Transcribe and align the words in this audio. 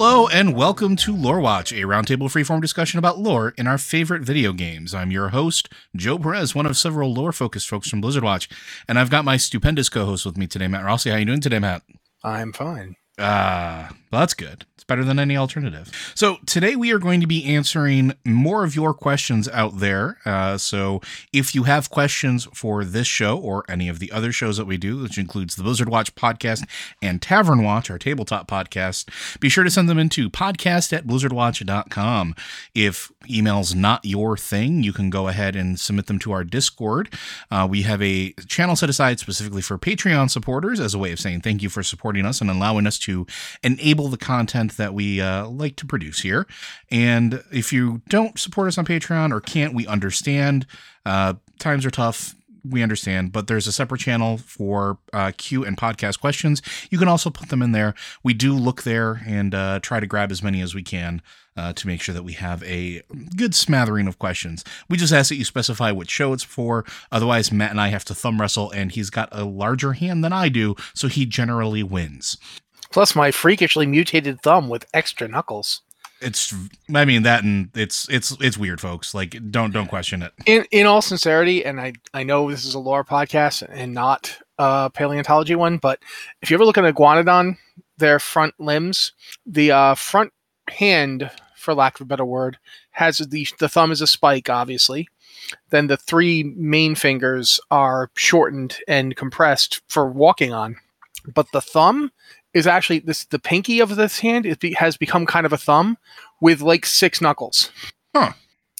Hello 0.00 0.28
and 0.28 0.54
welcome 0.54 0.94
to 0.94 1.12
Lore 1.12 1.40
Watch, 1.40 1.72
a 1.72 1.82
roundtable 1.82 2.28
freeform 2.30 2.60
discussion 2.60 3.00
about 3.00 3.18
lore 3.18 3.52
in 3.58 3.66
our 3.66 3.78
favorite 3.78 4.22
video 4.22 4.52
games. 4.52 4.94
I'm 4.94 5.10
your 5.10 5.30
host, 5.30 5.68
Joe 5.96 6.16
Perez, 6.20 6.54
one 6.54 6.66
of 6.66 6.76
several 6.76 7.12
lore-focused 7.12 7.68
folks 7.68 7.88
from 7.90 8.00
Blizzard 8.00 8.22
Watch, 8.22 8.48
and 8.86 8.96
I've 8.96 9.10
got 9.10 9.24
my 9.24 9.36
stupendous 9.36 9.88
co-host 9.88 10.24
with 10.24 10.36
me 10.38 10.46
today, 10.46 10.68
Matt 10.68 10.84
Rossi. 10.84 11.10
How 11.10 11.16
are 11.16 11.18
you 11.18 11.24
doing 11.24 11.40
today, 11.40 11.58
Matt? 11.58 11.82
I'm 12.22 12.52
fine. 12.52 12.94
Ah, 13.18 13.90
well, 14.10 14.20
that's 14.20 14.34
good. 14.34 14.64
It's 14.78 14.84
better 14.84 15.02
than 15.02 15.18
any 15.18 15.36
alternative. 15.36 15.90
So 16.14 16.36
today 16.46 16.76
we 16.76 16.92
are 16.92 17.00
going 17.00 17.20
to 17.20 17.26
be 17.26 17.44
answering 17.44 18.14
more 18.24 18.62
of 18.62 18.76
your 18.76 18.94
questions 18.94 19.48
out 19.48 19.80
there. 19.80 20.18
Uh, 20.24 20.56
so 20.56 21.00
if 21.32 21.52
you 21.52 21.64
have 21.64 21.90
questions 21.90 22.46
for 22.54 22.84
this 22.84 23.08
show 23.08 23.36
or 23.36 23.64
any 23.68 23.88
of 23.88 23.98
the 23.98 24.12
other 24.12 24.30
shows 24.30 24.56
that 24.56 24.66
we 24.66 24.76
do, 24.76 25.02
which 25.02 25.18
includes 25.18 25.56
the 25.56 25.64
Blizzard 25.64 25.88
Watch 25.88 26.14
podcast 26.14 26.64
and 27.02 27.20
Tavern 27.20 27.64
Watch, 27.64 27.90
our 27.90 27.98
tabletop 27.98 28.48
podcast, 28.48 29.08
be 29.40 29.48
sure 29.48 29.64
to 29.64 29.70
send 29.70 29.88
them 29.88 29.98
into 29.98 30.30
podcast 30.30 30.92
at 30.92 31.08
blizzardwatch.com. 31.08 32.36
If 32.72 33.10
email's 33.28 33.74
not 33.74 34.04
your 34.04 34.36
thing, 34.36 34.84
you 34.84 34.92
can 34.92 35.10
go 35.10 35.26
ahead 35.26 35.56
and 35.56 35.80
submit 35.80 36.06
them 36.06 36.20
to 36.20 36.30
our 36.30 36.44
Discord. 36.44 37.12
Uh, 37.50 37.66
we 37.68 37.82
have 37.82 38.00
a 38.00 38.32
channel 38.46 38.76
set 38.76 38.88
aside 38.88 39.18
specifically 39.18 39.60
for 39.60 39.76
Patreon 39.76 40.30
supporters 40.30 40.78
as 40.78 40.94
a 40.94 40.98
way 40.98 41.10
of 41.10 41.18
saying 41.18 41.40
thank 41.40 41.64
you 41.64 41.68
for 41.68 41.82
supporting 41.82 42.24
us 42.24 42.40
and 42.40 42.48
allowing 42.48 42.86
us 42.86 42.96
to 43.00 43.26
enable 43.64 43.97
the 44.06 44.16
content 44.16 44.76
that 44.76 44.94
we 44.94 45.20
uh, 45.20 45.48
like 45.48 45.74
to 45.76 45.86
produce 45.86 46.20
here. 46.20 46.46
And 46.92 47.42
if 47.50 47.72
you 47.72 48.02
don't 48.08 48.38
support 48.38 48.68
us 48.68 48.78
on 48.78 48.86
Patreon 48.86 49.32
or 49.32 49.40
can't, 49.40 49.74
we 49.74 49.84
understand. 49.88 50.64
Uh, 51.04 51.34
times 51.58 51.84
are 51.84 51.90
tough. 51.90 52.36
We 52.68 52.82
understand, 52.82 53.32
but 53.32 53.46
there's 53.46 53.66
a 53.66 53.72
separate 53.72 54.00
channel 54.00 54.36
for 54.36 54.98
uh, 55.12 55.32
Q 55.36 55.64
and 55.64 55.76
podcast 55.76 56.20
questions. 56.20 56.60
You 56.90 56.98
can 56.98 57.08
also 57.08 57.30
put 57.30 57.48
them 57.48 57.62
in 57.62 57.72
there. 57.72 57.94
We 58.22 58.34
do 58.34 58.52
look 58.52 58.82
there 58.82 59.22
and 59.26 59.54
uh, 59.54 59.78
try 59.80 60.00
to 60.00 60.06
grab 60.06 60.30
as 60.30 60.42
many 60.42 60.60
as 60.60 60.74
we 60.74 60.82
can 60.82 61.22
uh, 61.58 61.72
to 61.72 61.86
make 61.86 62.00
sure 62.00 62.14
that 62.14 62.24
we 62.24 62.34
have 62.34 62.62
a 62.62 63.02
good 63.36 63.54
smattering 63.54 64.06
of 64.06 64.18
questions. 64.18 64.64
We 64.88 64.96
just 64.96 65.12
ask 65.12 65.28
that 65.30 65.36
you 65.36 65.44
specify 65.44 65.90
what 65.90 66.08
show 66.08 66.32
it's 66.32 66.44
for. 66.44 66.84
Otherwise, 67.10 67.50
Matt 67.50 67.72
and 67.72 67.80
I 67.80 67.88
have 67.88 68.04
to 68.06 68.14
thumb 68.14 68.40
wrestle, 68.40 68.70
and 68.70 68.92
he's 68.92 69.10
got 69.10 69.28
a 69.32 69.44
larger 69.44 69.94
hand 69.94 70.22
than 70.22 70.32
I 70.32 70.48
do, 70.48 70.76
so 70.94 71.08
he 71.08 71.26
generally 71.26 71.82
wins. 71.82 72.36
Plus, 72.90 73.14
my 73.14 73.30
freakishly 73.30 73.86
mutated 73.86 74.40
thumb 74.40 74.68
with 74.68 74.86
extra 74.94 75.28
knuckles. 75.28 75.82
It's, 76.20 76.52
I 76.92 77.04
mean 77.04 77.22
that, 77.22 77.44
and 77.44 77.70
it's 77.76 78.08
it's 78.08 78.36
it's 78.40 78.58
weird, 78.58 78.80
folks. 78.80 79.14
Like, 79.14 79.36
don't 79.50 79.72
don't 79.72 79.86
question 79.86 80.22
it. 80.22 80.32
In 80.46 80.64
in 80.72 80.86
all 80.86 81.00
sincerity, 81.00 81.64
and 81.64 81.80
I 81.80 81.92
I 82.12 82.24
know 82.24 82.50
this 82.50 82.64
is 82.64 82.74
a 82.74 82.80
lore 82.80 83.04
podcast 83.04 83.66
and 83.70 83.94
not 83.94 84.36
a 84.58 84.90
paleontology 84.92 85.54
one, 85.54 85.78
but 85.78 86.00
if 86.42 86.50
you 86.50 86.56
ever 86.56 86.64
look 86.64 86.76
at 86.76 86.84
an 86.84 86.92
iguanodon, 86.92 87.56
their 87.98 88.18
front 88.18 88.54
limbs, 88.58 89.12
the 89.46 89.70
uh, 89.70 89.94
front 89.94 90.32
hand, 90.68 91.30
for 91.56 91.74
lack 91.74 91.94
of 91.96 92.02
a 92.02 92.08
better 92.08 92.24
word, 92.24 92.58
has 92.90 93.18
the 93.18 93.46
the 93.60 93.68
thumb 93.68 93.92
is 93.92 94.00
a 94.00 94.06
spike, 94.06 94.50
obviously. 94.50 95.08
Then 95.70 95.86
the 95.86 95.96
three 95.96 96.42
main 96.56 96.94
fingers 96.96 97.60
are 97.70 98.10
shortened 98.16 98.78
and 98.88 99.14
compressed 99.14 99.82
for 99.88 100.10
walking 100.10 100.52
on, 100.52 100.76
but 101.32 101.46
the 101.52 101.60
thumb 101.60 102.10
is 102.54 102.66
actually 102.66 103.00
this 103.00 103.24
the 103.26 103.38
pinky 103.38 103.80
of 103.80 103.96
this 103.96 104.18
hand 104.20 104.46
it 104.46 104.60
be, 104.60 104.72
has 104.74 104.96
become 104.96 105.26
kind 105.26 105.46
of 105.46 105.52
a 105.52 105.58
thumb 105.58 105.98
with 106.40 106.60
like 106.60 106.86
six 106.86 107.20
knuckles. 107.20 107.70
Huh. 108.14 108.32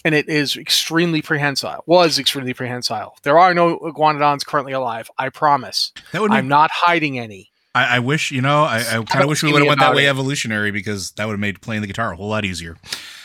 And 0.04 0.14
it 0.14 0.28
is 0.28 0.56
extremely 0.56 1.22
prehensile. 1.22 1.82
Was 1.86 2.18
extremely 2.18 2.54
prehensile. 2.54 3.16
There 3.24 3.38
are 3.38 3.52
no 3.52 3.78
iguanodons 3.80 4.46
currently 4.46 4.72
alive. 4.72 5.10
I 5.18 5.28
promise. 5.28 5.92
That 6.12 6.22
would 6.22 6.30
I'm 6.30 6.48
not 6.48 6.70
hiding 6.72 7.18
any. 7.18 7.50
I, 7.74 7.96
I 7.96 7.98
wish 7.98 8.30
you 8.30 8.40
know. 8.40 8.62
I, 8.62 8.78
I 8.78 9.02
kind 9.04 9.22
of 9.22 9.28
wish 9.28 9.42
we 9.42 9.52
would 9.52 9.60
have 9.60 9.68
went 9.68 9.80
that 9.80 9.94
way 9.94 10.06
it. 10.06 10.10
evolutionary 10.10 10.70
because 10.70 11.10
that 11.12 11.26
would 11.26 11.32
have 11.32 11.40
made 11.40 11.60
playing 11.60 11.82
the 11.82 11.86
guitar 11.86 12.12
a 12.12 12.16
whole 12.16 12.28
lot 12.28 12.44
easier. 12.44 12.76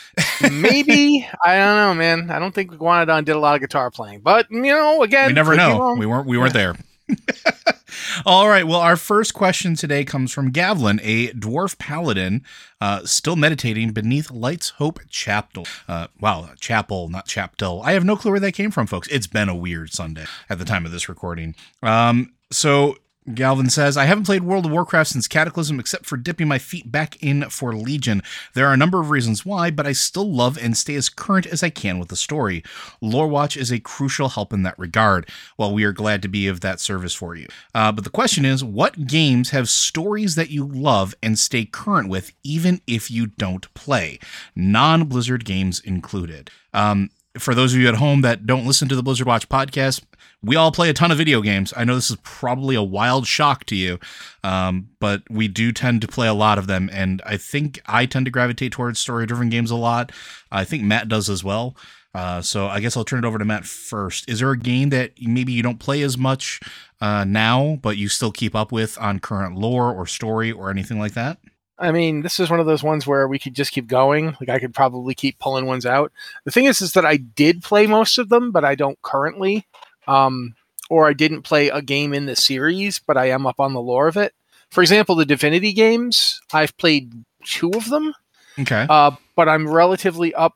Maybe 0.52 1.28
I 1.44 1.56
don't 1.56 1.76
know, 1.76 1.94
man. 1.94 2.30
I 2.30 2.38
don't 2.38 2.54
think 2.54 2.72
iguanodon 2.72 3.24
did 3.24 3.34
a 3.34 3.38
lot 3.38 3.54
of 3.54 3.60
guitar 3.60 3.90
playing, 3.90 4.20
but 4.20 4.50
you 4.50 4.62
know, 4.62 5.02
again, 5.02 5.28
we 5.28 5.32
never 5.32 5.56
know. 5.56 5.94
We 5.98 6.06
weren't 6.06 6.26
we 6.26 6.38
weren't 6.38 6.52
there. 6.52 6.76
All 8.26 8.48
right. 8.48 8.66
Well, 8.66 8.80
our 8.80 8.96
first 8.96 9.34
question 9.34 9.74
today 9.74 10.04
comes 10.04 10.32
from 10.32 10.52
Gavlin, 10.52 11.00
a 11.02 11.28
dwarf 11.32 11.78
paladin, 11.78 12.42
uh, 12.80 13.04
still 13.04 13.36
meditating 13.36 13.92
beneath 13.92 14.30
Light's 14.30 14.70
Hope 14.70 15.00
Chapel. 15.08 15.66
Uh, 15.88 16.08
wow, 16.20 16.50
chapel, 16.58 17.08
not 17.08 17.26
chapel. 17.26 17.82
I 17.84 17.92
have 17.92 18.04
no 18.04 18.16
clue 18.16 18.32
where 18.32 18.40
that 18.40 18.52
came 18.52 18.70
from, 18.70 18.86
folks. 18.86 19.08
It's 19.08 19.26
been 19.26 19.48
a 19.48 19.54
weird 19.54 19.92
Sunday 19.92 20.26
at 20.48 20.58
the 20.58 20.64
time 20.64 20.86
of 20.86 20.92
this 20.92 21.08
recording. 21.08 21.54
Um, 21.82 22.34
so 22.50 22.96
Galvin 23.32 23.70
says, 23.70 23.96
I 23.96 24.04
haven't 24.04 24.24
played 24.24 24.42
World 24.42 24.66
of 24.66 24.72
Warcraft 24.72 25.10
since 25.10 25.26
Cataclysm 25.26 25.80
except 25.80 26.04
for 26.04 26.18
dipping 26.18 26.46
my 26.46 26.58
feet 26.58 26.92
back 26.92 27.22
in 27.22 27.48
for 27.48 27.74
Legion. 27.74 28.22
There 28.52 28.66
are 28.66 28.74
a 28.74 28.76
number 28.76 29.00
of 29.00 29.08
reasons 29.08 29.46
why, 29.46 29.70
but 29.70 29.86
I 29.86 29.92
still 29.92 30.30
love 30.30 30.58
and 30.58 30.76
stay 30.76 30.94
as 30.94 31.08
current 31.08 31.46
as 31.46 31.62
I 31.62 31.70
can 31.70 31.98
with 31.98 32.08
the 32.08 32.16
story. 32.16 32.62
Lore 33.00 33.28
Watch 33.28 33.56
is 33.56 33.72
a 33.72 33.80
crucial 33.80 34.28
help 34.28 34.52
in 34.52 34.62
that 34.64 34.78
regard. 34.78 35.26
Well, 35.56 35.72
we 35.72 35.84
are 35.84 35.92
glad 35.92 36.20
to 36.22 36.28
be 36.28 36.46
of 36.48 36.60
that 36.60 36.80
service 36.80 37.14
for 37.14 37.34
you. 37.34 37.46
Uh, 37.74 37.92
but 37.92 38.04
the 38.04 38.10
question 38.10 38.44
is, 38.44 38.62
what 38.62 39.06
games 39.06 39.50
have 39.50 39.70
stories 39.70 40.34
that 40.34 40.50
you 40.50 40.66
love 40.66 41.14
and 41.22 41.38
stay 41.38 41.64
current 41.64 42.10
with, 42.10 42.30
even 42.42 42.82
if 42.86 43.10
you 43.10 43.26
don't 43.26 43.72
play? 43.72 44.18
Non 44.54 45.04
Blizzard 45.04 45.46
games 45.46 45.80
included. 45.80 46.50
Um, 46.74 47.08
for 47.38 47.54
those 47.54 47.74
of 47.74 47.80
you 47.80 47.88
at 47.88 47.96
home 47.96 48.20
that 48.20 48.46
don't 48.46 48.66
listen 48.66 48.88
to 48.88 48.96
the 48.96 49.02
Blizzard 49.02 49.26
Watch 49.26 49.48
podcast, 49.48 50.02
we 50.42 50.56
all 50.56 50.70
play 50.70 50.88
a 50.90 50.94
ton 50.94 51.10
of 51.10 51.18
video 51.18 51.40
games. 51.40 51.72
I 51.76 51.84
know 51.84 51.94
this 51.94 52.10
is 52.10 52.18
probably 52.22 52.76
a 52.76 52.82
wild 52.82 53.26
shock 53.26 53.64
to 53.66 53.76
you, 53.76 53.98
um, 54.42 54.88
but 55.00 55.22
we 55.30 55.48
do 55.48 55.72
tend 55.72 56.00
to 56.02 56.08
play 56.08 56.28
a 56.28 56.34
lot 56.34 56.58
of 56.58 56.66
them. 56.66 56.90
And 56.92 57.22
I 57.24 57.36
think 57.36 57.80
I 57.86 58.06
tend 58.06 58.26
to 58.26 58.30
gravitate 58.30 58.72
towards 58.72 59.00
story 59.00 59.26
driven 59.26 59.48
games 59.48 59.70
a 59.70 59.76
lot. 59.76 60.12
I 60.52 60.64
think 60.64 60.82
Matt 60.82 61.08
does 61.08 61.28
as 61.28 61.42
well. 61.42 61.76
Uh, 62.14 62.40
so 62.40 62.68
I 62.68 62.78
guess 62.78 62.96
I'll 62.96 63.04
turn 63.04 63.24
it 63.24 63.26
over 63.26 63.38
to 63.38 63.44
Matt 63.44 63.64
first. 63.64 64.28
Is 64.28 64.38
there 64.38 64.52
a 64.52 64.58
game 64.58 64.90
that 64.90 65.12
maybe 65.20 65.52
you 65.52 65.62
don't 65.62 65.80
play 65.80 66.02
as 66.02 66.16
much 66.16 66.60
uh, 67.00 67.24
now, 67.24 67.78
but 67.82 67.96
you 67.96 68.08
still 68.08 68.30
keep 68.30 68.54
up 68.54 68.70
with 68.70 68.96
on 68.98 69.18
current 69.18 69.56
lore 69.56 69.92
or 69.92 70.06
story 70.06 70.52
or 70.52 70.70
anything 70.70 71.00
like 71.00 71.14
that? 71.14 71.38
I 71.78 71.90
mean, 71.90 72.22
this 72.22 72.38
is 72.38 72.50
one 72.50 72.60
of 72.60 72.66
those 72.66 72.82
ones 72.82 73.06
where 73.06 73.26
we 73.26 73.38
could 73.38 73.54
just 73.54 73.72
keep 73.72 73.86
going. 73.86 74.36
Like 74.40 74.48
I 74.48 74.58
could 74.58 74.74
probably 74.74 75.14
keep 75.14 75.38
pulling 75.38 75.66
ones 75.66 75.84
out. 75.84 76.12
The 76.44 76.50
thing 76.52 76.64
is, 76.66 76.80
is 76.80 76.92
that 76.92 77.04
I 77.04 77.16
did 77.16 77.62
play 77.62 77.86
most 77.86 78.18
of 78.18 78.28
them, 78.28 78.52
but 78.52 78.64
I 78.64 78.74
don't 78.74 79.00
currently. 79.02 79.66
Um, 80.06 80.54
or 80.90 81.08
I 81.08 81.14
didn't 81.14 81.42
play 81.42 81.68
a 81.70 81.80
game 81.82 82.12
in 82.12 82.26
the 82.26 82.36
series, 82.36 82.98
but 82.98 83.16
I 83.16 83.30
am 83.30 83.46
up 83.46 83.58
on 83.58 83.72
the 83.72 83.80
lore 83.80 84.06
of 84.06 84.16
it. 84.16 84.34
For 84.70 84.82
example, 84.82 85.14
the 85.14 85.24
Divinity 85.24 85.72
games, 85.72 86.40
I've 86.52 86.76
played 86.76 87.24
two 87.44 87.70
of 87.70 87.88
them, 87.88 88.14
Okay. 88.58 88.86
uh, 88.88 89.12
but 89.34 89.48
I'm 89.48 89.66
relatively 89.68 90.34
up 90.34 90.54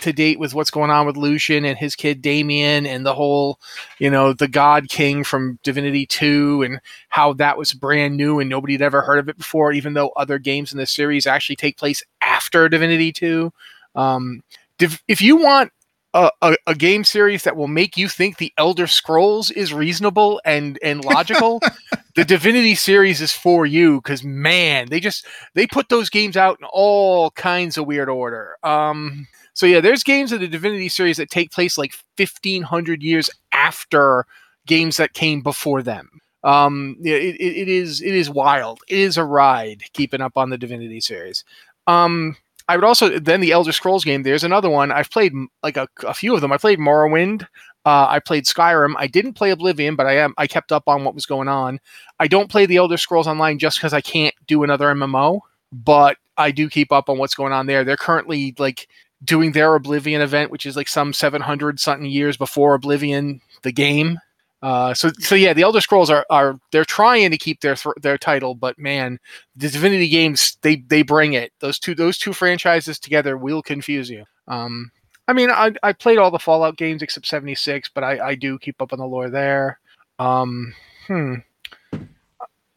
to 0.00 0.12
date 0.12 0.38
with 0.38 0.54
what's 0.54 0.70
going 0.70 0.90
on 0.90 1.06
with 1.06 1.16
Lucian 1.16 1.64
and 1.64 1.78
his 1.78 1.94
kid 1.96 2.22
Damian 2.22 2.86
and 2.86 3.04
the 3.04 3.14
whole, 3.14 3.58
you 3.98 4.10
know, 4.10 4.32
the 4.32 4.48
God 4.48 4.88
King 4.88 5.24
from 5.24 5.58
Divinity 5.62 6.06
2 6.06 6.62
and 6.62 6.80
how 7.08 7.32
that 7.34 7.58
was 7.58 7.72
brand 7.72 8.16
new 8.16 8.38
and 8.40 8.50
nobody 8.50 8.74
had 8.74 8.82
ever 8.82 9.02
heard 9.02 9.18
of 9.18 9.28
it 9.28 9.38
before, 9.38 9.72
even 9.72 9.94
though 9.94 10.10
other 10.10 10.38
games 10.38 10.72
in 10.72 10.78
the 10.78 10.86
series 10.86 11.26
actually 11.26 11.56
take 11.56 11.76
place 11.76 12.02
after 12.20 12.68
Divinity 12.68 13.12
2. 13.12 13.52
Um, 13.94 14.42
div- 14.78 15.02
if 15.08 15.22
you 15.22 15.36
want 15.36 15.72
a, 16.14 16.30
a, 16.42 16.56
a 16.68 16.74
game 16.74 17.04
series 17.04 17.44
that 17.44 17.56
will 17.56 17.68
make 17.68 17.96
you 17.96 18.08
think 18.08 18.38
the 18.38 18.52
Elder 18.56 18.86
Scrolls 18.86 19.50
is 19.50 19.74
reasonable 19.74 20.40
and 20.44 20.78
and 20.82 21.04
logical, 21.04 21.60
the 22.14 22.24
Divinity 22.24 22.74
series 22.74 23.20
is 23.20 23.32
for 23.32 23.66
you 23.66 24.00
because 24.00 24.24
man, 24.24 24.88
they 24.88 25.00
just 25.00 25.26
they 25.54 25.66
put 25.66 25.88
those 25.88 26.10
games 26.10 26.36
out 26.36 26.58
in 26.60 26.66
all 26.72 27.30
kinds 27.32 27.76
of 27.76 27.86
weird 27.86 28.08
order. 28.08 28.56
Um, 28.62 29.26
so 29.58 29.66
yeah, 29.66 29.80
there's 29.80 30.04
games 30.04 30.30
of 30.30 30.38
the 30.38 30.46
Divinity 30.46 30.88
series 30.88 31.16
that 31.16 31.30
take 31.30 31.50
place 31.50 31.76
like 31.76 31.92
1500 32.16 33.02
years 33.02 33.28
after 33.52 34.24
games 34.68 34.98
that 34.98 35.14
came 35.14 35.40
before 35.40 35.82
them. 35.82 36.20
Um, 36.44 36.96
it, 37.02 37.34
it, 37.40 37.68
is 37.68 38.00
it 38.00 38.14
is 38.14 38.30
wild. 38.30 38.78
It 38.86 39.00
is 39.00 39.16
a 39.16 39.24
ride 39.24 39.82
keeping 39.94 40.20
up 40.20 40.36
on 40.36 40.50
the 40.50 40.58
Divinity 40.58 41.00
series. 41.00 41.44
Um, 41.88 42.36
I 42.68 42.76
would 42.76 42.84
also 42.84 43.18
then 43.18 43.40
the 43.40 43.50
Elder 43.50 43.72
Scrolls 43.72 44.04
game. 44.04 44.22
There's 44.22 44.44
another 44.44 44.70
one 44.70 44.92
I've 44.92 45.10
played 45.10 45.32
like 45.64 45.76
a, 45.76 45.88
a 46.06 46.14
few 46.14 46.36
of 46.36 46.40
them. 46.40 46.52
I 46.52 46.56
played 46.56 46.78
Morrowind. 46.78 47.42
Uh, 47.84 48.06
I 48.08 48.20
played 48.20 48.44
Skyrim. 48.44 48.94
I 48.96 49.08
didn't 49.08 49.32
play 49.32 49.50
Oblivion, 49.50 49.96
but 49.96 50.06
I 50.06 50.18
am 50.18 50.34
I 50.38 50.46
kept 50.46 50.70
up 50.70 50.84
on 50.86 51.02
what 51.02 51.16
was 51.16 51.26
going 51.26 51.48
on. 51.48 51.80
I 52.20 52.28
don't 52.28 52.48
play 52.48 52.64
the 52.64 52.76
Elder 52.76 52.96
Scrolls 52.96 53.26
Online 53.26 53.58
just 53.58 53.78
because 53.78 53.92
I 53.92 54.02
can't 54.02 54.36
do 54.46 54.62
another 54.62 54.86
MMO, 54.94 55.40
but 55.72 56.16
I 56.36 56.52
do 56.52 56.70
keep 56.70 56.92
up 56.92 57.08
on 57.08 57.18
what's 57.18 57.34
going 57.34 57.52
on 57.52 57.66
there. 57.66 57.82
They're 57.82 57.96
currently 57.96 58.54
like 58.56 58.86
doing 59.24 59.52
their 59.52 59.74
Oblivion 59.74 60.20
event, 60.20 60.50
which 60.50 60.66
is 60.66 60.76
like 60.76 60.88
some 60.88 61.12
700 61.12 61.80
something 61.80 62.08
years 62.08 62.36
before 62.36 62.74
Oblivion, 62.74 63.40
the 63.62 63.72
game. 63.72 64.18
Uh, 64.60 64.92
so 64.92 65.10
so 65.20 65.34
yeah, 65.34 65.52
the 65.52 65.62
Elder 65.62 65.80
Scrolls 65.80 66.10
are 66.10 66.26
are 66.30 66.58
they're 66.72 66.84
trying 66.84 67.30
to 67.30 67.38
keep 67.38 67.60
their 67.60 67.76
th- 67.76 67.94
their 68.02 68.18
title, 68.18 68.54
but 68.56 68.76
man, 68.78 69.18
the 69.54 69.68
Divinity 69.68 70.08
games 70.08 70.58
they 70.62 70.76
they 70.88 71.02
bring 71.02 71.34
it. 71.34 71.52
Those 71.60 71.78
two 71.78 71.94
those 71.94 72.18
two 72.18 72.32
franchises 72.32 72.98
together 72.98 73.36
will 73.36 73.62
confuse 73.62 74.10
you. 74.10 74.24
Um, 74.48 74.90
I 75.28 75.32
mean, 75.32 75.50
I 75.50 75.72
I 75.84 75.92
played 75.92 76.18
all 76.18 76.32
the 76.32 76.40
Fallout 76.40 76.76
games 76.76 77.02
except 77.02 77.26
seventy 77.26 77.54
six, 77.54 77.88
but 77.88 78.02
I 78.02 78.30
I 78.30 78.34
do 78.34 78.58
keep 78.58 78.82
up 78.82 78.92
on 78.92 78.98
the 78.98 79.06
lore 79.06 79.30
there. 79.30 79.78
Um, 80.18 80.74
hmm. 81.06 81.34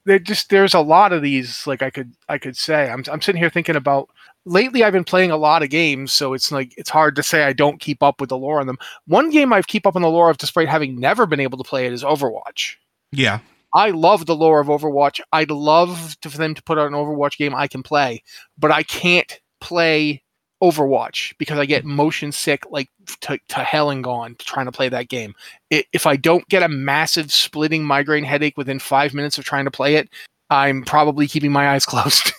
There 0.06 0.20
just 0.20 0.50
there's 0.50 0.74
a 0.74 0.80
lot 0.80 1.14
of 1.14 1.22
these 1.22 1.66
like 1.68 1.82
I 1.82 1.90
could 1.90 2.14
I 2.30 2.38
could 2.38 2.58
say. 2.58 2.90
I'm 2.90 3.04
I'm 3.12 3.22
sitting 3.22 3.40
here 3.40 3.50
thinking 3.50 3.76
about 3.76 4.10
lately 4.46 4.84
I've 4.84 4.94
been 4.94 5.04
playing 5.04 5.32
a 5.32 5.38
lot 5.38 5.64
of 5.64 5.70
games, 5.70 6.12
so 6.14 6.34
it's 6.34 6.52
like 6.52 6.74
it's 6.78 6.90
hard 6.90 7.16
to 7.16 7.24
say 7.24 7.44
I 7.44 7.54
don't 7.54 7.80
keep 7.80 8.02
up 8.02 8.20
with 8.20 8.30
the 8.30 8.38
lore 8.38 8.60
on 8.60 8.68
them. 8.68 8.78
One 9.08 9.30
game 9.30 9.54
I've 9.54 9.68
keep 9.68 9.86
up 9.86 9.96
on 9.96 10.02
the 10.02 10.10
lore 10.10 10.30
of 10.30 10.38
despite 10.38 10.68
having 10.68 11.00
never 11.00 11.26
been 11.26 11.40
able 11.40 11.58
to 11.58 11.68
play 11.68 11.86
it 11.86 11.94
is 11.94 12.04
Overwatch. 12.04 12.76
Yeah. 13.12 13.40
I 13.74 13.92
love 13.92 14.26
the 14.26 14.36
lore 14.36 14.60
of 14.60 14.68
Overwatch. 14.68 15.22
I'd 15.32 15.52
love 15.52 16.18
to, 16.22 16.30
for 16.30 16.38
them 16.38 16.54
to 16.56 16.64
put 16.64 16.78
out 16.78 16.88
an 16.88 16.94
Overwatch 16.94 17.38
game 17.38 17.56
I 17.56 17.68
can 17.68 17.84
play, 17.84 18.22
but 18.58 18.70
I 18.70 18.84
can't 18.84 19.40
play 19.62 20.24
Overwatch 20.62 21.34
because 21.38 21.58
I 21.58 21.66
get 21.66 21.86
motion 21.86 22.32
sick 22.32 22.64
like 22.70 22.90
to, 23.22 23.40
to 23.50 23.60
hell 23.60 23.90
and 23.90 24.04
gone 24.04 24.36
trying 24.40 24.68
to 24.68 24.72
play 24.72 24.90
that 24.90 25.10
game. 25.10 25.34
It, 25.70 25.88
if 25.92 26.06
I 26.06 26.16
don't 26.16 26.48
get 26.50 26.64
a 26.64 26.70
massive 26.70 27.32
splitting 27.32 27.84
migraine 27.84 28.24
headache 28.24 28.58
within 28.58 28.80
five 28.80 29.14
minutes 29.14 29.38
of 29.38 29.44
trying 29.44 29.66
to 29.66 29.72
play 29.72 29.96
it, 29.96 30.10
I'm 30.50 30.84
probably 30.84 31.28
keeping 31.28 31.52
my 31.52 31.70
eyes 31.70 31.86
closed, 31.88 32.32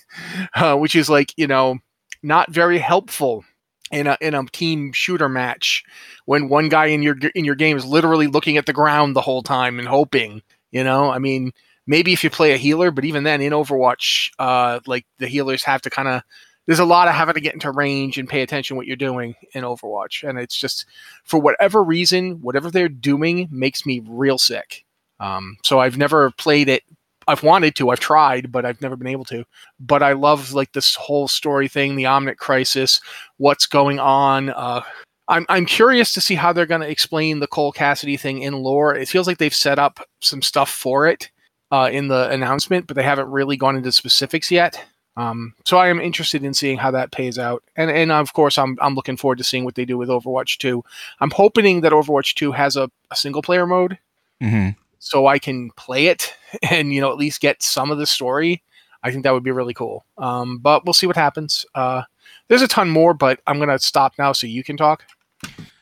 uh, 0.55 0.77
which 0.77 0.95
is 0.95 1.11
like 1.11 1.33
you 1.37 1.47
know 1.47 1.79
not 2.23 2.51
very 2.51 2.79
helpful 2.79 3.45
in 3.91 4.07
a 4.07 4.17
in 4.21 4.35
a 4.35 4.45
team 4.47 4.93
shooter 4.93 5.29
match 5.29 5.85
when 6.25 6.49
one 6.49 6.69
guy 6.69 6.87
in 6.87 7.03
your 7.03 7.17
in 7.35 7.45
your 7.45 7.55
game 7.55 7.77
is 7.77 7.85
literally 7.85 8.27
looking 8.27 8.57
at 8.57 8.67
the 8.67 8.73
ground 8.73 9.17
the 9.17 9.21
whole 9.21 9.43
time 9.43 9.79
and 9.79 9.89
hoping. 9.89 10.43
You 10.71 10.85
know, 10.85 11.11
I 11.11 11.19
mean, 11.19 11.53
maybe 11.87 12.13
if 12.13 12.25
you 12.25 12.31
play 12.31 12.53
a 12.53 12.57
healer, 12.57 12.91
but 12.91 13.05
even 13.05 13.25
then 13.25 13.43
in 13.43 13.53
Overwatch, 13.53 14.31
uh, 14.39 14.81
like 14.87 15.05
the 15.19 15.27
healers 15.27 15.63
have 15.65 15.83
to 15.83 15.91
kind 15.91 16.09
of 16.09 16.23
there's 16.67 16.79
a 16.79 16.85
lot 16.85 17.09
of 17.09 17.15
having 17.15 17.35
to 17.35 17.41
get 17.41 17.55
into 17.55 17.71
range 17.71 18.19
and 18.19 18.29
pay 18.29 18.43
attention 18.43 18.77
what 18.77 18.87
you're 18.87 18.97
doing 18.97 19.35
in 19.55 19.65
Overwatch, 19.65 20.29
and 20.29 20.39
it's 20.39 20.57
just 20.57 20.87
for 21.25 21.41
whatever 21.41 21.83
reason, 21.83 22.41
whatever 22.41 22.71
they're 22.71 22.89
doing 22.89 23.49
makes 23.51 23.85
me 23.85 24.03
real 24.07 24.39
sick. 24.39 24.85
Um, 25.21 25.57
so 25.65 25.81
I've 25.81 25.99
never 25.99 26.31
played 26.33 26.69
it. 26.69 26.83
I've 27.29 27.43
wanted 27.43 27.77
to, 27.77 27.91
I've 27.91 28.01
tried, 28.01 28.51
but 28.51 28.65
I've 28.65 28.81
never 28.81 28.97
been 28.97 29.07
able 29.07 29.25
to. 29.27 29.45
But 29.79 30.03
I 30.03 30.13
love 30.13 30.53
like 30.53 30.73
this 30.73 30.97
whole 30.97 31.29
story 31.29 31.69
thing, 31.69 31.95
the 31.95 32.05
Omnic 32.05 32.37
Crisis, 32.37 33.01
what's 33.37 33.67
going 33.67 34.01
on. 34.01 34.51
Uh, 34.51 34.83
I'm 35.29 35.47
I'm 35.49 35.67
curious 35.67 36.13
to 36.15 36.21
see 36.21 36.35
how 36.35 36.53
they're 36.53 36.67
going 36.67 36.81
to 36.81 36.91
explain 36.91 37.39
the 37.39 37.47
Cole 37.47 37.73
Cassidy 37.73 38.17
thing 38.17 38.43
in 38.43 38.55
lore. 38.55 38.95
It 38.95 39.09
feels 39.09 39.27
like 39.27 39.39
they've 39.39 39.55
set 39.55 39.79
up 39.79 40.01
some 40.21 40.43
stuff 40.43 40.71
for 40.71 41.07
it 41.07 41.31
uh, 41.71 41.89
in 41.93 42.09
the 42.09 42.29
announcement, 42.31 42.87
but 42.87 42.97
they 42.97 43.03
haven't 43.03 43.31
really 43.31 43.57
gone 43.57 43.77
into 43.77 43.93
specifics 43.93 44.51
yet. 44.51 44.85
Um, 45.17 45.55
so 45.67 45.77
I 45.77 45.89
am 45.89 46.01
interested 46.01 46.43
in 46.43 46.55
seeing 46.55 46.79
how 46.79 46.91
that 46.93 47.13
pays 47.13 47.39
out, 47.39 47.63
and 47.77 47.91
and 47.91 48.11
of 48.11 48.33
course 48.33 48.57
I'm 48.57 48.79
I'm 48.81 48.95
looking 48.95 49.17
forward 49.17 49.39
to 49.39 49.45
seeing 49.45 49.65
what 49.65 49.75
they 49.75 49.85
do 49.85 49.99
with 49.99 50.09
Overwatch 50.09 50.57
2. 50.59 50.83
I'm 51.21 51.31
hoping 51.31 51.83
that 51.83 51.93
Overwatch 51.93 52.35
2 52.35 52.53
has 52.53 52.77
a, 52.77 52.91
a 53.11 53.17
single 53.17 53.43
player 53.43 53.67
mode, 53.67 53.99
Mm-hmm. 54.43 54.71
so 54.99 55.27
I 55.27 55.39
can 55.39 55.71
play 55.73 56.07
it 56.07 56.35
and 56.71 56.93
you 56.95 57.01
know 57.01 57.11
at 57.11 57.19
least 57.19 57.41
get 57.41 57.63
some 57.63 57.91
of 57.91 57.99
the 57.99 58.07
story. 58.07 58.63
I 59.03 59.11
think 59.11 59.25
that 59.25 59.33
would 59.35 59.43
be 59.43 59.51
really 59.51 59.75
cool. 59.75 60.07
Um, 60.17 60.59
but 60.59 60.85
we'll 60.87 60.95
see 60.95 61.07
what 61.09 61.17
happens. 61.17 61.67
Uh, 61.75 62.03
there's 62.49 62.63
a 62.63 62.69
ton 62.69 62.89
more, 62.89 63.13
but 63.15 63.41
I'm 63.47 63.59
gonna 63.59 63.79
stop 63.81 64.15
now 64.19 64.33
so 64.33 64.47
you 64.47 64.65
can 64.65 64.77
talk. 64.77 65.05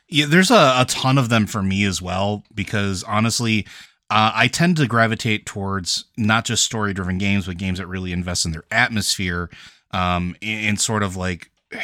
Yeah, 0.09 0.25
there's 0.25 0.51
a, 0.51 0.73
a 0.77 0.85
ton 0.89 1.17
of 1.17 1.29
them 1.29 1.45
for 1.47 1.63
me 1.63 1.85
as 1.85 2.01
well 2.01 2.43
because 2.53 3.03
honestly, 3.03 3.65
uh, 4.11 4.33
I 4.35 4.49
tend 4.49 4.75
to 4.77 4.87
gravitate 4.87 5.45
towards 5.45 6.03
not 6.17 6.43
just 6.43 6.65
story 6.65 6.93
driven 6.93 7.17
games, 7.17 7.47
but 7.47 7.57
games 7.57 7.79
that 7.79 7.87
really 7.87 8.11
invest 8.11 8.45
in 8.45 8.51
their 8.51 8.65
atmosphere 8.69 9.49
um, 9.91 10.35
and, 10.41 10.65
and 10.67 10.81
sort 10.81 11.01
of 11.01 11.15
like 11.15 11.49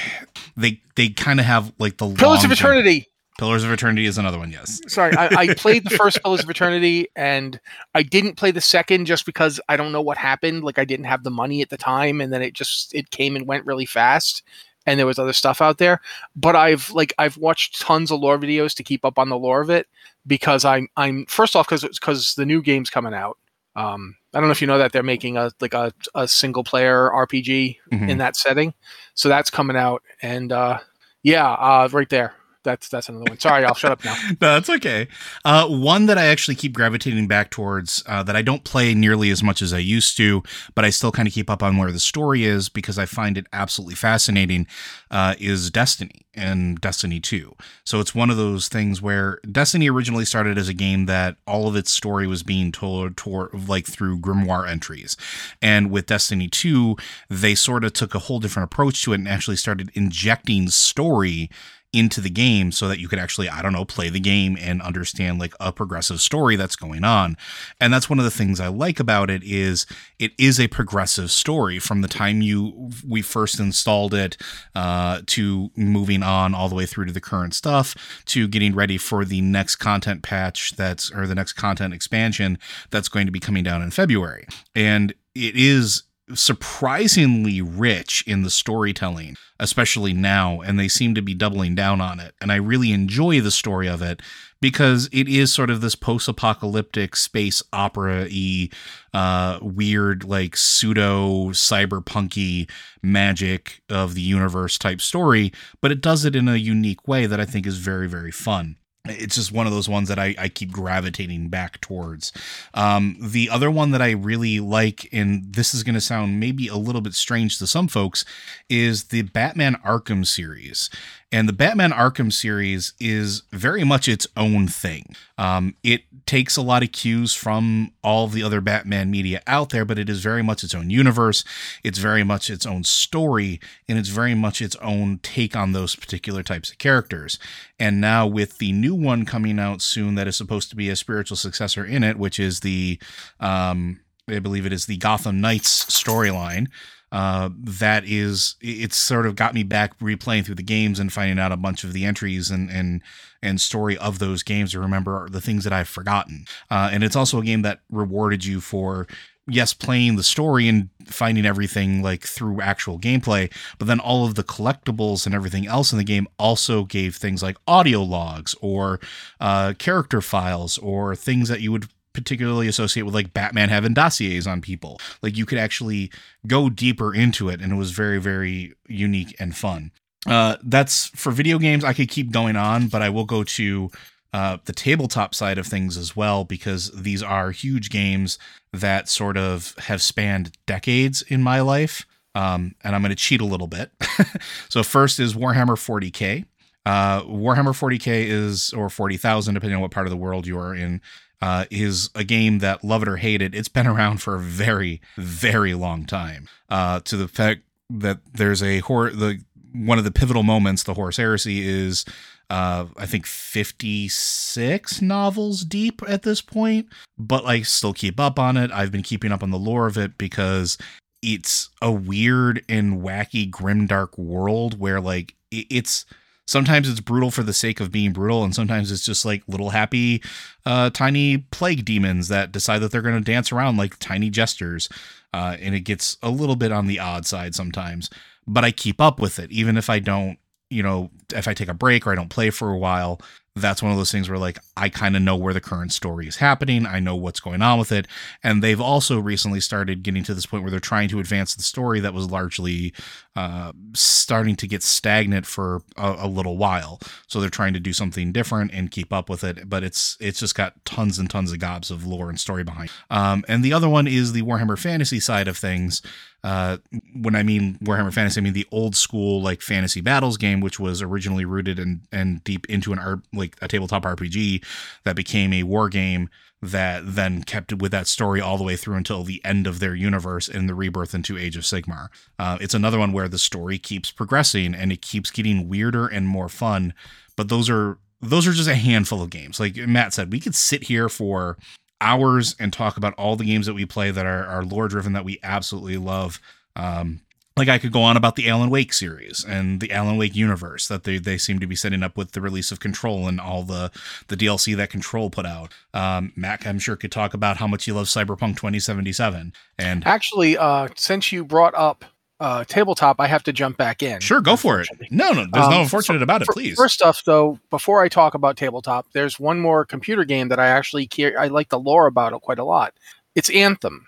they 0.57 0.81
they 0.97 1.07
kind 1.07 1.39
of 1.39 1.45
have 1.45 1.71
like 1.79 1.97
the 1.97 2.13
Pillars 2.13 2.43
of 2.43 2.51
Eternity. 2.51 3.07
Pillars 3.37 3.63
of 3.63 3.71
Eternity 3.71 4.05
is 4.07 4.17
another 4.17 4.39
one. 4.39 4.51
Yes. 4.51 4.81
Sorry, 4.87 5.15
I, 5.15 5.27
I 5.27 5.53
played 5.57 5.85
the 5.85 5.91
first 5.91 6.21
Pillars 6.21 6.43
of 6.43 6.49
Eternity, 6.49 7.07
and 7.15 7.61
I 7.95 8.03
didn't 8.03 8.35
play 8.35 8.51
the 8.51 8.59
second 8.59 9.05
just 9.05 9.25
because 9.25 9.61
I 9.69 9.77
don't 9.77 9.93
know 9.93 10.01
what 10.01 10.17
happened. 10.17 10.65
Like 10.65 10.79
I 10.79 10.85
didn't 10.85 11.05
have 11.05 11.23
the 11.23 11.31
money 11.31 11.61
at 11.61 11.69
the 11.69 11.77
time, 11.77 12.19
and 12.19 12.33
then 12.33 12.41
it 12.41 12.53
just 12.53 12.93
it 12.93 13.09
came 13.09 13.37
and 13.37 13.47
went 13.47 13.65
really 13.65 13.85
fast. 13.85 14.43
And 14.87 14.97
there 14.97 15.05
was 15.05 15.19
other 15.19 15.33
stuff 15.33 15.61
out 15.61 15.77
there, 15.77 16.01
but 16.35 16.55
I've 16.55 16.89
like 16.91 17.13
I've 17.19 17.37
watched 17.37 17.79
tons 17.79 18.09
of 18.09 18.19
lore 18.21 18.39
videos 18.39 18.73
to 18.77 18.83
keep 18.83 19.05
up 19.05 19.19
on 19.19 19.29
the 19.29 19.37
lore 19.37 19.61
of 19.61 19.69
it 19.69 19.85
because 20.25 20.65
I'm 20.65 20.87
I'm 20.97 21.25
first 21.27 21.55
off 21.55 21.67
because 21.67 21.83
because 21.83 22.33
the 22.35 22.45
new 22.45 22.61
game's 22.63 22.89
coming 22.89 23.13
out. 23.13 23.37
Um, 23.75 24.15
I 24.33 24.39
don't 24.39 24.47
know 24.47 24.51
if 24.53 24.61
you 24.61 24.67
know 24.67 24.79
that 24.79 24.93
they're 24.93 25.03
making 25.03 25.37
a 25.37 25.51
like 25.61 25.73
a, 25.75 25.93
a 26.15 26.27
single 26.27 26.63
player 26.63 27.11
RPG 27.13 27.77
Mhm. 27.91 28.09
in 28.09 28.17
that 28.17 28.35
setting, 28.35 28.73
so 29.13 29.29
that's 29.29 29.49
coming 29.51 29.75
out, 29.77 30.01
and 30.23 30.51
uh, 30.51 30.79
yeah, 31.21 31.47
uh, 31.51 31.87
right 31.91 32.09
there. 32.09 32.33
That's 32.63 32.89
that's 32.89 33.09
another 33.09 33.25
one. 33.29 33.39
Sorry, 33.39 33.63
I'll 33.63 33.73
shut 33.73 33.91
up 33.91 34.03
now. 34.03 34.15
no, 34.29 34.35
that's 34.53 34.69
okay. 34.69 35.07
Uh, 35.45 35.67
one 35.67 36.05
that 36.07 36.17
I 36.17 36.25
actually 36.25 36.55
keep 36.55 36.73
gravitating 36.73 37.27
back 37.27 37.49
towards 37.49 38.03
uh, 38.07 38.23
that 38.23 38.35
I 38.35 38.41
don't 38.41 38.63
play 38.63 38.93
nearly 38.93 39.29
as 39.29 39.41
much 39.41 39.61
as 39.61 39.73
I 39.73 39.77
used 39.79 40.17
to, 40.17 40.43
but 40.75 40.83
I 40.83 40.89
still 40.89 41.11
kind 41.11 41.27
of 41.27 41.33
keep 41.33 41.49
up 41.49 41.63
on 41.63 41.77
where 41.77 41.91
the 41.91 41.99
story 41.99 42.43
is 42.45 42.69
because 42.69 42.99
I 42.99 43.05
find 43.05 43.37
it 43.37 43.47
absolutely 43.53 43.95
fascinating. 43.95 44.67
Uh, 45.09 45.35
is 45.39 45.71
Destiny 45.71 46.25
and 46.33 46.79
Destiny 46.81 47.19
Two. 47.19 47.55
So 47.85 47.99
it's 47.99 48.13
one 48.13 48.29
of 48.29 48.37
those 48.37 48.67
things 48.67 49.01
where 49.01 49.39
Destiny 49.49 49.89
originally 49.89 50.25
started 50.25 50.57
as 50.57 50.67
a 50.67 50.73
game 50.73 51.05
that 51.05 51.37
all 51.47 51.67
of 51.67 51.75
its 51.75 51.91
story 51.91 52.27
was 52.27 52.43
being 52.43 52.71
told 52.71 53.15
toward 53.15 53.69
like 53.69 53.85
through 53.85 54.19
grimoire 54.19 54.67
entries, 54.67 55.15
and 55.61 55.89
with 55.89 56.07
Destiny 56.07 56.49
Two, 56.49 56.97
they 57.29 57.55
sort 57.55 57.85
of 57.85 57.93
took 57.93 58.13
a 58.13 58.19
whole 58.19 58.39
different 58.39 58.65
approach 58.71 59.01
to 59.03 59.13
it 59.13 59.19
and 59.19 59.27
actually 59.27 59.55
started 59.55 59.89
injecting 59.93 60.69
story 60.69 61.49
into 61.93 62.21
the 62.21 62.29
game 62.29 62.71
so 62.71 62.87
that 62.87 62.99
you 62.99 63.07
could 63.07 63.19
actually 63.19 63.47
i 63.49 63.61
don't 63.61 63.73
know 63.73 63.85
play 63.85 64.09
the 64.09 64.19
game 64.19 64.57
and 64.59 64.81
understand 64.81 65.39
like 65.39 65.53
a 65.59 65.71
progressive 65.71 66.19
story 66.19 66.55
that's 66.55 66.75
going 66.75 67.03
on. 67.03 67.37
And 67.79 67.93
that's 67.93 68.09
one 68.09 68.19
of 68.19 68.25
the 68.25 68.31
things 68.31 68.59
i 68.59 68.67
like 68.67 68.99
about 68.99 69.29
it 69.29 69.41
is 69.43 69.85
it 70.19 70.31
is 70.37 70.59
a 70.59 70.67
progressive 70.67 71.31
story 71.31 71.79
from 71.79 72.01
the 72.01 72.07
time 72.07 72.41
you 72.41 72.89
we 73.07 73.21
first 73.21 73.59
installed 73.59 74.13
it 74.13 74.37
uh, 74.75 75.21
to 75.27 75.71
moving 75.75 76.23
on 76.23 76.53
all 76.53 76.69
the 76.69 76.75
way 76.75 76.85
through 76.85 77.05
to 77.05 77.13
the 77.13 77.21
current 77.21 77.53
stuff 77.53 77.95
to 78.25 78.47
getting 78.47 78.75
ready 78.75 78.97
for 78.97 79.25
the 79.25 79.41
next 79.41 79.77
content 79.77 80.23
patch 80.23 80.75
that's 80.75 81.11
or 81.11 81.25
the 81.25 81.35
next 81.35 81.53
content 81.53 81.93
expansion 81.93 82.57
that's 82.89 83.09
going 83.09 83.25
to 83.25 83.31
be 83.31 83.39
coming 83.39 83.63
down 83.63 83.81
in 83.81 83.91
february. 83.91 84.45
And 84.75 85.13
it 85.35 85.55
is 85.55 86.03
surprisingly 86.33 87.61
rich 87.61 88.23
in 88.27 88.41
the 88.41 88.49
storytelling, 88.49 89.35
especially 89.59 90.13
now, 90.13 90.61
and 90.61 90.79
they 90.79 90.87
seem 90.87 91.15
to 91.15 91.21
be 91.21 91.33
doubling 91.33 91.75
down 91.75 92.01
on 92.01 92.19
it. 92.19 92.35
And 92.41 92.51
I 92.51 92.55
really 92.55 92.91
enjoy 92.91 93.41
the 93.41 93.51
story 93.51 93.87
of 93.87 94.01
it 94.01 94.21
because 94.59 95.07
it 95.11 95.27
is 95.27 95.53
sort 95.53 95.69
of 95.69 95.81
this 95.81 95.95
post-apocalyptic 95.95 97.15
space 97.15 97.63
opera-y, 97.71 98.69
uh, 99.13 99.59
weird, 99.61 100.23
like 100.23 100.57
pseudo 100.57 101.49
cyberpunky 101.49 102.69
magic 103.01 103.81
of 103.89 104.15
the 104.15 104.21
universe 104.21 104.77
type 104.77 105.01
story, 105.01 105.53
but 105.81 105.91
it 105.91 106.01
does 106.01 106.25
it 106.25 106.35
in 106.35 106.47
a 106.47 106.55
unique 106.55 107.07
way 107.07 107.25
that 107.25 107.39
I 107.39 107.45
think 107.45 107.65
is 107.65 107.77
very, 107.77 108.07
very 108.07 108.31
fun 108.31 108.77
it's 109.09 109.35
just 109.35 109.51
one 109.51 109.67
of 109.67 109.73
those 109.73 109.89
ones 109.89 110.09
that 110.09 110.19
I, 110.19 110.35
I 110.37 110.49
keep 110.49 110.71
gravitating 110.71 111.49
back 111.49 111.81
towards. 111.81 112.31
Um, 112.73 113.17
the 113.19 113.49
other 113.49 113.69
one 113.71 113.91
that 113.91 114.01
I 114.01 114.11
really 114.11 114.59
like, 114.59 115.09
and 115.11 115.53
this 115.53 115.73
is 115.73 115.83
going 115.83 115.95
to 115.95 116.01
sound 116.01 116.39
maybe 116.39 116.67
a 116.67 116.75
little 116.75 117.01
bit 117.01 117.13
strange 117.13 117.57
to 117.59 117.67
some 117.67 117.87
folks, 117.87 118.25
is 118.69 119.05
the 119.05 119.23
Batman 119.23 119.75
Arkham 119.85 120.25
series. 120.25 120.89
And 121.29 121.49
the 121.49 121.53
Batman 121.53 121.91
Arkham 121.91 122.31
series 122.31 122.93
is 123.01 123.43
very 123.51 123.83
much 123.83 124.07
its 124.07 124.27
own 124.37 124.69
thing. 124.69 125.13
Um, 125.37 125.75
it 125.83 126.03
takes 126.25 126.55
a 126.55 126.61
lot 126.61 126.83
of 126.83 126.93
cues 126.93 127.33
from 127.33 127.91
all 128.01 128.27
the 128.27 128.43
other 128.43 128.61
Batman 128.61 129.11
media 129.11 129.41
out 129.45 129.69
there, 129.69 129.83
but 129.83 129.99
it 129.99 130.09
is 130.09 130.21
very 130.21 130.41
much 130.41 130.63
its 130.63 130.73
own 130.73 130.89
universe. 130.89 131.43
It's 131.83 131.99
very 131.99 132.23
much 132.23 132.49
its 132.49 132.65
own 132.65 132.85
story, 132.85 133.59
and 133.89 133.99
it's 133.99 134.07
very 134.07 134.35
much 134.35 134.61
its 134.61 134.77
own 134.77 135.19
take 135.21 135.53
on 135.53 135.73
those 135.73 135.95
particular 135.95 136.43
types 136.43 136.71
of 136.71 136.77
characters. 136.77 137.37
And 137.77 137.99
now 137.99 138.25
with 138.25 138.59
the 138.59 138.71
new 138.71 138.95
one 138.95 139.25
coming 139.25 139.59
out 139.59 139.81
soon, 139.81 140.15
that 140.15 140.27
is 140.27 140.37
supposed 140.37 140.69
to 140.69 140.77
be 140.77 140.89
a 140.89 140.95
spiritual 140.95 141.37
successor 141.37 141.83
in 141.83 142.03
it, 142.03 142.17
which 142.17 142.39
is 142.39 142.61
the, 142.61 142.99
um, 143.41 143.99
I 144.29 144.39
believe 144.39 144.65
it 144.65 144.73
is 144.73 144.85
the 144.85 144.97
Gotham 144.97 145.41
Knights 145.41 145.85
storyline 145.85 146.67
uh, 147.11 147.49
that 147.57 148.03
is 148.05 148.55
it's 148.61 148.97
sort 148.97 149.25
of 149.25 149.35
got 149.35 149.53
me 149.53 149.63
back 149.63 149.97
replaying 149.99 150.45
through 150.45 150.55
the 150.55 150.63
games 150.63 150.99
and 150.99 151.13
finding 151.13 151.39
out 151.39 151.51
a 151.51 151.57
bunch 151.57 151.83
of 151.83 151.93
the 151.93 152.05
entries 152.05 152.49
and 152.51 152.69
and 152.69 153.01
and 153.41 153.61
story 153.61 153.97
of 153.97 154.19
those 154.19 154.43
games 154.43 154.71
to 154.71 154.79
remember 154.79 155.29
the 155.29 155.41
things 155.41 155.63
that 155.63 155.71
I've 155.71 155.87
forgotten. 155.87 156.45
Uh, 156.69 156.89
and 156.91 157.03
it's 157.03 157.15
also 157.15 157.39
a 157.39 157.43
game 157.43 157.61
that 157.61 157.81
rewarded 157.89 158.45
you 158.45 158.59
for 158.59 159.07
yes 159.47 159.73
playing 159.73 160.17
the 160.17 160.23
story 160.23 160.67
and 160.67 160.89
finding 161.05 161.45
everything 161.45 162.01
like 162.01 162.23
through 162.23 162.59
actual 162.59 162.99
gameplay 162.99 163.49
but 163.77 163.87
then 163.87 163.99
all 163.99 164.25
of 164.25 164.35
the 164.35 164.43
collectibles 164.43 165.25
and 165.25 165.33
everything 165.33 165.65
else 165.65 165.93
in 165.93 165.97
the 165.97 166.03
game 166.03 166.27
also 166.37 166.83
gave 166.83 167.15
things 167.15 167.41
like 167.41 167.55
audio 167.65 168.03
logs 168.03 168.55
or 168.61 168.99
uh, 169.39 169.73
character 169.79 170.19
files 170.19 170.77
or 170.79 171.15
things 171.15 171.47
that 171.47 171.61
you 171.61 171.71
would 171.71 171.87
particularly 172.17 172.67
associate 172.67 173.03
with 173.03 173.13
like 173.13 173.31
Batman 173.31 173.69
having 173.69 173.93
dossiers 173.93 174.47
on 174.47 174.59
people. 174.59 174.99
Like 175.21 175.37
you 175.37 175.45
could 175.45 175.59
actually 175.59 176.11
go 176.47 176.67
deeper 176.67 177.13
into 177.13 177.47
it, 177.47 177.61
and 177.61 177.71
it 177.71 177.75
was 177.75 177.91
very, 177.91 178.19
very 178.19 178.73
unique 178.87 179.35
and 179.39 179.55
fun. 179.55 179.91
Uh, 180.25 180.57
that's 180.63 181.07
for 181.09 181.31
video 181.31 181.59
games. 181.59 181.83
I 181.83 181.93
could 181.93 182.09
keep 182.09 182.31
going 182.31 182.55
on, 182.55 182.87
but 182.87 183.03
I 183.03 183.09
will 183.09 183.25
go 183.25 183.43
to 183.43 183.91
uh, 184.33 184.57
the 184.65 184.73
tabletop 184.73 185.35
side 185.35 185.59
of 185.59 185.67
things 185.67 185.95
as 185.95 186.15
well, 186.15 186.43
because 186.43 186.89
these 186.91 187.21
are 187.21 187.51
huge 187.51 187.91
games 187.91 188.39
that 188.73 189.07
sort 189.07 189.37
of 189.37 189.75
have 189.77 190.01
spanned 190.01 190.57
decades 190.65 191.21
in 191.21 191.43
my 191.43 191.61
life. 191.61 192.05
Um, 192.33 192.73
and 192.83 192.95
I'm 192.95 193.01
going 193.01 193.09
to 193.09 193.15
cheat 193.15 193.41
a 193.41 193.45
little 193.45 193.67
bit. 193.67 193.91
so, 194.69 194.81
first 194.81 195.19
is 195.19 195.35
Warhammer 195.35 195.77
40K. 195.77 196.45
Uh, 196.85 197.21
Warhammer 197.23 197.77
40K 197.77 198.25
is, 198.25 198.73
or 198.73 198.89
40,000, 198.89 199.53
depending 199.53 199.75
on 199.75 199.81
what 199.81 199.91
part 199.91 200.07
of 200.07 200.11
the 200.11 200.17
world 200.17 200.47
you 200.47 200.57
are 200.57 200.73
in, 200.73 201.01
uh, 201.41 201.65
is 201.69 202.09
a 202.15 202.23
game 202.23 202.59
that, 202.59 202.83
love 202.83 203.01
it 203.01 203.07
or 203.07 203.17
hate 203.17 203.41
it, 203.41 203.53
it's 203.53 203.69
been 203.69 203.87
around 203.95 204.21
for 204.21 204.35
a 204.35 204.39
very, 204.39 205.01
very 205.17 205.73
long 205.73 206.05
time. 206.05 206.47
Uh, 206.69 206.99
to 207.01 207.17
the 207.17 207.27
fact 207.27 207.61
that 207.89 208.19
there's 208.33 208.61
a 208.61 208.79
horror, 208.79 209.11
the 209.11 209.39
one 209.73 209.97
of 209.97 210.03
the 210.03 210.11
pivotal 210.11 210.43
moments, 210.43 210.83
the 210.83 210.93
Horus 210.93 211.17
Heresy, 211.17 211.67
is 211.67 212.03
uh, 212.49 212.85
I 212.95 213.05
think 213.05 213.25
56 213.25 215.01
novels 215.01 215.61
deep 215.61 216.01
at 216.07 216.23
this 216.23 216.41
point, 216.41 216.87
but 217.17 217.45
I 217.45 217.61
still 217.61 217.93
keep 217.93 218.19
up 218.19 218.39
on 218.39 218.57
it. 218.57 218.71
I've 218.71 218.91
been 218.91 219.03
keeping 219.03 219.31
up 219.31 219.43
on 219.43 219.51
the 219.51 219.59
lore 219.59 219.87
of 219.87 219.97
it 219.97 220.17
because 220.17 220.77
it's 221.21 221.69
a 221.81 221.91
weird 221.91 222.63
and 222.69 223.01
wacky, 223.01 223.49
grimdark 223.49 224.17
world 224.17 224.79
where, 224.79 225.01
like, 225.01 225.35
it's 225.51 226.05
sometimes 226.47 226.89
it's 226.89 226.99
brutal 226.99 227.29
for 227.29 227.43
the 227.43 227.53
sake 227.53 227.79
of 227.79 227.91
being 227.91 228.13
brutal, 228.13 228.43
and 228.43 228.55
sometimes 228.55 228.91
it's 228.91 229.05
just 229.05 229.25
like 229.25 229.43
little 229.47 229.69
happy, 229.69 230.23
uh, 230.65 230.89
tiny 230.89 231.37
plague 231.37 231.85
demons 231.85 232.29
that 232.29 232.51
decide 232.51 232.79
that 232.79 232.91
they're 232.91 233.01
going 233.03 233.21
to 233.23 233.31
dance 233.31 233.51
around 233.51 233.77
like 233.77 233.99
tiny 233.99 234.31
jesters. 234.31 234.89
Uh, 235.33 235.57
and 235.59 235.75
it 235.75 235.81
gets 235.81 236.17
a 236.23 236.29
little 236.29 236.55
bit 236.55 236.71
on 236.71 236.87
the 236.87 236.99
odd 236.99 237.25
side 237.25 237.53
sometimes, 237.53 238.09
but 238.47 238.63
I 238.63 238.71
keep 238.71 238.99
up 238.99 239.19
with 239.19 239.37
it, 239.37 239.51
even 239.51 239.77
if 239.77 239.89
I 239.89 239.99
don't 239.99 240.39
you 240.69 240.83
know, 240.83 241.09
if 241.33 241.47
I 241.47 241.53
take 241.53 241.69
a 241.69 241.73
break 241.73 242.05
or 242.05 242.11
I 242.11 242.15
don't 242.15 242.29
play 242.29 242.49
for 242.49 242.69
a 242.71 242.77
while, 242.77 243.21
that's 243.61 243.81
one 243.81 243.91
of 243.91 243.97
those 243.97 244.11
things 244.11 244.29
where 244.29 244.37
like 244.37 244.59
I 244.75 244.89
kind 244.89 245.15
of 245.15 245.21
know 245.21 245.35
where 245.35 245.53
the 245.53 245.61
current 245.61 245.91
story 245.91 246.27
is 246.27 246.37
happening. 246.37 246.85
I 246.85 246.99
know 246.99 247.15
what's 247.15 247.39
going 247.39 247.61
on 247.61 247.79
with 247.79 247.91
it. 247.91 248.07
And 248.43 248.63
they've 248.63 248.81
also 248.81 249.19
recently 249.19 249.59
started 249.59 250.03
getting 250.03 250.23
to 250.23 250.33
this 250.33 250.45
point 250.45 250.63
where 250.63 250.71
they're 250.71 250.79
trying 250.79 251.09
to 251.09 251.19
advance 251.19 251.55
the 251.55 251.63
story 251.63 251.99
that 251.99 252.13
was 252.13 252.29
largely 252.29 252.93
uh, 253.37 253.71
starting 253.93 254.55
to 254.55 254.67
get 254.67 254.81
stagnant 254.81 255.45
for 255.45 255.83
a, 255.95 256.15
a, 256.21 256.27
little 256.27 256.57
while. 256.57 256.99
So 257.27 257.39
they're 257.39 257.51
trying 257.51 257.73
to 257.73 257.79
do 257.79 257.93
something 257.93 258.31
different 258.31 258.71
and 258.73 258.89
keep 258.89 259.13
up 259.13 259.29
with 259.29 259.43
it. 259.43 259.69
But 259.69 259.83
it's 259.83 260.17
it's 260.19 260.39
just 260.39 260.55
got 260.55 260.83
tons 260.85 261.19
and 261.19 261.29
tons 261.29 261.51
of 261.51 261.59
gobs 261.59 261.91
of 261.91 262.05
lore 262.05 262.29
and 262.29 262.39
story 262.39 262.63
behind. 262.63 262.89
Um, 263.11 263.45
and 263.47 263.63
the 263.63 263.73
other 263.73 263.87
one 263.87 264.07
is 264.07 264.33
the 264.33 264.41
Warhammer 264.41 264.77
Fantasy 264.77 265.19
side 265.19 265.47
of 265.47 265.55
things. 265.55 266.01
Uh, 266.43 266.77
when 267.13 267.35
I 267.35 267.43
mean 267.43 267.77
Warhammer 267.83 268.13
Fantasy, 268.13 268.41
I 268.41 268.43
mean 268.43 268.53
the 268.53 268.67
old 268.71 268.95
school 268.95 269.41
like 269.41 269.61
fantasy 269.61 270.01
battles 270.01 270.37
game, 270.37 270.59
which 270.59 270.79
was 270.79 271.01
originally 271.01 271.45
rooted 271.45 271.77
and 271.77 272.01
and 272.11 272.43
deep 272.43 272.65
into 272.67 272.91
an 272.91 272.99
art 272.99 273.19
like 273.33 273.46
a 273.61 273.67
tabletop 273.67 274.03
RPG 274.03 274.63
that 275.03 275.15
became 275.15 275.53
a 275.53 275.63
war 275.63 275.89
game 275.89 276.29
that 276.61 277.03
then 277.05 277.43
kept 277.43 277.71
with 277.73 277.91
that 277.91 278.07
story 278.07 278.41
all 278.41 278.57
the 278.57 278.63
way 278.63 278.75
through 278.75 278.95
until 278.95 279.23
the 279.23 279.43
end 279.45 279.67
of 279.67 279.79
their 279.79 279.93
universe 279.93 280.47
in 280.47 280.65
the 280.67 280.73
rebirth 280.73 281.13
into 281.13 281.37
Age 281.37 281.55
of 281.55 281.63
Sigmar. 281.63 282.07
Uh, 282.39 282.57
it's 282.59 282.73
another 282.73 282.97
one 282.97 283.11
where 283.11 283.27
the 283.27 283.37
story 283.37 283.77
keeps 283.77 284.11
progressing 284.11 284.73
and 284.73 284.91
it 284.91 285.01
keeps 285.01 285.29
getting 285.29 285.69
weirder 285.69 286.07
and 286.07 286.27
more 286.27 286.49
fun. 286.49 286.93
But 287.35 287.49
those 287.49 287.69
are 287.69 287.99
those 288.21 288.47
are 288.47 288.53
just 288.53 288.69
a 288.69 288.75
handful 288.75 289.21
of 289.21 289.29
games. 289.29 289.59
Like 289.59 289.75
Matt 289.75 290.13
said, 290.13 290.31
we 290.31 290.39
could 290.39 290.55
sit 290.55 290.83
here 290.83 291.07
for 291.09 291.57
hours 292.01 292.55
and 292.59 292.73
talk 292.73 292.97
about 292.97 293.13
all 293.13 293.35
the 293.35 293.45
games 293.45 293.67
that 293.67 293.73
we 293.73 293.85
play 293.85 294.09
that 294.09 294.25
are, 294.25 294.45
are 294.45 294.63
lore 294.63 294.87
driven 294.87 295.13
that 295.13 295.25
we 295.25 295.39
absolutely 295.43 295.97
love. 295.97 296.39
Um, 296.75 297.21
like 297.57 297.67
I 297.67 297.79
could 297.79 297.91
go 297.91 298.01
on 298.03 298.15
about 298.15 298.35
the 298.35 298.47
Alan 298.47 298.69
Wake 298.69 298.93
series 298.93 299.43
and 299.43 299.79
the 299.79 299.91
Alan 299.91 300.17
Wake 300.17 300.35
universe 300.35 300.87
that 300.87 301.03
they, 301.03 301.17
they 301.17 301.37
seem 301.37 301.59
to 301.59 301.67
be 301.67 301.75
setting 301.75 302.03
up 302.03 302.15
with 302.15 302.31
the 302.31 302.41
release 302.41 302.71
of 302.71 302.79
Control 302.79 303.27
and 303.27 303.39
all 303.39 303.63
the 303.63 303.91
the 304.27 304.37
DLC 304.37 304.75
that 304.75 304.89
Control 304.89 305.29
put 305.29 305.45
out. 305.45 305.73
Um, 305.93 306.31
Matt, 306.35 306.65
I'm 306.67 306.79
sure 306.79 306.95
could 306.95 307.11
talk 307.11 307.33
about 307.33 307.57
how 307.57 307.67
much 307.67 307.85
he 307.85 307.91
loves 307.91 308.13
Cyberpunk 308.13 308.55
2077. 308.57 309.53
And 309.77 310.05
actually, 310.05 310.57
uh, 310.57 310.89
since 310.95 311.31
you 311.31 311.43
brought 311.43 311.73
up 311.75 312.05
uh, 312.39 312.63
tabletop, 312.65 313.19
I 313.19 313.27
have 313.27 313.43
to 313.43 313.53
jump 313.53 313.77
back 313.77 314.03
in. 314.03 314.19
Sure, 314.21 314.41
go 314.41 314.55
for 314.55 314.79
it. 314.79 314.87
No, 315.09 315.31
no, 315.31 315.47
there's 315.51 315.65
um, 315.65 315.71
no 315.71 315.81
unfortunate 315.81 316.21
about 316.21 316.41
it. 316.41 316.47
Please. 316.49 316.75
First 316.75 317.01
off, 317.01 317.23
though, 317.25 317.59
before 317.69 318.01
I 318.03 318.09
talk 318.09 318.35
about 318.35 318.57
tabletop, 318.57 319.07
there's 319.13 319.39
one 319.39 319.59
more 319.59 319.85
computer 319.85 320.23
game 320.23 320.49
that 320.49 320.59
I 320.59 320.67
actually 320.67 321.07
care. 321.07 321.39
I 321.39 321.47
like 321.47 321.69
the 321.69 321.79
lore 321.79 322.05
about 322.05 322.33
it 322.33 322.41
quite 322.41 322.59
a 322.59 322.63
lot. 322.63 322.93
It's 323.33 323.49
Anthem, 323.49 324.07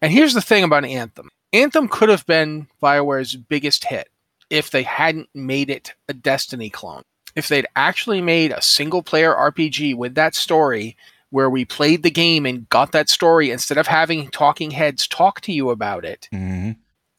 and 0.00 0.12
here's 0.12 0.34
the 0.34 0.42
thing 0.42 0.64
about 0.64 0.84
Anthem. 0.84 1.30
Anthem 1.52 1.88
could 1.88 2.08
have 2.08 2.26
been 2.26 2.68
BioWare's 2.82 3.36
biggest 3.36 3.84
hit 3.84 4.08
if 4.50 4.70
they 4.70 4.82
hadn't 4.82 5.28
made 5.34 5.70
it 5.70 5.94
a 6.08 6.14
Destiny 6.14 6.70
clone. 6.70 7.02
If 7.34 7.48
they'd 7.48 7.66
actually 7.76 8.20
made 8.20 8.52
a 8.52 8.62
single 8.62 9.02
player 9.02 9.34
RPG 9.34 9.96
with 9.96 10.14
that 10.16 10.34
story 10.34 10.96
where 11.30 11.48
we 11.48 11.64
played 11.64 12.02
the 12.02 12.10
game 12.10 12.44
and 12.44 12.68
got 12.68 12.92
that 12.92 13.08
story 13.08 13.50
instead 13.50 13.78
of 13.78 13.86
having 13.86 14.28
talking 14.28 14.70
heads 14.70 15.08
talk 15.08 15.40
to 15.42 15.52
you 15.52 15.70
about 15.70 16.04
it. 16.04 16.28
Mm-hmm 16.32 16.72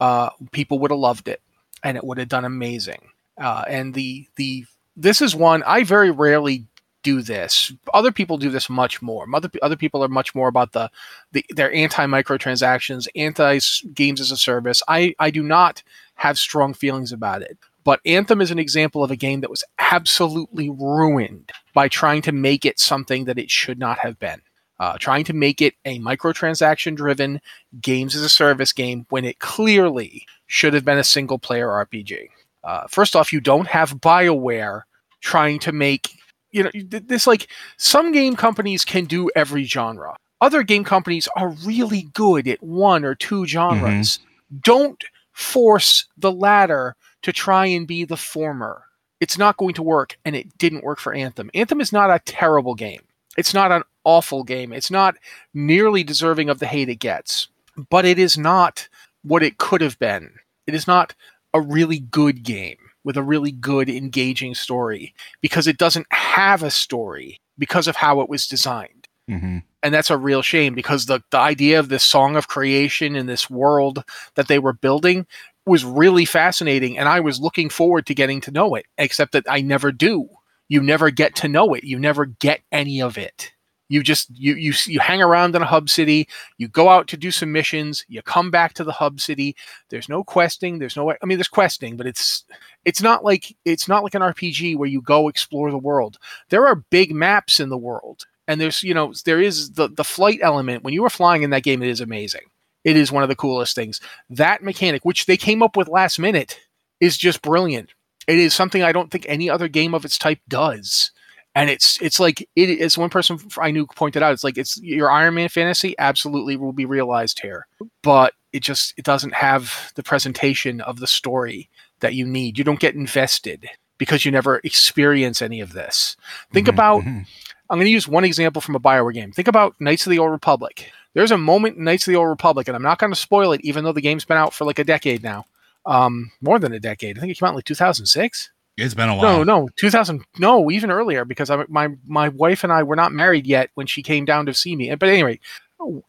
uh, 0.04 0.30
people 0.52 0.80
would 0.80 0.92
have 0.92 1.00
loved 1.00 1.30
it, 1.30 1.42
and 1.82 1.96
it 1.96 2.04
would 2.04 2.18
have 2.18 2.28
done 2.28 2.44
amazing. 2.44 3.10
Uh, 3.38 3.64
and 3.70 3.94
the 3.94 4.28
the 4.36 4.66
this 4.98 5.22
is 5.22 5.34
one 5.34 5.64
I 5.64 5.84
very 5.86 6.12
rarely 6.12 6.66
do 7.04 7.22
this. 7.22 7.72
Other 7.94 8.12
people 8.12 8.38
do 8.38 8.50
this 8.50 8.70
much 8.70 9.02
more. 9.02 9.26
Other 9.34 9.50
other 9.62 9.76
people 9.76 10.04
are 10.04 10.10
much 10.10 10.34
more 10.34 10.48
about 10.48 10.72
the, 10.72 10.90
the 11.32 11.46
their 11.50 11.72
anti 11.74 12.06
microtransactions, 12.06 13.08
anti 13.16 13.60
games 13.94 14.20
as 14.20 14.32
a 14.32 14.38
service. 14.38 14.82
I 14.88 15.16
I 15.20 15.30
do 15.30 15.44
not 15.44 15.84
have 16.16 16.38
strong 16.38 16.74
feelings 16.74 17.12
about 17.12 17.42
it. 17.42 17.58
But 17.84 18.00
Anthem 18.06 18.40
is 18.40 18.50
an 18.50 18.60
example 18.60 19.04
of 19.04 19.12
a 19.12 19.18
game 19.18 19.42
that 19.42 19.50
was 19.50 19.66
absolutely 19.78 20.70
ruined 20.70 21.52
by 21.74 21.90
trying 21.90 22.22
to 22.22 22.32
make 22.32 22.66
it 22.66 22.80
something 22.80 23.26
that 23.26 23.38
it 23.38 23.52
should 23.52 23.78
not 23.78 24.00
have 24.00 24.18
been 24.20 24.42
uh, 24.80 24.98
trying 24.98 25.24
to 25.24 25.34
make 25.34 25.62
it 25.62 25.76
a 25.86 26.00
microtransaction 26.00 26.96
driven 26.96 27.40
games 27.80 28.16
as 28.16 28.22
a 28.22 28.30
service 28.30 28.74
game 28.74 29.06
when 29.10 29.24
it 29.24 29.40
clearly 29.40 30.26
should 30.48 30.74
have 30.74 30.84
been 30.84 30.98
a 30.98 31.04
single 31.04 31.40
player 31.40 31.68
RPG. 31.68 32.28
Uh, 32.64 32.88
first 32.90 33.16
off, 33.16 33.32
you 33.32 33.40
don't 33.40 33.68
have 33.68 34.02
BioWare 34.02 34.82
trying 35.22 35.60
to 35.60 35.72
make, 35.72 36.18
you 36.54 36.64
know, 36.64 36.72
this 36.74 37.28
like 37.28 37.48
some 37.78 38.12
game 38.12 38.36
companies 38.36 38.86
can 38.86 39.06
do 39.06 39.30
every 39.36 39.66
genre. 39.66 40.16
Other 40.40 40.64
game 40.64 40.84
companies 40.84 41.28
are 41.36 41.50
really 41.66 42.04
good 42.14 42.48
at 42.48 42.62
one 42.62 43.04
or 43.04 43.16
two 43.16 43.46
genres. 43.46 44.20
Mm-hmm. 44.20 44.58
Don't 44.64 45.04
force 45.32 46.06
the 46.18 46.32
latter 46.32 46.96
to 47.24 47.34
try 47.34 47.66
and 47.66 47.88
be 47.88 48.06
the 48.06 48.18
former. 48.18 48.84
It's 49.20 49.38
not 49.38 49.58
going 49.58 49.74
to 49.76 49.84
work, 49.84 50.18
and 50.26 50.36
it 50.36 50.58
didn't 50.58 50.84
work 50.84 51.00
for 51.00 51.14
Anthem. 51.14 51.50
Anthem 51.54 51.82
is 51.82 51.92
not 51.92 52.10
a 52.10 52.22
terrible 52.26 52.76
game. 52.76 53.02
It's 53.38 53.54
not 53.54 53.72
an 53.72 53.84
awful 54.04 54.44
game. 54.44 54.74
It's 54.74 54.92
not 54.92 55.16
nearly 55.54 56.04
deserving 56.04 56.50
of 56.50 56.60
the 56.60 56.68
hate 56.68 56.90
it 56.90 56.98
gets, 56.98 57.48
but 57.90 58.06
it 58.06 58.20
is 58.20 58.38
not 58.38 58.88
what 59.24 59.42
it 59.42 59.58
could 59.58 59.82
have 59.82 59.98
been. 59.98 60.34
It 60.68 60.76
is 60.76 60.88
not 60.88 61.16
a 61.54 61.62
really 61.62 62.00
good 62.00 62.44
game 62.44 62.78
with 63.04 63.18
a 63.18 63.24
really 63.24 63.52
good, 63.52 63.90
engaging 63.90 64.56
story 64.56 65.14
because 65.42 65.68
it 65.68 65.78
doesn't 65.78 66.08
have 66.12 66.64
a 66.64 66.72
story 66.72 67.40
because 67.58 67.88
of 67.88 67.96
how 67.96 68.22
it 68.22 68.30
was 68.30 68.48
designed. 68.48 69.08
Mm-hmm. 69.30 69.60
And 69.82 69.94
that's 69.94 70.10
a 70.10 70.18
real 70.18 70.42
shame 70.42 70.74
because 70.76 71.06
the, 71.06 71.22
the 71.32 71.38
idea 71.38 71.80
of 71.80 71.90
this 71.90 72.04
song 72.04 72.36
of 72.36 72.48
creation 72.48 73.16
in 73.16 73.26
this 73.26 73.50
world 73.50 74.04
that 74.36 74.48
they 74.48 74.60
were 74.60 74.74
building 74.74 75.26
was 75.66 75.86
really 75.86 76.26
fascinating. 76.26 76.98
And 76.98 77.08
I 77.08 77.22
was 77.22 77.40
looking 77.40 77.70
forward 77.70 78.06
to 78.08 78.16
getting 78.16 78.42
to 78.42 78.52
know 78.52 78.76
it, 78.76 78.86
except 78.98 79.32
that 79.32 79.46
I 79.50 79.62
never 79.62 79.92
do. 79.92 80.28
You 80.68 80.82
never 80.82 81.10
get 81.10 81.36
to 81.38 81.48
know 81.48 81.74
it, 81.74 81.84
you 81.84 82.00
never 82.00 82.26
get 82.26 82.62
any 82.72 83.02
of 83.02 83.18
it 83.18 83.53
you 83.94 84.02
just 84.02 84.28
you 84.36 84.56
you 84.56 84.74
you 84.88 85.00
hang 85.00 85.22
around 85.22 85.56
in 85.56 85.62
a 85.62 85.68
hub 85.68 85.88
city 85.88 86.28
you 86.58 86.68
go 86.68 86.90
out 86.90 87.08
to 87.08 87.16
do 87.16 87.30
some 87.30 87.52
missions 87.52 88.04
you 88.08 88.24
come 88.24 88.50
back 88.50 88.74
to 88.74 88.84
the 88.84 88.92
hub 88.92 89.22
city. 89.22 89.56
There's 89.90 90.10
no 90.10 90.24
questing 90.24 90.80
there's 90.80 90.96
no 90.96 91.12
i 91.12 91.26
mean 91.26 91.38
there's 91.38 91.48
questing 91.48 91.96
but 91.96 92.08
it's 92.08 92.44
it's 92.86 93.04
not 93.04 93.24
like 93.24 93.56
it's 93.66 93.88
not 93.88 94.04
like 94.04 94.16
an 94.16 94.24
rpg 94.24 94.78
where 94.78 94.90
you 94.90 95.00
go 95.02 95.28
explore 95.28 95.70
the 95.70 95.78
world. 95.78 96.18
There 96.50 96.66
are 96.68 96.84
big 96.90 97.14
maps 97.14 97.60
in 97.60 97.70
the 97.70 97.78
world 97.78 98.26
and 98.48 98.60
there's 98.60 98.82
you 98.82 98.96
know 98.96 99.14
there 99.26 99.40
is 99.40 99.74
the 99.74 99.88
the 99.90 100.04
flight 100.04 100.40
element. 100.42 100.84
When 100.84 100.96
you 100.96 101.06
are 101.06 101.10
flying 101.12 101.44
in 101.44 101.52
that 101.52 101.64
game 101.64 101.84
it 101.84 101.90
is 101.90 102.02
amazing. 102.02 102.48
It 102.84 102.98
is 102.98 103.12
one 103.12 103.24
of 103.24 103.30
the 103.30 103.36
coolest 103.36 103.76
things. 103.76 104.02
That 104.30 104.64
mechanic 104.64 105.06
which 105.06 105.28
they 105.28 105.38
came 105.38 105.62
up 105.62 105.78
with 105.78 105.88
last 105.88 106.18
minute 106.18 106.60
is 107.00 107.16
just 107.16 107.44
brilliant. 107.44 107.92
It 108.26 108.40
is 108.40 108.56
something 108.56 108.82
i 108.82 108.92
don't 108.92 109.12
think 109.12 109.28
any 109.28 109.52
other 109.52 109.68
game 109.68 109.94
of 109.94 110.04
its 110.04 110.18
type 110.18 110.40
does 110.48 111.12
and 111.56 111.70
it's 111.70 112.02
it's 112.02 112.20
like 112.20 112.48
it 112.56 112.70
is 112.70 112.98
one 112.98 113.10
person 113.10 113.40
I 113.58 113.72
knew 113.72 113.86
pointed 113.86 114.24
out 114.24 114.34
it's 114.34 114.44
like 114.44 114.58
it's 114.58 114.82
your 114.82 115.12
Iron 115.12 115.36
Man 115.36 115.50
fantasy 115.50 115.96
absolutely 116.00 116.56
will 116.56 116.74
be 116.74 116.86
realized 116.86 117.40
here, 117.40 117.68
but 118.02 118.34
it 118.52 118.62
just 118.62 118.94
it 118.98 119.06
doesn't 119.06 119.34
have 119.34 119.92
the 119.96 120.04
presentation 120.04 120.82
of 120.82 121.00
the 121.00 121.08
story 121.08 121.70
that 122.00 122.16
you 122.16 122.26
need. 122.26 122.58
You 122.58 122.64
don't 122.64 122.80
get 122.80 122.96
invested 122.96 123.68
because 123.98 124.26
you 124.26 124.32
never 124.32 124.60
experience 124.64 125.42
any 125.42 125.62
of 125.62 125.74
this. 125.74 126.18
Think 126.52 126.68
mm-hmm, 126.68 126.76
about 126.76 127.02
mm-hmm. 127.02 127.22
I'm 127.70 127.78
going 127.78 127.86
to 127.86 127.92
use 127.92 128.08
one 128.08 128.26
example 128.26 128.62
from 128.62 128.76
a 128.76 128.80
Bioware 128.80 129.14
game. 129.14 129.32
Think 129.32 129.48
about 129.48 129.76
Knights 129.80 130.06
of 130.06 130.12
the 130.12 130.20
Old 130.20 130.32
Republic. 130.32 130.92
There's 131.14 131.32
a 131.32 131.38
moment 131.38 131.78
in 131.78 131.84
Knights 131.84 132.08
of 132.08 132.12
the 132.12 132.18
Old 132.18 132.30
Republic, 132.30 132.68
and 132.68 132.76
I'm 132.76 132.84
not 132.84 133.00
going 133.00 133.12
to 133.12 133.20
spoil 133.20 133.52
it, 133.54 133.62
even 133.62 133.84
though 133.84 133.94
the 133.94 134.02
game's 134.02 134.26
been 134.26 134.38
out 134.38 134.54
for 134.54 134.66
like 134.66 134.80
a 134.80 134.84
decade 134.84 135.24
now, 135.24 135.46
um, 135.86 136.32
more 136.42 136.60
than 136.60 136.74
a 136.74 136.80
decade. 136.80 137.18
I 137.18 137.22
think 137.22 137.32
it 137.32 137.40
came 137.40 137.48
out 137.48 137.52
in 137.52 137.56
like 137.56 137.66
2006. 137.66 138.52
It's 138.78 138.94
been 138.94 139.10
a 139.10 139.16
while. 139.16 139.44
No, 139.44 139.62
no, 139.62 139.70
2000. 139.78 140.24
No, 140.40 140.72
even 140.72 140.90
earlier 140.90 141.26
because 141.26 141.50
I, 141.50 141.64
my 141.68 141.90
my 142.06 142.30
wife 142.30 142.64
and 142.64 142.74
I 142.74 142.84
were 142.84 142.96
not 142.96 143.12
married 143.12 143.46
yet 143.46 143.70
when 143.76 143.88
she 143.88 144.02
came 144.02 144.26
down 144.26 144.46
to 144.48 144.54
see 144.54 144.76
me. 144.76 144.94
But 144.96 145.10
anyway, 145.10 145.40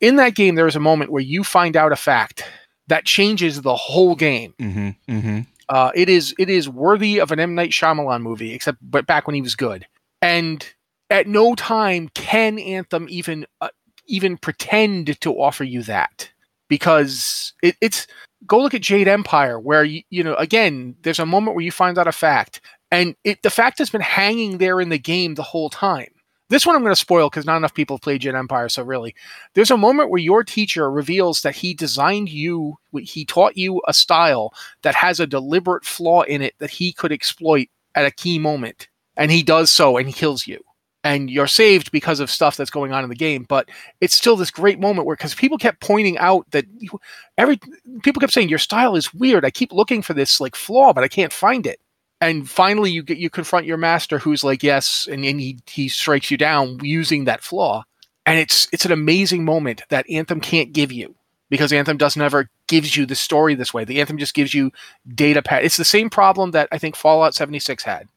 in 0.00 0.16
that 0.16 0.34
game, 0.34 0.54
there 0.54 0.66
is 0.66 0.76
a 0.76 0.80
moment 0.80 1.12
where 1.12 1.22
you 1.22 1.44
find 1.44 1.76
out 1.76 1.92
a 1.92 1.96
fact 1.96 2.44
that 2.88 3.04
changes 3.04 3.62
the 3.62 3.74
whole 3.74 4.14
game. 4.14 4.54
Mm-hmm. 4.58 4.88
Mm-hmm. 5.12 5.40
Uh, 5.68 5.90
it 5.94 6.08
is 6.08 6.34
it 6.38 6.48
is 6.48 6.68
worthy 6.68 7.18
of 7.18 7.32
an 7.32 7.40
M 7.40 7.54
Night 7.54 7.70
Shyamalan 7.70 8.22
movie, 8.22 8.52
except 8.52 8.78
but 8.82 9.06
back 9.06 9.26
when 9.26 9.34
he 9.34 9.42
was 9.42 9.54
good. 9.54 9.86
And 10.22 10.66
at 11.10 11.26
no 11.26 11.54
time 11.54 12.08
can 12.14 12.58
Anthem 12.58 13.06
even 13.10 13.46
uh, 13.60 13.68
even 14.06 14.36
pretend 14.36 15.20
to 15.20 15.32
offer 15.32 15.64
you 15.64 15.82
that 15.82 16.30
because 16.68 17.52
it, 17.62 17.76
it's 17.80 18.06
go 18.46 18.60
look 18.60 18.74
at 18.74 18.82
Jade 18.82 19.08
Empire 19.08 19.58
where 19.58 19.84
you, 19.84 20.02
you 20.10 20.22
know 20.22 20.34
again 20.34 20.96
there's 21.02 21.18
a 21.18 21.26
moment 21.26 21.54
where 21.54 21.64
you 21.64 21.72
find 21.72 21.98
out 21.98 22.06
a 22.06 22.12
fact 22.12 22.60
and 22.90 23.16
it 23.24 23.42
the 23.42 23.50
fact 23.50 23.78
has 23.78 23.90
been 23.90 24.00
hanging 24.00 24.58
there 24.58 24.80
in 24.80 24.88
the 24.88 24.98
game 24.98 25.34
the 25.34 25.42
whole 25.42 25.70
time. 25.70 26.08
This 26.50 26.66
one 26.66 26.76
I'm 26.76 26.82
going 26.82 26.92
to 26.92 26.96
spoil 26.96 27.30
because 27.30 27.46
not 27.46 27.56
enough 27.56 27.74
people 27.74 27.96
have 27.96 28.02
played 28.02 28.20
Jade 28.20 28.34
Empire. 28.34 28.68
So 28.68 28.82
really, 28.82 29.14
there's 29.54 29.70
a 29.70 29.76
moment 29.76 30.10
where 30.10 30.20
your 30.20 30.44
teacher 30.44 30.90
reveals 30.90 31.40
that 31.40 31.56
he 31.56 31.72
designed 31.74 32.28
you, 32.28 32.76
he 33.00 33.24
taught 33.24 33.56
you 33.56 33.80
a 33.88 33.94
style 33.94 34.52
that 34.82 34.94
has 34.94 35.18
a 35.18 35.26
deliberate 35.26 35.84
flaw 35.84 36.22
in 36.22 36.42
it 36.42 36.54
that 36.58 36.70
he 36.70 36.92
could 36.92 37.12
exploit 37.12 37.68
at 37.94 38.06
a 38.06 38.10
key 38.10 38.38
moment, 38.38 38.88
and 39.16 39.30
he 39.30 39.42
does 39.42 39.72
so, 39.72 39.96
and 39.96 40.06
he 40.06 40.12
kills 40.12 40.46
you 40.46 40.62
and 41.04 41.30
you're 41.30 41.46
saved 41.46 41.92
because 41.92 42.18
of 42.18 42.30
stuff 42.30 42.56
that's 42.56 42.70
going 42.70 42.92
on 42.92 43.04
in 43.04 43.10
the 43.10 43.14
game. 43.14 43.44
But 43.46 43.68
it's 44.00 44.14
still 44.14 44.36
this 44.36 44.50
great 44.50 44.80
moment 44.80 45.06
where 45.06 45.14
because 45.14 45.34
people 45.34 45.58
kept 45.58 45.80
pointing 45.80 46.16
out 46.18 46.50
that 46.50 46.64
you, 46.78 46.98
every 47.36 47.60
people 48.02 48.20
kept 48.20 48.32
saying 48.32 48.48
your 48.48 48.58
style 48.58 48.96
is 48.96 49.12
weird. 49.12 49.44
I 49.44 49.50
keep 49.50 49.72
looking 49.72 50.00
for 50.02 50.14
this 50.14 50.40
like 50.40 50.56
flaw, 50.56 50.92
but 50.94 51.04
I 51.04 51.08
can't 51.08 51.32
find 51.32 51.66
it. 51.66 51.78
And 52.20 52.48
finally, 52.48 52.90
you 52.90 53.02
get 53.02 53.18
you 53.18 53.28
confront 53.28 53.66
your 53.66 53.76
master, 53.76 54.18
who's 54.18 54.42
like 54.42 54.62
yes, 54.62 55.06
and, 55.10 55.24
and 55.24 55.38
he 55.38 55.58
he 55.66 55.88
strikes 55.88 56.30
you 56.30 56.38
down 56.38 56.78
using 56.82 57.24
that 57.24 57.42
flaw. 57.42 57.84
And 58.24 58.38
it's 58.38 58.66
it's 58.72 58.86
an 58.86 58.92
amazing 58.92 59.44
moment 59.44 59.82
that 59.90 60.08
Anthem 60.10 60.40
can't 60.40 60.72
give 60.72 60.90
you 60.90 61.14
because 61.50 61.70
Anthem 61.70 61.98
doesn't 61.98 62.22
ever 62.22 62.48
gives 62.66 62.96
you 62.96 63.04
the 63.04 63.14
story 63.14 63.54
this 63.54 63.74
way. 63.74 63.84
The 63.84 64.00
Anthem 64.00 64.16
just 64.16 64.32
gives 64.32 64.54
you 64.54 64.72
data 65.14 65.42
pad. 65.42 65.64
It's 65.64 65.76
the 65.76 65.84
same 65.84 66.08
problem 66.08 66.52
that 66.52 66.68
I 66.72 66.78
think 66.78 66.96
Fallout 66.96 67.34
76 67.34 67.82
had 67.82 68.08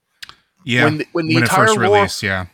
Yeah. 0.68 0.84
when 0.86 0.98
the, 0.98 1.08
when 1.14 1.28
the 1.28 1.36
when 1.36 1.44
it 1.44 1.50
entire 1.50 1.66
first 1.68 1.78
lore, 1.80 1.96
released, 1.96 2.24
yeah. 2.24 2.46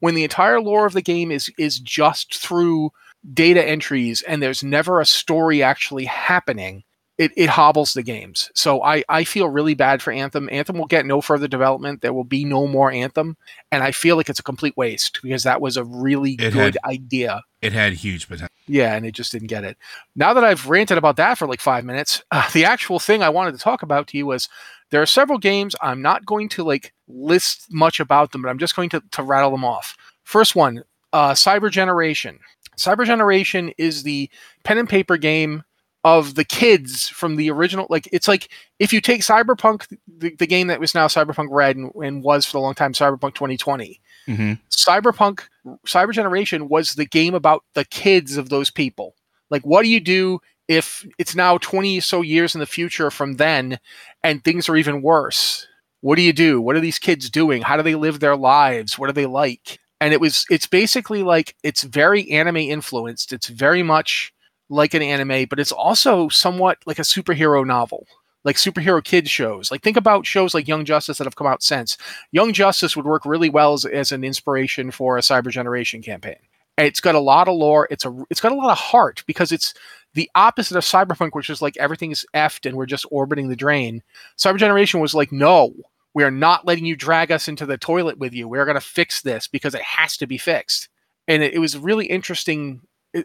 when 0.00 0.14
the 0.14 0.24
entire 0.24 0.60
lore 0.60 0.86
of 0.86 0.92
the 0.94 1.02
game 1.02 1.30
is 1.30 1.50
is 1.58 1.78
just 1.78 2.34
through 2.36 2.92
data 3.34 3.62
entries 3.64 4.22
and 4.22 4.42
there's 4.42 4.64
never 4.64 5.00
a 5.00 5.06
story 5.06 5.62
actually 5.62 6.06
happening 6.06 6.82
it, 7.18 7.30
it 7.36 7.48
hobbles 7.50 7.92
the 7.92 8.02
games 8.02 8.50
so 8.54 8.82
I, 8.82 9.04
I 9.08 9.22
feel 9.24 9.48
really 9.48 9.74
bad 9.74 10.02
for 10.02 10.12
anthem 10.12 10.48
anthem 10.50 10.76
will 10.78 10.86
get 10.86 11.06
no 11.06 11.20
further 11.20 11.46
development 11.46 12.00
there 12.00 12.14
will 12.14 12.24
be 12.24 12.44
no 12.44 12.66
more 12.66 12.90
anthem 12.90 13.36
and 13.70 13.82
i 13.84 13.92
feel 13.92 14.16
like 14.16 14.28
it's 14.30 14.40
a 14.40 14.42
complete 14.42 14.76
waste 14.76 15.20
because 15.22 15.44
that 15.44 15.60
was 15.60 15.76
a 15.76 15.84
really 15.84 16.32
It 16.32 16.52
good 16.52 16.54
had- 16.54 16.78
idea 16.84 17.42
It 17.60 17.72
had 17.74 17.92
huge 17.92 18.26
potential. 18.28 18.48
yeah, 18.66 18.96
and 18.96 19.06
it 19.06 19.12
just 19.12 19.30
didn't 19.30 19.48
get 19.48 19.62
it. 19.62 19.76
Now 20.16 20.34
that 20.34 20.42
I've 20.42 20.66
ranted 20.68 20.98
about 20.98 21.14
that 21.16 21.38
for 21.38 21.46
like 21.46 21.60
five 21.60 21.84
minutes, 21.84 22.20
uh, 22.32 22.50
the 22.52 22.64
actual 22.64 22.98
thing 22.98 23.22
I 23.22 23.28
wanted 23.28 23.52
to 23.52 23.58
talk 23.58 23.82
about 23.82 24.08
to 24.08 24.16
you 24.18 24.26
was 24.26 24.48
there 24.92 25.02
are 25.02 25.06
several 25.06 25.38
games. 25.38 25.74
I'm 25.80 26.02
not 26.02 26.26
going 26.26 26.50
to 26.50 26.62
like 26.62 26.92
list 27.08 27.66
much 27.70 27.98
about 27.98 28.30
them, 28.30 28.42
but 28.42 28.50
I'm 28.50 28.58
just 28.58 28.76
going 28.76 28.90
to, 28.90 29.02
to 29.12 29.22
rattle 29.22 29.50
them 29.50 29.64
off. 29.64 29.96
First 30.22 30.54
one, 30.54 30.84
uh, 31.12 31.32
Cyber 31.32 31.70
Generation. 31.70 32.38
Cyber 32.76 33.06
Generation 33.06 33.72
is 33.78 34.02
the 34.02 34.30
pen 34.64 34.78
and 34.78 34.88
paper 34.88 35.16
game 35.16 35.64
of 36.04 36.34
the 36.34 36.44
kids 36.44 37.08
from 37.08 37.36
the 37.36 37.50
original. 37.50 37.86
Like 37.88 38.06
it's 38.12 38.28
like 38.28 38.50
if 38.78 38.92
you 38.92 39.00
take 39.00 39.22
Cyberpunk, 39.22 39.96
the, 40.06 40.36
the 40.36 40.46
game 40.46 40.66
that 40.66 40.80
was 40.80 40.94
now 40.94 41.06
Cyberpunk 41.06 41.48
Red 41.50 41.76
and, 41.76 41.90
and 41.94 42.22
was 42.22 42.44
for 42.44 42.58
a 42.58 42.60
long 42.60 42.74
time 42.74 42.92
Cyberpunk 42.92 43.34
2020. 43.34 43.98
Mm-hmm. 44.28 44.52
Cyberpunk 44.70 45.44
Cyber 45.86 46.12
Generation 46.12 46.68
was 46.68 46.94
the 46.94 47.06
game 47.06 47.34
about 47.34 47.64
the 47.74 47.86
kids 47.86 48.36
of 48.36 48.50
those 48.50 48.70
people. 48.70 49.14
Like, 49.48 49.62
what 49.62 49.82
do 49.82 49.88
you 49.88 50.00
do 50.00 50.40
if 50.72 51.06
it's 51.18 51.34
now 51.34 51.58
20 51.58 52.00
so 52.00 52.22
years 52.22 52.54
in 52.54 52.60
the 52.60 52.66
future 52.66 53.10
from 53.10 53.34
then 53.34 53.78
and 54.24 54.42
things 54.42 54.68
are 54.68 54.76
even 54.76 55.02
worse? 55.02 55.66
What 56.00 56.16
do 56.16 56.22
you 56.22 56.32
do? 56.32 56.60
What 56.60 56.76
are 56.76 56.80
these 56.80 56.98
kids 56.98 57.30
doing? 57.30 57.62
How 57.62 57.76
do 57.76 57.82
they 57.82 57.94
live 57.94 58.20
their 58.20 58.36
lives? 58.36 58.98
What 58.98 59.08
are 59.08 59.12
they 59.14 59.26
like? 59.26 59.78
And 60.00 60.12
it 60.12 60.20
was, 60.20 60.46
it's 60.50 60.66
basically 60.66 61.22
like, 61.22 61.54
it's 61.62 61.82
very 61.82 62.28
anime 62.30 62.56
influenced. 62.56 63.32
It's 63.32 63.46
very 63.46 63.82
much 63.82 64.32
like 64.68 64.94
an 64.94 65.02
anime, 65.02 65.46
but 65.48 65.60
it's 65.60 65.70
also 65.70 66.28
somewhat 66.28 66.78
like 66.86 66.98
a 66.98 67.02
superhero 67.02 67.64
novel, 67.64 68.06
like 68.42 68.56
superhero 68.56 69.04
kids 69.04 69.30
shows. 69.30 69.70
Like, 69.70 69.82
think 69.82 69.96
about 69.96 70.26
shows 70.26 70.54
like 70.54 70.66
Young 70.66 70.84
Justice 70.84 71.18
that 71.18 71.26
have 71.26 71.36
come 71.36 71.46
out 71.46 71.62
since. 71.62 71.98
Young 72.32 72.52
Justice 72.52 72.96
would 72.96 73.06
work 73.06 73.24
really 73.24 73.50
well 73.50 73.74
as, 73.74 73.84
as 73.84 74.10
an 74.10 74.24
inspiration 74.24 74.90
for 74.90 75.18
a 75.18 75.20
Cyber 75.20 75.50
Generation 75.50 76.02
campaign. 76.02 76.36
It's 76.78 77.00
got 77.00 77.14
a 77.14 77.20
lot 77.20 77.48
of 77.48 77.54
lore. 77.54 77.86
It's 77.90 78.04
a 78.06 78.24
it's 78.30 78.40
got 78.40 78.52
a 78.52 78.56
lot 78.56 78.72
of 78.72 78.78
heart 78.78 79.22
because 79.26 79.52
it's 79.52 79.74
the 80.14 80.30
opposite 80.34 80.76
of 80.76 80.84
Cyberpunk, 80.84 81.30
which 81.32 81.50
is 81.50 81.62
like 81.62 81.76
everything 81.76 82.10
is 82.10 82.26
effed 82.34 82.66
and 82.66 82.76
we're 82.76 82.86
just 82.86 83.06
orbiting 83.10 83.48
the 83.48 83.56
drain. 83.56 84.02
Cyber 84.38 84.58
Generation 84.58 85.00
was 85.00 85.14
like, 85.14 85.32
no, 85.32 85.74
we 86.14 86.24
are 86.24 86.30
not 86.30 86.66
letting 86.66 86.84
you 86.84 86.96
drag 86.96 87.32
us 87.32 87.48
into 87.48 87.66
the 87.66 87.78
toilet 87.78 88.18
with 88.18 88.34
you. 88.34 88.48
We're 88.48 88.64
going 88.64 88.76
to 88.76 88.80
fix 88.80 89.22
this 89.22 89.48
because 89.48 89.74
it 89.74 89.82
has 89.82 90.16
to 90.18 90.26
be 90.26 90.38
fixed. 90.38 90.88
And 91.26 91.42
it, 91.42 91.54
it 91.54 91.58
was 91.58 91.78
really 91.78 92.06
interesting. 92.06 92.82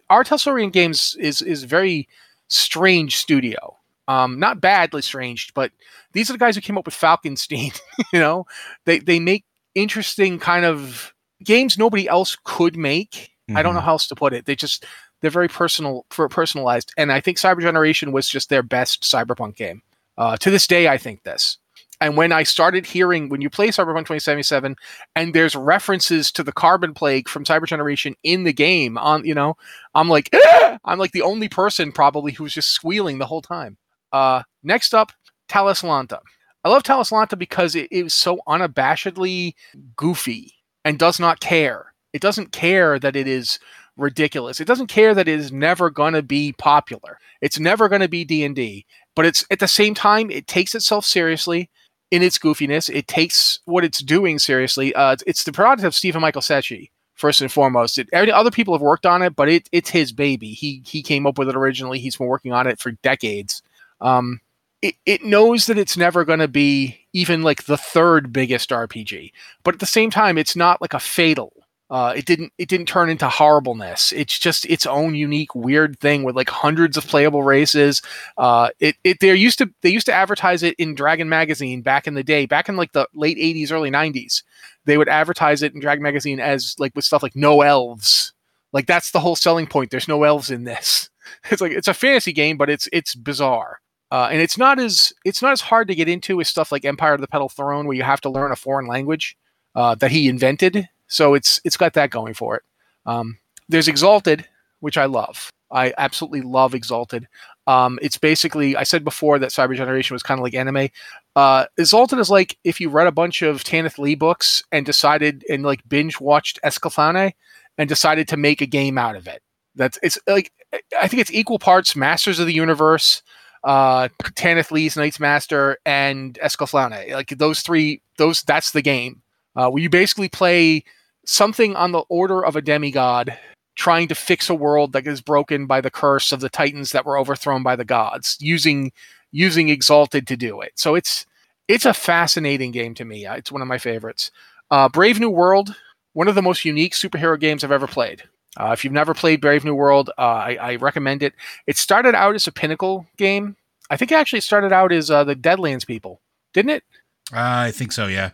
R. 0.09 0.23
Talsorian 0.23 0.71
Games 0.71 1.15
is 1.19 1.41
is 1.41 1.63
very 1.63 2.07
strange 2.49 3.17
studio. 3.17 3.77
Um, 4.07 4.39
not 4.39 4.61
badly 4.61 5.01
strange, 5.01 5.53
but 5.53 5.71
these 6.13 6.29
are 6.29 6.33
the 6.33 6.39
guys 6.39 6.55
who 6.55 6.61
came 6.61 6.77
up 6.77 6.85
with 6.85 6.95
Falkenstein. 6.95 7.73
you 8.13 8.19
know, 8.19 8.45
they 8.85 8.99
they 8.99 9.19
make 9.19 9.43
interesting 9.75 10.39
kind 10.39 10.63
of 10.65 11.13
games 11.43 11.77
nobody 11.77 12.07
else 12.07 12.37
could 12.43 12.77
make. 12.77 13.31
I 13.55 13.61
don't 13.61 13.75
know 13.75 13.79
how 13.79 13.93
else 13.93 14.07
to 14.07 14.15
put 14.15 14.33
it. 14.33 14.45
They 14.45 14.57
just 14.57 14.85
they're 15.27 15.31
very 15.31 15.49
personal, 15.49 16.05
for 16.09 16.29
personalized, 16.29 16.93
and 16.95 17.11
I 17.11 17.19
think 17.19 17.37
Cyber 17.37 17.59
Generation 17.59 18.13
was 18.13 18.29
just 18.29 18.47
their 18.47 18.63
best 18.63 19.03
cyberpunk 19.03 19.57
game. 19.57 19.81
Uh, 20.17 20.37
to 20.37 20.49
this 20.49 20.65
day, 20.67 20.87
I 20.87 20.97
think 20.97 21.23
this. 21.23 21.57
And 21.99 22.15
when 22.15 22.31
I 22.31 22.43
started 22.43 22.85
hearing 22.85 23.27
when 23.27 23.41
you 23.41 23.49
play 23.49 23.67
Cyberpunk 23.67 24.05
2077, 24.05 24.77
and 25.17 25.33
there's 25.33 25.53
references 25.53 26.31
to 26.31 26.43
the 26.43 26.53
carbon 26.53 26.93
plague 26.93 27.27
from 27.27 27.43
Cyber 27.43 27.65
Generation 27.65 28.15
in 28.23 28.45
the 28.45 28.53
game, 28.53 28.97
on 28.97 29.25
you 29.25 29.33
know, 29.35 29.57
I'm 29.93 30.07
like, 30.07 30.33
I'm 30.85 30.97
like 30.97 31.11
the 31.11 31.23
only 31.23 31.49
person 31.49 31.91
probably 31.91 32.31
who's 32.31 32.53
just 32.53 32.69
squealing 32.69 33.17
the 33.17 33.25
whole 33.25 33.41
time. 33.41 33.75
Uh, 34.13 34.43
next 34.63 34.93
up, 34.95 35.11
Talislanta. 35.49 36.19
I 36.63 36.69
love 36.69 36.83
Talislanta 36.83 37.37
because 37.37 37.75
it 37.75 37.91
is 37.91 38.13
so 38.13 38.39
unabashedly 38.47 39.55
goofy 39.97 40.53
and 40.85 40.97
does 40.97 41.19
not 41.19 41.41
care. 41.41 41.93
It 42.13 42.21
doesn't 42.21 42.53
care 42.53 42.97
that 42.97 43.17
it 43.17 43.27
is 43.27 43.59
ridiculous. 43.97 44.59
It 44.59 44.65
doesn't 44.67 44.87
care 44.87 45.13
that 45.13 45.27
it 45.27 45.39
is 45.39 45.51
never 45.51 45.89
going 45.89 46.13
to 46.13 46.21
be 46.21 46.53
popular. 46.53 47.19
It's 47.41 47.59
never 47.59 47.89
going 47.89 48.01
to 48.01 48.07
be 48.07 48.23
D&D, 48.23 48.85
but 49.15 49.25
it's 49.25 49.45
at 49.51 49.59
the 49.59 49.67
same 49.67 49.93
time 49.93 50.29
it 50.31 50.47
takes 50.47 50.75
itself 50.75 51.05
seriously 51.05 51.69
in 52.11 52.21
its 52.23 52.37
goofiness. 52.37 52.93
It 52.93 53.07
takes 53.07 53.59
what 53.65 53.83
it's 53.83 53.99
doing 53.99 54.39
seriously. 54.39 54.93
Uh, 54.95 55.13
it's- 55.25 55.43
the 55.43 55.51
product 55.51 55.83
of 55.85 55.95
Stephan 55.95 56.21
Michael 56.21 56.41
Sechi 56.41 56.89
first 57.17 57.41
and 57.41 57.51
foremost. 57.51 57.97
It, 57.97 58.09
other 58.13 58.51
people 58.51 58.73
have 58.73 58.81
worked 58.81 59.05
on 59.05 59.21
it, 59.21 59.35
but 59.35 59.49
it, 59.49 59.67
it's 59.71 59.89
his 59.89 60.11
baby. 60.11 60.51
He 60.53 60.83
he 60.85 61.01
came 61.01 61.25
up 61.25 61.37
with 61.37 61.49
it 61.49 61.55
originally. 61.55 61.99
He's 61.99 62.15
been 62.15 62.27
working 62.27 62.53
on 62.53 62.67
it 62.67 62.79
for 62.79 62.91
decades. 62.91 63.61
Um, 63.99 64.39
it, 64.83 64.95
it 65.07 65.23
knows 65.23 65.65
that 65.65 65.79
it's 65.79 65.97
never 65.97 66.23
going 66.23 66.37
to 66.39 66.47
be 66.47 66.99
even 67.11 67.41
like 67.41 67.63
the 67.65 67.77
third 67.77 68.31
biggest 68.31 68.69
RPG, 68.69 69.31
but 69.63 69.73
at 69.73 69.79
the 69.79 69.87
same 69.87 70.11
time, 70.11 70.37
it's 70.37 70.55
not 70.55 70.79
like 70.81 70.93
a 70.93 70.99
fatal. 70.99 71.51
Uh, 71.89 72.13
it 72.17 72.25
didn't 72.25 72.51
it 72.57 72.67
didn't 72.67 72.87
turn 72.87 73.09
into 73.09 73.29
horribleness. 73.29 74.11
It's 74.11 74.37
just 74.37 74.65
its 74.65 74.85
own 74.85 75.15
unique 75.15 75.55
weird 75.55 75.97
thing 75.99 76.23
with 76.23 76.35
like 76.35 76.49
hundreds 76.49 76.97
of 76.97 77.07
playable 77.07 77.43
races. 77.43 78.01
Uh, 78.37 78.69
it 78.79 78.95
it 79.05 79.21
they 79.21 79.33
used 79.33 79.57
to 79.59 79.69
they 79.81 79.89
used 79.89 80.05
to 80.07 80.13
advertise 80.13 80.63
it 80.63 80.75
in 80.77 80.95
Dragon 80.95 81.29
magazine 81.29 81.81
back 81.81 82.05
in 82.05 82.13
the 82.13 82.23
day, 82.23 82.45
back 82.45 82.67
in 82.67 82.75
like 82.75 82.91
the 82.91 83.07
late 83.13 83.37
'80s, 83.37 83.71
early 83.71 83.89
'90s. 83.89 84.43
They 84.83 84.97
would 84.97 85.07
advertise 85.07 85.63
it 85.63 85.73
in 85.73 85.79
Dragon 85.79 86.03
magazine 86.03 86.41
as 86.41 86.75
like 86.77 86.93
with 86.93 87.05
stuff 87.05 87.23
like 87.23 87.35
no 87.35 87.61
elves. 87.61 88.33
Like 88.73 88.85
that's 88.85 89.11
the 89.11 89.21
whole 89.21 89.37
selling 89.37 89.67
point. 89.67 89.89
There's 89.89 90.09
no 90.09 90.23
elves 90.23 90.51
in 90.51 90.63
this. 90.63 91.09
It's 91.51 91.61
like 91.61 91.73
it's 91.73 91.89
a 91.89 91.93
fantasy 91.93 92.31
game, 92.31 92.55
but 92.55 92.69
it's 92.69 92.87
it's 92.93 93.13
bizarre. 93.13 93.81
Uh, 94.11 94.29
and 94.31 94.41
it's 94.41 94.57
not 94.57 94.79
as 94.79 95.11
it's 95.25 95.41
not 95.41 95.51
as 95.51 95.59
hard 95.59 95.89
to 95.89 95.95
get 95.95 96.07
into 96.07 96.37
with 96.37 96.47
stuff 96.47 96.71
like 96.71 96.85
Empire 96.85 97.13
of 97.13 97.21
the 97.21 97.27
Petal 97.27 97.49
Throne, 97.49 97.85
where 97.85 97.97
you 97.97 98.03
have 98.03 98.21
to 98.21 98.29
learn 98.29 98.53
a 98.53 98.55
foreign 98.55 98.87
language 98.87 99.37
uh, 99.75 99.95
that 99.95 100.11
he 100.11 100.29
invented. 100.29 100.87
So 101.07 101.33
it's 101.33 101.59
it's 101.63 101.77
got 101.77 101.93
that 101.93 102.09
going 102.09 102.33
for 102.33 102.57
it. 102.57 102.63
Um, 103.05 103.39
there's 103.69 103.87
Exalted, 103.87 104.47
which 104.79 104.97
I 104.97 105.05
love. 105.05 105.49
I 105.71 105.93
absolutely 105.97 106.41
love 106.41 106.73
Exalted. 106.73 107.27
Um, 107.65 107.99
it's 108.01 108.17
basically 108.17 108.75
I 108.75 108.83
said 108.83 109.03
before 109.03 109.39
that 109.39 109.51
Cyber 109.51 109.75
Generation 109.75 110.15
was 110.15 110.23
kind 110.23 110.39
of 110.39 110.43
like 110.43 110.53
anime. 110.53 110.89
Uh, 111.35 111.65
Exalted 111.77 112.19
is 112.19 112.29
like 112.29 112.57
if 112.63 112.79
you 112.79 112.89
read 112.89 113.07
a 113.07 113.11
bunch 113.11 113.41
of 113.41 113.63
Tanith 113.63 113.99
Lee 113.99 114.15
books 114.15 114.63
and 114.71 114.85
decided 114.85 115.43
and 115.49 115.63
like 115.63 115.87
binge 115.87 116.21
watched 116.21 116.59
Escaflowne 116.63 117.33
and 117.77 117.89
decided 117.89 118.27
to 118.29 118.37
make 118.37 118.61
a 118.61 118.65
game 118.65 118.97
out 118.97 119.15
of 119.15 119.27
it. 119.27 119.41
That's 119.75 119.99
it's 120.01 120.17
like 120.27 120.51
I 120.99 121.07
think 121.07 121.21
it's 121.21 121.31
equal 121.31 121.59
parts 121.59 121.95
Masters 121.95 122.39
of 122.39 122.47
the 122.47 122.53
Universe, 122.53 123.21
uh, 123.63 124.09
Tanith 124.35 124.71
Lee's 124.71 124.95
Night's 124.95 125.19
Master, 125.19 125.77
and 125.85 126.35
Escaflowne. 126.41 127.11
Like 127.13 127.29
those 127.29 127.61
three, 127.61 128.01
those 128.17 128.41
that's 128.43 128.71
the 128.71 128.81
game. 128.81 129.21
Uh, 129.57 129.69
where 129.69 129.81
you 129.81 129.89
basically 129.89 130.29
play 130.29 130.83
something 131.25 131.75
on 131.75 131.91
the 131.91 132.03
order 132.09 132.45
of 132.45 132.55
a 132.55 132.61
demigod 132.61 133.37
trying 133.75 134.07
to 134.07 134.15
fix 134.15 134.49
a 134.49 134.55
world 134.55 134.93
that 134.93 135.05
is 135.05 135.19
broken 135.19 135.65
by 135.65 135.81
the 135.81 135.91
curse 135.91 136.31
of 136.31 136.39
the 136.39 136.49
titans 136.49 136.91
that 136.91 137.05
were 137.05 137.17
overthrown 137.17 137.63
by 137.63 137.75
the 137.75 137.85
gods 137.85 138.37
using 138.39 138.91
using 139.31 139.69
exalted 139.69 140.27
to 140.27 140.37
do 140.37 140.61
it. 140.61 140.71
So 140.75 140.95
it's 140.95 141.25
it's 141.67 141.85
a 141.85 141.93
fascinating 141.93 142.71
game 142.71 142.93
to 142.95 143.05
me. 143.05 143.27
It's 143.27 143.51
one 143.51 143.61
of 143.61 143.67
my 143.67 143.77
favorites. 143.77 144.31
Uh, 144.71 144.89
brave 144.89 145.19
new 145.19 145.29
world 145.29 145.75
one 146.13 146.27
of 146.27 146.33
the 146.33 146.41
most 146.41 146.65
unique 146.65 146.93
superhero 146.93 147.39
games 147.39 147.63
i've 147.63 147.71
ever 147.71 147.87
played. 147.87 148.23
Uh, 148.59 148.71
if 148.73 148.83
you've 148.83 148.93
never 148.93 149.13
played 149.13 149.39
brave 149.39 149.63
new 149.63 149.75
world 149.75 150.09
uh, 150.17 150.21
I, 150.21 150.57
I, 150.59 150.75
recommend 150.75 151.23
it. 151.23 151.33
It 151.67 151.77
started 151.77 152.15
out 152.15 152.35
as 152.35 152.47
a 152.47 152.51
pinnacle 152.51 153.05
game. 153.17 153.55
I 153.89 153.97
think 153.97 154.11
it 154.11 154.15
actually 154.15 154.41
started 154.41 154.73
out 154.73 154.91
as 154.91 155.09
uh, 155.11 155.23
the 155.23 155.35
deadlands 155.35 155.85
people 155.85 156.21
didn't 156.53 156.71
it? 156.71 156.83
I 157.31 157.71
think 157.71 157.91
so 157.91 158.07
yeah 158.07 158.31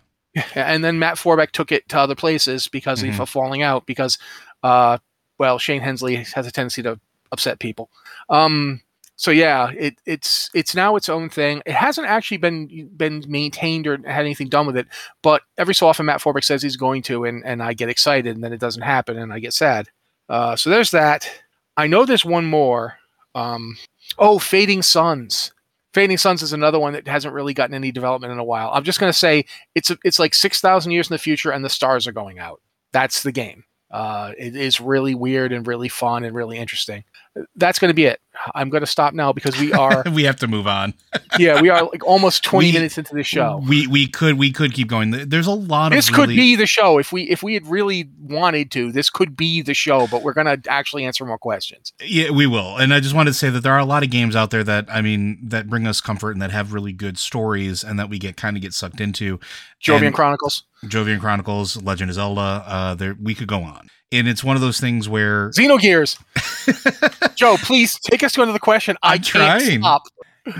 and 0.55 0.83
then 0.83 0.99
Matt 0.99 1.17
Forbeck 1.17 1.51
took 1.51 1.71
it 1.71 1.87
to 1.89 1.97
other 1.99 2.15
places 2.15 2.67
because 2.67 3.03
mm-hmm. 3.03 3.21
of 3.21 3.29
falling 3.29 3.61
out. 3.61 3.85
Because, 3.85 4.17
uh, 4.63 4.97
well, 5.37 5.59
Shane 5.59 5.81
Hensley 5.81 6.15
has 6.15 6.47
a 6.47 6.51
tendency 6.51 6.83
to 6.83 6.99
upset 7.31 7.59
people. 7.59 7.89
Um, 8.29 8.81
so 9.15 9.31
yeah, 9.31 9.71
it, 9.77 9.95
it's 10.05 10.49
it's 10.53 10.75
now 10.75 10.95
its 10.95 11.07
own 11.07 11.29
thing. 11.29 11.61
It 11.65 11.75
hasn't 11.75 12.07
actually 12.07 12.37
been 12.37 12.89
been 12.95 13.23
maintained 13.27 13.87
or 13.87 13.97
had 14.05 14.25
anything 14.25 14.49
done 14.49 14.65
with 14.65 14.75
it, 14.75 14.87
but 15.21 15.43
every 15.57 15.75
so 15.75 15.87
often 15.87 16.07
Matt 16.07 16.19
Forbeck 16.19 16.43
says 16.43 16.63
he's 16.63 16.77
going 16.77 17.03
to, 17.03 17.25
and 17.25 17.45
and 17.45 17.61
I 17.61 17.73
get 17.73 17.89
excited, 17.89 18.35
and 18.35 18.43
then 18.43 18.53
it 18.53 18.59
doesn't 18.59 18.81
happen, 18.81 19.17
and 19.17 19.31
I 19.31 19.39
get 19.39 19.53
sad. 19.53 19.89
Uh, 20.29 20.55
so 20.55 20.69
there's 20.69 20.91
that. 20.91 21.29
I 21.77 21.87
know 21.87 22.05
there's 22.05 22.25
one 22.25 22.45
more. 22.45 22.97
Um, 23.35 23.77
oh, 24.17 24.39
Fading 24.39 24.81
Suns. 24.81 25.53
Fading 25.93 26.17
Suns 26.17 26.41
is 26.41 26.53
another 26.53 26.79
one 26.79 26.93
that 26.93 27.07
hasn't 27.07 27.33
really 27.33 27.53
gotten 27.53 27.75
any 27.75 27.91
development 27.91 28.33
in 28.33 28.39
a 28.39 28.43
while. 28.43 28.71
I'm 28.73 28.83
just 28.83 28.99
going 28.99 29.11
to 29.11 29.17
say 29.17 29.45
it's 29.75 29.91
it's 30.03 30.19
like 30.19 30.33
six 30.33 30.59
thousand 30.59 30.91
years 30.91 31.09
in 31.09 31.13
the 31.13 31.19
future, 31.19 31.51
and 31.51 31.63
the 31.63 31.69
stars 31.69 32.07
are 32.07 32.11
going 32.11 32.39
out. 32.39 32.61
That's 32.91 33.23
the 33.23 33.31
game. 33.31 33.63
Uh, 33.91 34.33
it 34.37 34.55
is 34.55 34.81
really 34.81 35.13
weird 35.13 35.53
and 35.53 35.67
really 35.67 35.89
fun 35.89 36.23
and 36.23 36.35
really 36.35 36.57
interesting. 36.57 37.03
That's 37.55 37.79
going 37.79 37.89
to 37.89 37.95
be 37.95 38.05
it. 38.05 38.21
I'm 38.53 38.69
going 38.69 38.81
to 38.81 38.87
stop 38.87 39.13
now 39.13 39.31
because 39.31 39.59
we 39.59 39.73
are 39.73 40.03
we 40.13 40.23
have 40.23 40.35
to 40.37 40.47
move 40.47 40.67
on. 40.67 40.93
yeah, 41.39 41.61
we 41.61 41.69
are 41.69 41.83
like 41.83 42.05
almost 42.05 42.43
20 42.43 42.67
we, 42.67 42.71
minutes 42.73 42.97
into 42.97 43.13
the 43.15 43.23
show. 43.23 43.63
We 43.67 43.87
we 43.87 44.07
could 44.07 44.37
we 44.37 44.51
could 44.51 44.73
keep 44.73 44.87
going. 44.87 45.11
There's 45.11 45.47
a 45.47 45.51
lot 45.51 45.89
this 45.89 46.07
of 46.07 46.11
This 46.11 46.17
really... 46.17 46.35
could 46.35 46.41
be 46.41 46.55
the 46.55 46.65
show 46.65 46.97
if 46.97 47.11
we 47.11 47.23
if 47.23 47.41
we 47.41 47.53
had 47.53 47.65
really 47.67 48.09
wanted 48.19 48.71
to. 48.71 48.91
This 48.91 49.09
could 49.09 49.35
be 49.35 49.61
the 49.61 49.73
show, 49.73 50.07
but 50.07 50.23
we're 50.23 50.33
going 50.33 50.61
to 50.61 50.69
actually 50.69 51.05
answer 51.05 51.25
more 51.25 51.37
questions. 51.37 51.93
Yeah, 52.03 52.31
we 52.31 52.47
will. 52.47 52.77
And 52.77 52.93
I 52.93 52.99
just 52.99 53.15
wanted 53.15 53.31
to 53.31 53.37
say 53.37 53.49
that 53.49 53.61
there 53.61 53.73
are 53.73 53.79
a 53.79 53.85
lot 53.85 54.03
of 54.03 54.09
games 54.09 54.35
out 54.35 54.51
there 54.51 54.63
that 54.63 54.85
I 54.89 55.01
mean 55.01 55.39
that 55.43 55.69
bring 55.69 55.87
us 55.87 56.01
comfort 56.01 56.31
and 56.31 56.41
that 56.41 56.51
have 56.51 56.73
really 56.73 56.93
good 56.93 57.17
stories 57.17 57.83
and 57.83 57.99
that 57.99 58.09
we 58.09 58.19
get 58.19 58.37
kind 58.37 58.57
of 58.57 58.61
get 58.61 58.73
sucked 58.73 59.01
into. 59.01 59.39
Jovian 59.81 60.07
and 60.07 60.15
Chronicles. 60.15 60.63
Jovian 60.85 61.19
Chronicles, 61.19 61.81
Legend 61.81 62.09
of 62.09 62.15
Zelda. 62.15 62.63
Uh, 62.65 62.95
there 62.95 63.15
we 63.19 63.33
could 63.33 63.47
go 63.47 63.63
on 63.63 63.89
and 64.13 64.27
it's 64.27 64.43
one 64.43 64.55
of 64.55 64.61
those 64.61 64.79
things 64.79 65.09
where 65.09 65.49
Xenogears. 65.57 66.17
Joe, 67.35 67.57
please 67.57 67.99
take 67.99 68.23
us 68.23 68.31
to 68.33 68.43
another 68.43 68.59
question. 68.59 68.95
I'm 69.03 69.13
I 69.13 69.17
trying. 69.17 69.81
Stop. 69.81 70.03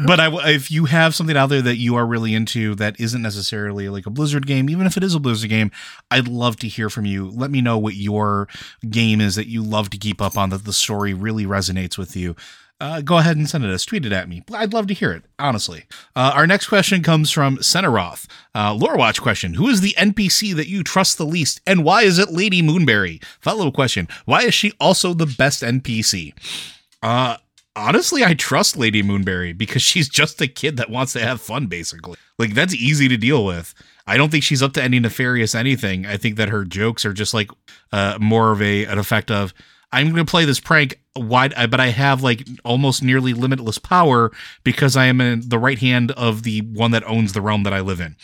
but 0.07 0.19
I, 0.19 0.51
if 0.51 0.71
you 0.71 0.85
have 0.85 1.13
something 1.13 1.35
out 1.35 1.47
there 1.47 1.61
that 1.61 1.77
you 1.77 1.95
are 1.95 2.05
really 2.05 2.33
into 2.33 2.73
that 2.75 2.99
isn't 2.99 3.21
necessarily 3.21 3.89
like 3.89 4.05
a 4.05 4.09
Blizzard 4.09 4.47
game, 4.47 4.69
even 4.69 4.87
if 4.87 4.97
it 4.97 5.03
is 5.03 5.13
a 5.13 5.19
Blizzard 5.19 5.49
game, 5.49 5.71
I'd 6.09 6.27
love 6.27 6.55
to 6.57 6.67
hear 6.67 6.89
from 6.89 7.05
you. 7.05 7.29
Let 7.29 7.51
me 7.51 7.61
know 7.61 7.77
what 7.77 7.95
your 7.95 8.47
game 8.89 9.21
is 9.21 9.35
that 9.35 9.47
you 9.47 9.61
love 9.61 9.89
to 9.91 9.97
keep 9.97 10.21
up 10.21 10.37
on, 10.37 10.49
that 10.49 10.63
the 10.63 10.73
story 10.73 11.13
really 11.13 11.45
resonates 11.45 11.97
with 11.97 12.15
you 12.15 12.35
uh, 12.79 13.01
go 13.01 13.17
ahead 13.17 13.37
and 13.37 13.49
send 13.49 13.63
it 13.63 13.71
us. 13.71 13.85
Tweet 13.85 14.05
it 14.05 14.11
at 14.11 14.27
me. 14.27 14.43
I'd 14.53 14.73
love 14.73 14.87
to 14.87 14.93
hear 14.93 15.11
it, 15.11 15.23
honestly. 15.39 15.85
Uh, 16.15 16.31
our 16.33 16.45
next 16.45 16.67
question 16.67 17.01
comes 17.01 17.31
from 17.31 17.57
Senaroth. 17.57 18.27
Uh, 18.53 18.73
Lore 18.73 18.97
Watch 18.97 19.21
question 19.21 19.53
Who 19.53 19.67
is 19.69 19.81
the 19.81 19.95
NPC 19.97 20.55
that 20.55 20.67
you 20.67 20.83
trust 20.83 21.17
the 21.17 21.25
least, 21.25 21.61
and 21.65 21.83
why 21.83 22.03
is 22.03 22.19
it 22.19 22.31
Lady 22.31 22.61
Moonberry? 22.61 23.23
Follow 23.39 23.67
up 23.67 23.73
question 23.73 24.07
Why 24.25 24.41
is 24.43 24.53
she 24.53 24.73
also 24.79 25.13
the 25.13 25.25
best 25.25 25.61
NPC? 25.61 26.33
Uh, 27.01 27.37
honestly, 27.75 28.23
I 28.23 28.33
trust 28.33 28.77
Lady 28.77 29.03
Moonberry 29.03 29.57
because 29.57 29.81
she's 29.81 30.09
just 30.09 30.41
a 30.41 30.47
kid 30.47 30.77
that 30.77 30.89
wants 30.89 31.13
to 31.13 31.19
have 31.19 31.41
fun, 31.41 31.67
basically. 31.67 32.17
Like, 32.37 32.53
that's 32.53 32.73
easy 32.73 33.07
to 33.07 33.17
deal 33.17 33.45
with. 33.45 33.73
I 34.05 34.17
don't 34.17 34.29
think 34.29 34.43
she's 34.43 34.63
up 34.63 34.73
to 34.73 34.83
any 34.83 34.99
nefarious 34.99 35.55
anything. 35.55 36.05
I 36.05 36.17
think 36.17 36.35
that 36.35 36.49
her 36.49 36.65
jokes 36.65 37.05
are 37.05 37.13
just 37.13 37.33
like 37.33 37.49
uh, 37.91 38.17
more 38.19 38.51
of 38.51 38.61
a 38.61 38.85
an 38.85 38.99
effect 38.99 39.31
of 39.31 39.53
I'm 39.93 40.11
going 40.11 40.25
to 40.25 40.29
play 40.29 40.43
this 40.43 40.59
prank 40.59 40.99
wide, 41.15 41.53
but 41.69 41.79
I 41.79 41.87
have 41.87 42.23
like 42.23 42.47
almost 42.65 43.03
nearly 43.03 43.33
limitless 43.33 43.77
power 43.77 44.31
because 44.63 44.97
I 44.97 45.05
am 45.05 45.21
in 45.21 45.47
the 45.47 45.59
right 45.59 45.77
hand 45.77 46.11
of 46.11 46.43
the 46.43 46.61
one 46.61 46.91
that 46.91 47.07
owns 47.07 47.33
the 47.33 47.41
realm 47.41 47.63
that 47.63 47.73
I 47.73 47.79
live 47.79 48.01
in. 48.01 48.15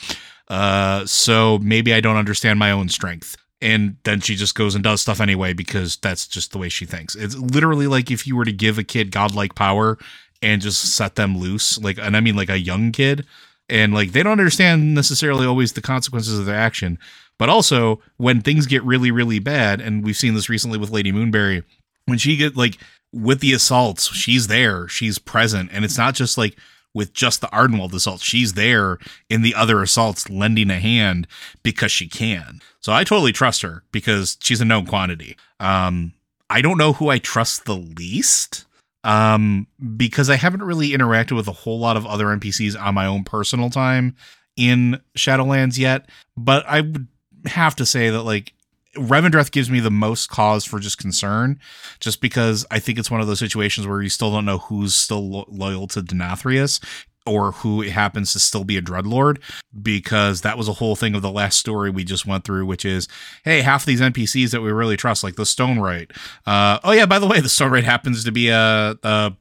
Uh, 0.48 1.06
so 1.06 1.60
maybe 1.60 1.94
I 1.94 2.02
don't 2.02 2.18
understand 2.18 2.58
my 2.58 2.72
own 2.72 2.90
strength. 2.90 3.38
And 3.62 3.98
then 4.04 4.22
she 4.22 4.36
just 4.36 4.56
goes 4.56 4.74
and 4.74 4.84
does 4.84 5.02
stuff 5.02 5.22
anyway 5.22 5.54
because 5.54 5.98
that's 5.98 6.28
just 6.28 6.52
the 6.52 6.58
way 6.58 6.70
she 6.70 6.86
thinks. 6.86 7.16
It's 7.16 7.36
literally 7.36 7.88
like 7.88 8.10
if 8.10 8.26
you 8.26 8.36
were 8.36 8.46
to 8.46 8.54
give 8.54 8.78
a 8.78 8.84
kid 8.84 9.12
godlike 9.12 9.54
power 9.54 9.98
and 10.42 10.62
just 10.62 10.96
set 10.96 11.16
them 11.16 11.38
loose, 11.38 11.78
like, 11.78 12.00
and 12.00 12.18
I 12.18 12.22
mean 12.22 12.36
like 12.36 12.50
a 12.50 12.60
young 12.60 12.92
kid, 12.92 13.26
and 13.68 13.94
like 13.94 14.14
they 14.14 14.24
don't 14.24 14.32
understand 14.32 14.96
necessarily 14.96 15.46
always 15.46 15.74
the 15.74 15.82
consequences 15.82 16.40
of 16.40 16.46
their 16.46 16.56
action 16.56 16.98
but 17.40 17.50
also 17.50 18.00
when 18.18 18.42
things 18.42 18.68
get 18.68 18.84
really 18.84 19.10
really 19.10 19.40
bad 19.40 19.82
and 19.82 20.04
we've 20.04 20.16
seen 20.16 20.36
this 20.36 20.50
recently 20.50 20.78
with 20.78 20.92
lady 20.92 21.12
moonberry 21.12 21.64
when 22.06 22.20
she 22.20 22.38
get 22.38 22.56
like 22.56 22.78
with 23.12 23.40
the 23.40 23.54
assaults 23.54 24.14
she's 24.14 24.46
there 24.48 24.88
she's 24.88 25.18
present. 25.18 25.72
And 25.74 25.84
it's 25.84 25.98
not 25.98 26.14
just 26.14 26.38
like 26.38 26.56
with 26.94 27.14
just 27.14 27.42
the 27.42 27.48
Ardenwald 27.48 27.94
assault 27.94 28.22
she's 28.22 28.54
there 28.54 29.00
in 29.30 29.42
the 29.42 29.56
other 29.56 29.82
assaults 29.82 30.30
lending 30.30 30.70
a 30.70 30.80
hand 30.80 31.28
because 31.64 31.92
she 31.92 32.08
can. 32.08 32.62
So 32.82 32.94
i 32.94 33.04
totally 33.04 33.32
trust 33.32 33.64
her 33.64 33.84
because 33.92 34.38
she's 34.42 34.62
a 34.62 34.66
known 34.66 34.86
quantity. 34.86 35.36
Um 35.60 36.14
i 36.52 36.62
don't 36.62 36.78
know 36.78 36.94
who 36.94 37.10
i 37.10 37.18
trust 37.18 37.66
the 37.66 37.76
least 37.76 38.66
um, 39.06 39.66
because 39.96 40.30
I 40.30 40.36
haven't 40.36 40.62
really 40.62 40.90
interacted 40.90 41.36
with 41.36 41.48
a 41.48 41.54
whole 41.54 41.80
lot 41.80 41.96
of 41.96 42.06
other 42.06 42.26
NPCs 42.26 42.80
on 42.80 42.96
my 42.96 43.06
own 43.06 43.24
personal 43.24 43.70
time 43.70 44.16
in 44.58 45.00
Shadowlands 45.18 45.78
yet. 45.78 46.10
But 46.36 46.66
I 46.68 46.82
would 46.82 47.08
have 47.46 47.76
to 47.78 47.86
say 47.86 48.10
that 48.10 48.24
like 48.24 48.54
Revendreth 48.96 49.52
gives 49.52 49.70
me 49.70 49.80
the 49.80 49.92
most 49.92 50.30
cause 50.30 50.66
for 50.66 50.80
just 50.80 50.98
concern, 50.98 51.60
just 52.00 52.22
because 52.22 52.66
I 52.72 52.80
think 52.80 52.98
it's 52.98 53.12
one 53.12 53.22
of 53.22 53.28
those 53.28 53.40
situations 53.40 53.86
where 53.88 54.02
you 54.02 54.10
still 54.10 54.32
don't 54.32 54.46
know 54.46 54.58
who's 54.58 54.96
still 54.96 55.30
lo- 55.30 55.46
loyal 55.48 55.88
to 55.88 56.02
Denathrius 56.02 56.84
or 57.26 57.52
who 57.52 57.82
happens 57.82 58.34
to 58.34 58.40
still 58.40 58.64
be 58.64 58.78
a 58.78 58.82
dreadlord 58.82 59.40
because 59.82 60.42
that 60.42 60.58
was 60.58 60.68
a 60.68 60.74
whole 60.74 60.96
thing 60.96 61.14
of 61.14 61.22
the 61.22 61.32
last 61.32 61.60
story 61.60 61.90
we 61.90 62.04
just 62.04 62.26
went 62.26 62.44
through 62.44 62.66
which 62.66 62.86
is 62.86 63.08
hey 63.44 63.62
half 63.62 63.86
these 63.86 64.02
npcs 64.02 64.52
that 64.52 64.62
we 64.62 64.72
really 64.72 64.98
trust 64.98 65.24
like 65.24 65.36
the 65.36 65.46
Stonewright 65.46 66.12
uh 66.48 66.80
oh 66.84 66.92
yeah 66.92 67.06
by 67.06 67.20
the 67.20 67.28
way 67.28 67.40
the 67.40 67.50
Stonewright 67.50 67.84
happens 67.84 68.24
to 68.24 68.32
be 68.32 68.50
a 68.50 68.96
uh, 69.04 69.32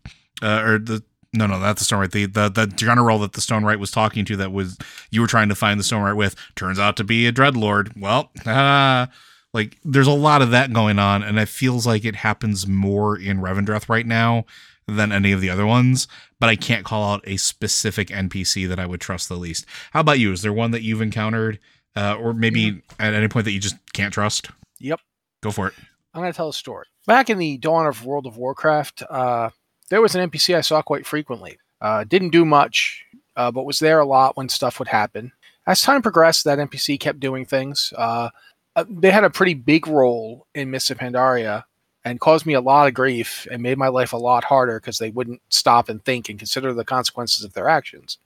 uh 0.42 0.62
or 0.62 0.78
the 0.78 1.02
no, 1.32 1.46
no, 1.46 1.58
not 1.58 1.76
the 1.76 1.84
Stonewright. 1.84 2.12
The, 2.12 2.26
the 2.26 2.48
the 2.48 2.66
general 2.66 3.18
that 3.18 3.34
the 3.34 3.40
Stonewright 3.40 3.78
was 3.78 3.90
talking 3.90 4.24
to, 4.26 4.36
that 4.36 4.52
was 4.52 4.78
you 5.10 5.20
were 5.20 5.26
trying 5.26 5.48
to 5.50 5.54
find 5.54 5.78
the 5.78 5.84
Stonewright 5.84 6.16
with, 6.16 6.34
turns 6.56 6.78
out 6.78 6.96
to 6.96 7.04
be 7.04 7.26
a 7.26 7.32
Dreadlord. 7.32 7.98
Well, 7.98 8.30
uh, 8.46 9.06
like 9.52 9.78
there's 9.84 10.06
a 10.06 10.12
lot 10.12 10.42
of 10.42 10.50
that 10.50 10.72
going 10.72 10.98
on, 10.98 11.22
and 11.22 11.38
it 11.38 11.48
feels 11.48 11.86
like 11.86 12.04
it 12.04 12.16
happens 12.16 12.66
more 12.66 13.18
in 13.18 13.38
Revendreth 13.38 13.88
right 13.88 14.06
now 14.06 14.44
than 14.86 15.12
any 15.12 15.32
of 15.32 15.40
the 15.42 15.50
other 15.50 15.66
ones, 15.66 16.08
but 16.40 16.48
I 16.48 16.56
can't 16.56 16.84
call 16.84 17.12
out 17.12 17.20
a 17.24 17.36
specific 17.36 18.08
NPC 18.08 18.66
that 18.68 18.80
I 18.80 18.86
would 18.86 19.00
trust 19.00 19.28
the 19.28 19.36
least. 19.36 19.66
How 19.92 20.00
about 20.00 20.18
you? 20.18 20.32
Is 20.32 20.40
there 20.40 20.52
one 20.52 20.70
that 20.70 20.82
you've 20.82 21.02
encountered, 21.02 21.58
uh, 21.94 22.14
or 22.14 22.32
maybe 22.32 22.72
mm-hmm. 22.72 23.02
at 23.02 23.12
any 23.12 23.28
point 23.28 23.44
that 23.44 23.52
you 23.52 23.60
just 23.60 23.76
can't 23.92 24.14
trust? 24.14 24.50
Yep. 24.80 25.00
Go 25.42 25.50
for 25.50 25.68
it. 25.68 25.74
I'm 26.14 26.22
going 26.22 26.32
to 26.32 26.36
tell 26.36 26.48
a 26.48 26.54
story. 26.54 26.86
Back 27.06 27.28
in 27.28 27.38
the 27.38 27.58
dawn 27.58 27.86
of 27.86 28.04
World 28.04 28.26
of 28.26 28.38
Warcraft, 28.38 29.02
uh, 29.08 29.50
there 29.90 30.02
was 30.02 30.14
an 30.14 30.30
NPC 30.30 30.54
I 30.54 30.60
saw 30.60 30.82
quite 30.82 31.06
frequently. 31.06 31.58
Uh, 31.80 32.04
didn't 32.04 32.30
do 32.30 32.44
much, 32.44 33.04
uh, 33.36 33.50
but 33.50 33.64
was 33.66 33.78
there 33.78 34.00
a 34.00 34.06
lot 34.06 34.36
when 34.36 34.48
stuff 34.48 34.78
would 34.78 34.88
happen. 34.88 35.32
As 35.66 35.80
time 35.80 36.02
progressed, 36.02 36.44
that 36.44 36.58
NPC 36.58 36.98
kept 36.98 37.20
doing 37.20 37.44
things. 37.44 37.92
Uh, 37.96 38.30
uh, 38.74 38.84
they 38.88 39.10
had 39.10 39.24
a 39.24 39.30
pretty 39.30 39.54
big 39.54 39.86
role 39.86 40.46
in 40.54 40.70
Mists 40.70 40.90
of 40.90 40.98
Pandaria, 40.98 41.64
and 42.04 42.20
caused 42.20 42.46
me 42.46 42.54
a 42.54 42.60
lot 42.60 42.88
of 42.88 42.94
grief 42.94 43.46
and 43.50 43.62
made 43.62 43.76
my 43.76 43.88
life 43.88 44.12
a 44.12 44.16
lot 44.16 44.44
harder 44.44 44.80
because 44.80 44.98
they 44.98 45.10
wouldn't 45.10 45.42
stop 45.50 45.88
and 45.88 46.04
think 46.04 46.28
and 46.28 46.38
consider 46.38 46.72
the 46.72 46.84
consequences 46.84 47.44
of 47.44 47.52
their 47.52 47.68
actions. 47.68 48.18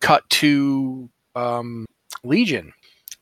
Cut 0.00 0.28
to 0.30 1.08
um, 1.36 1.86
Legion, 2.24 2.72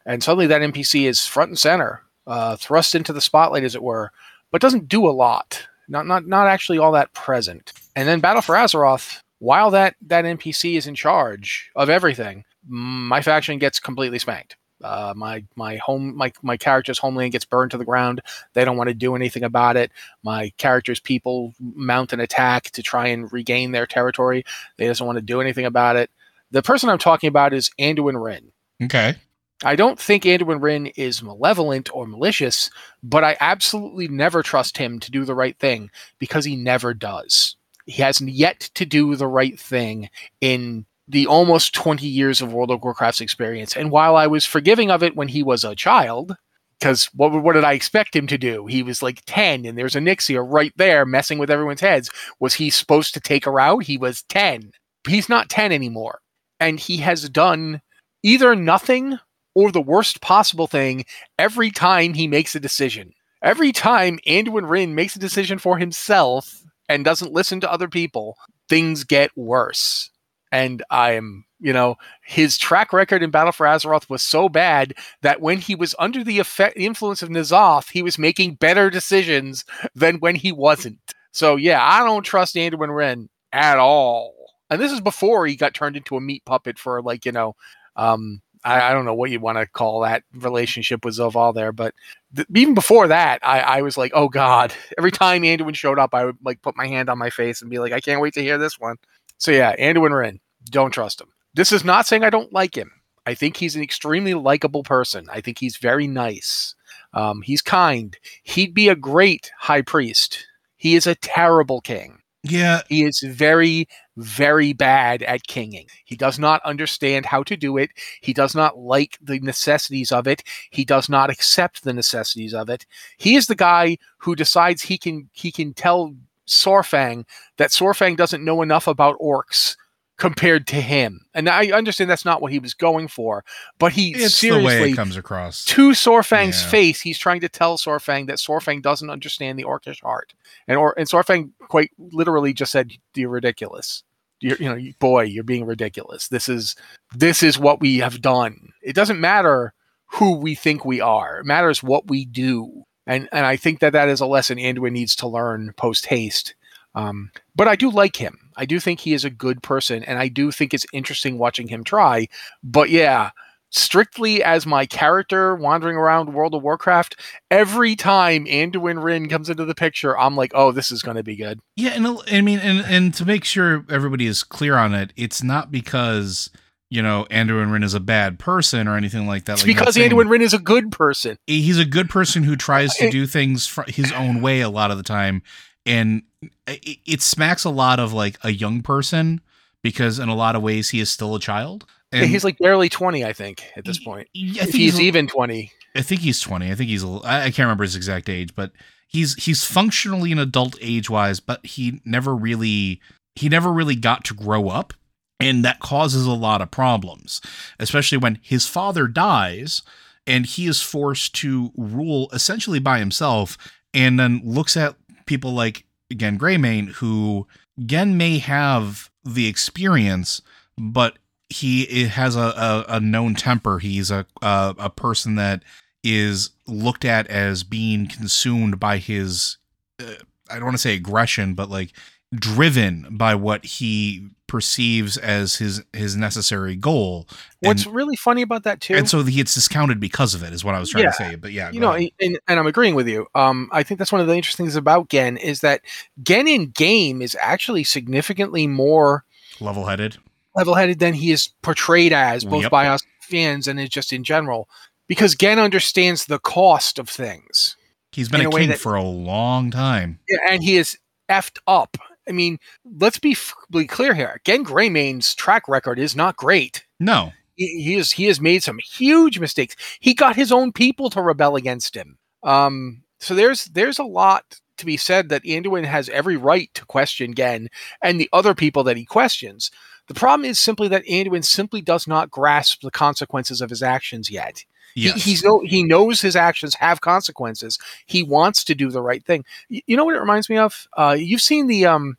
and 0.07 0.23
suddenly 0.23 0.47
that 0.47 0.62
NPC 0.62 1.05
is 1.05 1.27
front 1.27 1.51
and 1.51 1.59
center, 1.59 2.03
uh, 2.27 2.57
thrust 2.57 2.95
into 2.95 3.12
the 3.12 3.21
spotlight, 3.21 3.64
as 3.64 3.75
it 3.75 3.83
were, 3.83 4.12
but 4.51 4.61
doesn't 4.61 4.88
do 4.88 5.07
a 5.07 5.11
lot. 5.11 5.66
Not 5.88 6.07
not 6.07 6.27
not 6.27 6.46
actually 6.46 6.79
all 6.79 6.92
that 6.92 7.12
present. 7.12 7.72
And 7.94 8.09
then 8.09 8.20
Battle 8.20 8.42
for 8.42 8.55
Azeroth, 8.55 9.20
while 9.38 9.70
that 9.70 9.96
that 10.03 10.25
NPC 10.25 10.77
is 10.77 10.87
in 10.87 10.94
charge 10.94 11.70
of 11.77 11.90
everything, 11.90 12.44
my 12.66 13.22
faction 13.22 13.59
gets 13.59 13.81
completely 13.81 14.18
spanked. 14.18 14.57
Uh, 14.83 15.14
my 15.16 15.44
my 15.57 15.77
home 15.77 16.14
my 16.16 16.31
my 16.42 16.57
character's 16.57 16.99
homeland 16.99 17.33
gets 17.33 17.44
burned 17.44 17.70
to 17.70 17.79
the 17.79 17.85
ground. 17.85 18.20
They 18.53 18.64
don't 18.64 18.77
want 18.77 18.88
to 18.88 18.94
do 18.94 19.16
anything 19.16 19.42
about 19.42 19.77
it. 19.77 19.90
My 20.22 20.53
character's 20.59 21.01
people 21.01 21.55
mount 21.61 22.12
an 22.12 22.20
attack 22.20 22.64
to 22.72 22.83
try 22.83 23.07
and 23.09 23.33
regain 23.33 23.72
their 23.72 23.87
territory. 23.87 24.44
They 24.77 24.87
doesn't 24.87 25.07
want 25.07 25.16
to 25.16 25.22
do 25.22 25.40
anything 25.40 25.64
about 25.64 25.96
it. 25.96 26.11
The 26.51 26.62
person 26.62 26.90
I'm 26.90 26.99
talking 26.99 27.29
about 27.29 27.55
is 27.55 27.70
Anduin 27.79 28.14
Wrynn. 28.14 28.51
Okay. 28.85 29.16
I 29.64 29.75
don't 29.75 29.99
think 29.99 30.25
Anduin 30.25 30.61
Wrynn 30.61 30.92
is 30.97 31.23
malevolent 31.23 31.88
or 31.95 32.07
malicious, 32.07 32.71
but 33.03 33.25
I 33.25 33.37
absolutely 33.40 34.07
never 34.07 34.42
trust 34.42 34.77
him 34.77 35.01
to 35.01 35.11
do 35.11 35.25
the 35.25 35.35
right 35.35 35.59
thing 35.59 35.90
because 36.19 36.45
he 36.45 36.57
never 36.57 36.92
does. 36.92 37.57
He 37.87 38.03
hasn't 38.03 38.31
yet 38.31 38.61
to 38.75 38.85
do 38.85 39.16
the 39.16 39.29
right 39.29 39.59
thing 39.59 40.11
in 40.40 40.85
the 41.09 41.27
almost 41.27 41.75
20 41.75 42.07
years 42.07 42.42
of 42.42 42.53
World 42.53 42.71
of 42.71 42.83
Warcraft's 42.83 43.21
experience. 43.21 43.77
And 43.77 43.90
while 43.90 44.16
I 44.16 44.27
was 44.27 44.45
forgiving 44.45 44.90
of 44.90 45.03
it 45.03 45.16
when 45.16 45.29
he 45.29 45.42
was 45.42 45.64
a 45.64 45.75
child, 45.75 46.37
because 46.79 47.09
what, 47.14 47.33
what 47.42 47.55
did 47.55 47.64
I 47.64 47.73
expect 47.73 48.14
him 48.14 48.27
to 48.27 48.37
do? 48.37 48.66
He 48.66 48.83
was 48.83 49.03
like 49.03 49.23
10, 49.27 49.64
and 49.64 49.79
there's 49.79 49.97
an 49.97 50.05
Onyxia 50.05 50.45
right 50.47 50.73
there 50.77 51.07
messing 51.07 51.38
with 51.38 51.51
everyone's 51.51 51.81
heads. 51.81 52.11
Was 52.40 52.55
he 52.55 52.69
supposed 52.69 53.14
to 53.14 53.21
take 53.21 53.45
her 53.47 53.59
out? 53.59 53.85
He 53.85 53.97
was 53.97 54.23
10. 54.25 54.73
He's 55.09 55.29
not 55.29 55.49
10 55.49 55.73
anymore. 55.73 56.21
And 56.61 56.79
he 56.79 56.99
has 56.99 57.29
done 57.31 57.81
either 58.23 58.55
nothing 58.55 59.19
or 59.57 59.73
the 59.73 59.81
worst 59.81 60.21
possible 60.21 60.66
thing 60.66 61.07
every 61.38 61.71
time 61.71 62.12
he 62.12 62.29
makes 62.29 62.55
a 62.55 62.61
decision. 62.61 63.14
Every 63.42 63.73
time 63.73 64.19
Anduin 64.27 64.69
Wrynn 64.69 64.90
makes 64.90 65.16
a 65.16 65.19
decision 65.19 65.59
for 65.59 65.79
himself 65.79 66.62
and 66.90 67.03
doesn't 67.03 67.33
listen 67.33 67.61
to 67.61 67.73
other 67.73 67.88
people, 67.88 68.37
things 68.69 69.03
get 69.03 69.31
worse. 69.35 70.11
And 70.53 70.83
I 70.90 71.12
am, 71.12 71.47
you 71.59 71.73
know, 71.73 71.97
his 72.23 72.59
track 72.59 72.92
record 72.92 73.23
in 73.23 73.31
Battle 73.31 73.51
for 73.51 73.64
Azeroth 73.64 74.11
was 74.11 74.23
so 74.23 74.51
bad 74.51 74.92
that 75.23 75.40
when 75.40 75.57
he 75.57 75.75
was 75.75 75.95
under 75.99 76.23
the 76.23 76.38
effect, 76.38 76.77
influence 76.77 77.23
of 77.23 77.31
N'Zoth, 77.31 77.90
he 77.90 78.03
was 78.03 78.19
making 78.19 78.57
better 78.57 78.90
decisions 78.90 79.64
than 79.95 80.16
when 80.19 80.35
he 80.35 80.53
wasn't. 80.53 80.99
So 81.33 81.57
yeah, 81.57 81.83
I 81.83 82.05
don't 82.05 82.25
trust 82.25 82.57
Anduin 82.57 82.90
Wrynn 82.90 83.29
at 83.53 83.79
all. 83.79 84.35
And 84.69 84.79
this 84.83 84.92
is 84.92 85.01
before 85.01 85.47
he 85.47 85.57
got 85.57 85.73
turned 85.73 85.97
into 85.97 86.16
a 86.16 86.21
meat 86.21 86.45
puppet 86.45 86.79
for 86.79 87.01
like, 87.01 87.25
you 87.25 87.33
know, 87.33 87.57
um, 87.97 88.42
I, 88.66 88.90
I 88.90 88.92
don't 88.92 89.05
know 89.05 89.14
what 89.14 89.31
you 89.31 89.38
want 89.38 89.59
to 89.59 89.66
call 89.66 90.00
that 90.00 90.24
relationship 90.35 91.05
with 91.05 91.16
Zovaal 91.16 91.55
there, 91.55 91.72
but 91.72 91.94
th- 92.35 92.48
even 92.55 92.74
before 92.74 93.07
that, 93.09 93.38
I, 93.42 93.61
I 93.61 93.83
was 93.83 93.96
like, 93.96 94.12
oh 94.14 94.29
god. 94.29 94.74
Every 94.98 95.12
time 95.12 95.42
Anduin 95.42 95.74
showed 95.74 95.98
up, 95.98 96.14
I 96.14 96.24
would 96.24 96.37
like 96.44 96.61
put 96.62 96.76
my 96.76 96.87
hand 96.87 97.09
on 97.09 97.18
my 97.18 97.31
face 97.31 97.62
and 97.62 97.70
be 97.70 97.79
like, 97.79 97.92
I 97.92 98.00
can't 98.00 98.20
wait 98.20 98.35
to 98.35 98.42
hear 98.42 98.59
this 98.59 98.79
one. 98.79 98.96
So 99.38 99.52
yeah, 99.52 99.76
Anduin 99.76 100.11
Wrynn, 100.11 100.40
don't 100.70 100.90
trust 100.90 101.20
him. 101.20 101.29
This 101.55 101.72
is 101.72 101.85
not 101.85 102.07
saying 102.07 102.24
I 102.24 102.31
don't 102.31 102.52
like 102.52 102.76
him. 102.76 102.90
I 103.24 103.35
think 103.35 103.57
he's 103.57 103.76
an 103.76 103.83
extremely 103.83 104.35
likable 104.35 104.83
person. 104.83 105.26
I 105.31 105.40
think 105.40 105.59
he's 105.59 105.76
very 105.76 106.07
nice. 106.07 106.74
Um, 107.14 107.42
he's 107.42 107.62
kind. 107.62 108.16
He'd 108.42 108.74
be 108.74 108.88
a 108.88 108.96
great 108.96 109.50
high 109.59 109.83
priest. 109.83 110.46
He 110.76 110.94
is 110.94 111.07
a 111.07 111.14
terrible 111.14 111.81
king. 111.81 112.18
Yeah. 112.42 112.83
He 112.88 113.05
is 113.05 113.20
very, 113.20 113.88
very 114.16 114.72
bad 114.72 115.22
at 115.22 115.46
kinging. 115.46 115.87
He 116.05 116.16
does 116.16 116.38
not 116.38 116.62
understand 116.64 117.27
how 117.27 117.42
to 117.44 117.57
do 117.57 117.77
it. 117.77 117.90
He 118.20 118.33
does 118.33 118.55
not 118.55 118.79
like 118.79 119.18
the 119.20 119.40
necessities 119.40 120.12
of 120.12 120.27
it. 120.27 120.42
He 120.70 120.85
does 120.85 121.09
not 121.09 121.31
accept 121.31 121.83
the 121.83 121.92
necessities 121.92 122.55
of 122.55 122.68
it. 122.68 122.87
He 123.18 123.35
is 123.37 123.46
the 123.46 123.55
guy 123.57 123.99
who 124.18 124.37
decides 124.37 124.83
he 124.83 124.99
can 124.99 125.29
he 125.33 125.51
can 125.51 125.75
tell 125.75 126.14
Saurfang 126.46 127.25
that 127.57 127.70
Saurfang 127.70 128.16
doesn't 128.16 128.44
know 128.44 128.62
enough 128.62 128.87
about 128.87 129.18
orcs 129.18 129.77
compared 130.18 130.66
to 130.68 130.76
him. 130.76 131.26
And 131.35 131.48
I 131.48 131.66
understand 131.72 132.09
that's 132.09 132.24
not 132.24 132.40
what 132.40 132.50
he 132.52 132.59
was 132.59 132.72
going 132.74 133.09
for, 133.09 133.44
but 133.79 133.92
he 133.92 134.12
It's 134.12 134.22
the 134.22 134.31
seriously 134.31 134.64
way 134.81 134.90
it 134.92 134.96
comes 134.96 135.16
across. 135.16 135.64
to 135.66 135.90
Saurfang's 135.90 136.62
Yeah. 136.62 136.68
face, 136.70 137.00
he's 137.02 137.18
trying 137.18 137.40
to 137.40 137.48
tell 137.48 137.76
Saurfang 137.76 138.26
that 138.29 138.38
Saurfang 138.38 138.81
doesn't 138.81 139.11
understand 139.11 139.59
the 139.59 139.64
orcish 139.64 140.02
heart, 140.02 140.33
and 140.66 140.79
or 140.79 140.94
and 140.98 141.07
Saurfang 141.09 141.50
quite 141.68 141.90
literally 141.98 142.52
just 142.55 142.72
said, 142.72 142.92
"You're 143.14 143.29
ridiculous. 143.29 144.02
You're, 144.40 144.57
you 144.59 144.68
know, 144.68 144.92
boy, 144.98 145.22
you're 145.24 145.44
being 145.44 145.64
ridiculous. 145.66 146.29
This 146.29 146.48
is 146.48 146.76
this 147.14 147.42
is 147.42 147.59
what 147.59 147.81
we 147.81 147.98
have 147.98 148.20
done. 148.20 148.70
It 148.83 148.94
doesn't 148.94 149.20
matter 149.20 149.72
who 150.07 150.37
we 150.37 150.55
think 150.55 150.85
we 150.85 151.00
are. 151.00 151.40
It 151.40 151.46
matters 151.46 151.83
what 151.83 152.09
we 152.09 152.24
do." 152.24 152.85
And 153.07 153.29
and 153.33 153.44
I 153.46 153.57
think 153.57 153.81
that 153.81 153.92
that 153.92 154.09
is 154.09 154.20
a 154.20 154.26
lesson 154.26 154.59
Anduin 154.59 154.92
needs 154.92 155.14
to 155.16 155.29
learn 155.29 155.72
post 155.76 156.07
haste. 156.07 156.55
Um, 156.96 157.30
but 157.54 157.68
I 157.68 157.76
do 157.76 157.90
like 157.90 158.16
him. 158.16 158.50
I 158.56 158.64
do 158.64 158.80
think 158.80 159.00
he 159.00 159.12
is 159.12 159.24
a 159.24 159.30
good 159.30 159.62
person, 159.62 160.02
and 160.02 160.18
I 160.18 160.28
do 160.28 160.50
think 160.50 160.72
it's 160.74 160.87
interesting 160.92 161.38
watching 161.38 161.68
him 161.68 161.85
try. 161.85 162.26
But 162.64 162.88
yeah, 162.88 163.30
strictly 163.70 164.42
as 164.42 164.66
my 164.66 164.87
character 164.87 165.54
wandering 165.54 165.96
around 165.96 166.32
World 166.32 166.54
of 166.54 166.62
Warcraft, 166.62 167.20
every 167.50 167.94
time 167.94 168.46
Anduin 168.46 169.02
Wrynn 169.02 169.28
comes 169.28 169.50
into 169.50 169.66
the 169.66 169.74
picture, 169.74 170.18
I'm 170.18 170.37
like, 170.37 170.52
oh, 170.54 170.72
this 170.72 170.90
is 170.90 171.02
going 171.02 171.18
to 171.18 171.22
be 171.22 171.37
good. 171.37 171.61
Yeah, 171.76 171.90
and 171.90 172.06
I 172.32 172.40
mean, 172.40 172.59
and 172.61 172.80
and 172.80 173.14
to 173.14 173.26
make 173.26 173.44
sure 173.44 173.85
everybody 173.90 174.26
is 174.26 174.42
clear 174.42 174.76
on 174.76 174.94
it, 174.94 175.12
it's 175.16 175.42
not 175.42 175.70
because 175.70 176.48
you 176.88 177.02
know 177.02 177.26
Anduin 177.30 177.70
Wrynn 177.70 177.85
is 177.85 177.94
a 177.94 178.00
bad 178.00 178.38
person 178.38 178.88
or 178.88 178.96
anything 178.96 179.26
like 179.26 179.44
that. 179.44 179.54
It's 179.54 179.66
like 179.66 179.76
because. 179.76 179.96
Anduin 179.96 180.28
Wrynn 180.28 180.40
is 180.40 180.54
a 180.54 180.59
good 180.59 180.90
person. 180.90 181.37
he's 181.46 181.78
a 181.78 181.85
good 181.85 182.09
person 182.09 182.42
who 182.42 182.56
tries 182.56 182.94
to 182.94 183.11
do 183.11 183.26
things 183.26 183.78
his 183.88 184.12
own 184.12 184.40
way 184.40 184.62
a 184.62 184.70
lot 184.70 184.90
of 184.90 184.96
the 184.96 185.02
time, 185.02 185.42
and 185.87 186.22
it, 186.66 186.99
it 187.07 187.22
smacks 187.22 187.64
a 187.64 187.70
lot 187.70 187.99
of 187.99 188.12
like 188.12 188.38
a 188.42 188.51
young 188.51 188.83
person 188.83 189.40
because 189.83 190.18
in 190.18 190.29
a 190.29 190.35
lot 190.35 190.57
of 190.57 190.62
ways 190.62 190.90
he 190.90 191.01
is 191.01 191.09
still 191.09 191.35
a 191.35 191.40
child. 191.40 191.87
Yeah, 192.12 192.25
he's 192.25 192.44
like 192.44 192.59
barely 192.59 192.88
20, 192.88 193.25
I 193.25 193.33
think, 193.33 193.64
at 193.77 193.85
this 193.85 193.99
point. 193.99 194.29
Yeah, 194.33 194.62
I 194.62 194.64
If 194.64 194.70
think 194.72 194.83
he's 194.83 195.01
even 195.01 195.27
20. 195.27 195.72
I 195.94 196.03
think 196.03 196.20
he's 196.20 196.40
20. 196.40 196.70
I 196.70 196.75
think 196.75 196.90
he's 196.90 197.03
a 197.03 197.07
little, 197.07 197.27
I 197.27 197.42
I 197.42 197.44
can't 197.44 197.61
remember 197.61 197.85
his 197.85 197.96
exact 197.96 198.29
age, 198.29 198.55
but 198.55 198.72
he's 199.07 199.35
he's 199.42 199.64
functionally 199.64 200.33
an 200.33 200.38
adult 200.38 200.77
age 200.81 201.09
wise, 201.09 201.40
but 201.40 201.64
he 201.64 202.01
never 202.05 202.35
really 202.35 203.01
he 203.35 203.49
never 203.49 203.72
really 203.72 203.96
got 203.96 204.25
to 204.25 204.35
grow 204.35 204.68
up. 204.68 204.92
And 205.38 205.64
that 205.66 205.81
causes 205.81 206.25
a 206.25 206.33
lot 206.33 206.62
of 206.62 206.70
problems, 206.70 207.42
especially 207.79 208.16
when 208.16 208.38
his 208.40 208.66
father 208.66 209.07
dies 209.07 209.83
and 210.27 210.46
he 210.46 210.66
is 210.66 210.81
forced 210.81 211.35
to 211.37 211.72
rule 211.77 212.31
essentially 212.33 212.79
by 212.79 212.99
himself 212.99 213.59
and 213.92 214.18
then 214.18 214.40
looks 214.44 214.77
at 214.79 214.96
people 215.27 215.53
like 215.53 215.85
Genn 216.15 216.39
Greymane, 216.39 216.89
who 216.89 217.47
Genn 217.85 218.17
may 218.17 218.39
have 218.39 219.11
the 219.25 219.47
experience, 219.47 220.41
but 220.79 221.19
he 221.49 222.07
has 222.07 222.37
a, 222.37 222.41
a, 222.41 222.85
a 222.97 223.01
known 223.01 223.35
temper. 223.35 223.79
He's 223.79 224.11
a, 224.11 224.27
a 224.43 224.75
a 224.79 224.91
person 224.91 225.35
that 225.37 225.62
is 226.03 226.51
looked 226.67 227.05
at 227.05 227.27
as 227.29 227.65
being 227.65 228.09
consumed 228.09 228.79
by 228.81 228.99
his 228.99 229.59
uh, 230.01 230.15
I 230.51 230.55
don't 230.55 230.65
want 230.65 230.77
to 230.77 230.83
say 230.83 230.95
aggression, 230.95 231.55
but 231.55 231.71
like 231.71 231.93
driven 232.35 233.07
by 233.11 233.35
what 233.35 233.65
he 233.65 234.29
perceives 234.46 235.16
as 235.16 235.56
his 235.56 235.82
his 235.92 236.16
necessary 236.16 236.76
goal. 236.76 237.26
What's 237.61 237.85
and, 237.87 237.94
really 237.94 238.16
funny 238.16 238.42
about 238.42 238.62
that, 238.64 238.80
too? 238.80 238.94
and 238.94 239.09
so 239.09 239.22
he 239.24 239.37
gets 239.37 239.54
discounted 239.54 239.98
because 240.00 240.35
of 240.35 240.42
it 240.42 240.52
is 240.52 240.64
what 240.64 240.74
I 240.74 240.78
was 240.78 240.90
trying 240.90 241.04
Yeah. 241.04 241.11
to 241.11 241.16
say. 241.16 241.35
But 241.37 241.52
yeah, 241.52 241.70
you 241.70 241.80
know, 241.80 241.92
and, 241.92 242.11
and 242.20 242.38
I'm 242.61 242.66
agreeing 242.66 242.94
with 242.94 243.09
you. 243.09 243.26
Um, 243.35 243.68
I 243.72 243.82
think 243.82 243.98
that's 243.98 244.12
one 244.12 244.20
of 244.20 244.26
the 244.26 244.35
interesting 244.37 244.66
things 244.66 244.76
about 244.76 245.09
Genn 245.09 245.37
is 245.37 245.61
that 245.61 245.82
Genn 246.22 246.46
in 246.48 246.66
game 246.70 247.20
is 247.22 247.37
actually 247.40 247.85
significantly 247.85 248.66
more 248.66 249.24
level-headed. 249.61 250.18
level-headed 250.54 250.98
than 250.98 251.14
he 251.14 251.30
is 251.32 251.48
portrayed 251.62 252.12
as, 252.12 252.44
both 252.44 252.62
Yep. 252.62 252.70
by 252.70 252.88
us 252.88 253.00
fans 253.22 253.66
and 253.66 253.90
just 253.90 254.12
in 254.12 254.22
general, 254.24 254.68
because 255.09 255.35
Genn 255.35 255.59
understands 255.59 256.26
the 256.26 256.38
cost 256.38 256.98
of 256.98 257.09
things, 257.09 257.76
He's 258.12 258.28
been 258.28 258.42
a 258.46 258.48
a 258.48 258.52
king 258.52 258.68
that- 258.68 258.78
for 258.78 258.94
a 258.94 259.02
long 259.02 259.70
time. 259.70 260.20
And 260.48 260.62
he 260.62 260.76
is 260.76 260.96
effed 261.28 261.59
up. 261.66 261.96
I 262.29 262.33
mean, 262.33 262.59
let's 262.85 263.19
be 263.19 263.35
fully 263.35 263.87
clear 263.87 264.15
here. 264.15 264.41
Genn 264.45 264.65
Greymane's 264.65 265.35
track 265.35 265.69
record 265.69 265.99
is 265.99 266.17
not 266.17 266.37
great. 266.37 266.85
No, 266.99 267.33
He, 267.55 267.83
he 267.83 267.95
is 267.97 268.12
he 268.12 268.25
has 268.27 268.41
made 268.41 268.62
some 268.62 268.79
huge 268.79 269.39
mistakes. 269.39 269.77
He 270.01 270.15
got 270.15 270.37
his 270.37 270.53
own 270.53 270.73
people 270.73 271.11
to 271.11 271.23
rebel 271.23 271.57
against 271.57 271.95
him. 271.95 272.19
Um, 272.43 273.03
so 273.21 273.35
there's 273.35 273.67
there's 273.67 273.99
a 273.99 274.05
lot 274.05 274.61
to 274.79 274.87
be 274.87 274.97
said 274.97 275.29
that 275.31 275.45
Anduin 275.45 275.85
has 275.85 276.09
every 276.11 276.37
right 276.37 276.71
to 276.75 276.85
question 276.85 277.35
Genn 277.35 277.69
and 278.03 278.21
the 278.21 278.29
other 278.33 278.55
people 278.55 278.85
that 278.85 278.97
he 278.97 279.05
questions. 279.05 279.71
The 280.09 280.14
problem 280.14 280.49
is 280.49 280.59
simply 280.61 280.88
that 280.88 281.05
Anduin 281.07 281.45
simply 281.45 281.81
does 281.81 282.07
not 282.07 282.31
grasp 282.31 282.81
the 282.83 282.90
consequences 282.90 283.61
of 283.61 283.71
his 283.71 283.83
actions 283.83 284.31
yet. 284.31 284.64
yes, 284.95 285.14
He, 285.25 285.31
he's 285.31 285.42
no, 285.45 285.61
he 285.64 285.83
knows 285.83 286.21
his 286.21 286.37
actions 286.37 286.75
have 286.77 287.01
consequences. 287.01 287.79
He 288.07 288.23
wants 288.23 288.62
to 288.64 288.75
do 288.75 288.90
the 288.90 289.03
right 289.03 289.25
thing. 289.25 289.45
Y- 289.71 289.83
You 289.87 289.97
know 289.97 290.05
what 290.05 290.14
it 290.16 290.21
reminds 290.21 290.49
me 290.49 290.59
of? 290.59 290.87
Uh, 290.97 291.16
you've 291.19 291.40
seen 291.40 291.66
the 291.66 291.87
um, 291.87 292.16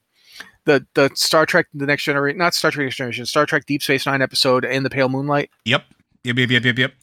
the 0.65 0.86
the 0.95 1.10
Star 1.15 1.45
Trek 1.45 1.67
The 1.73 1.86
Next 1.86 2.04
Generation, 2.04 2.38
not 2.38 2.54
Star 2.54 2.71
Trek 2.71 2.86
Next 2.86 2.97
Generation, 2.97 3.26
Star 3.26 3.45
Trek 3.45 3.65
Deep 3.65 3.82
Space 3.82 4.06
Nine 4.06 4.21
episode 4.21 4.65
in 4.65 4.84
the 4.84 4.89
Pale 4.89 5.10
Moonlight. 5.10 5.50
yep, 5.65 5.86
yep, 6.23 6.38
yep, 6.38 6.50
yep, 6.50 6.65
yep, 6.65 6.78
yep. 6.78 6.93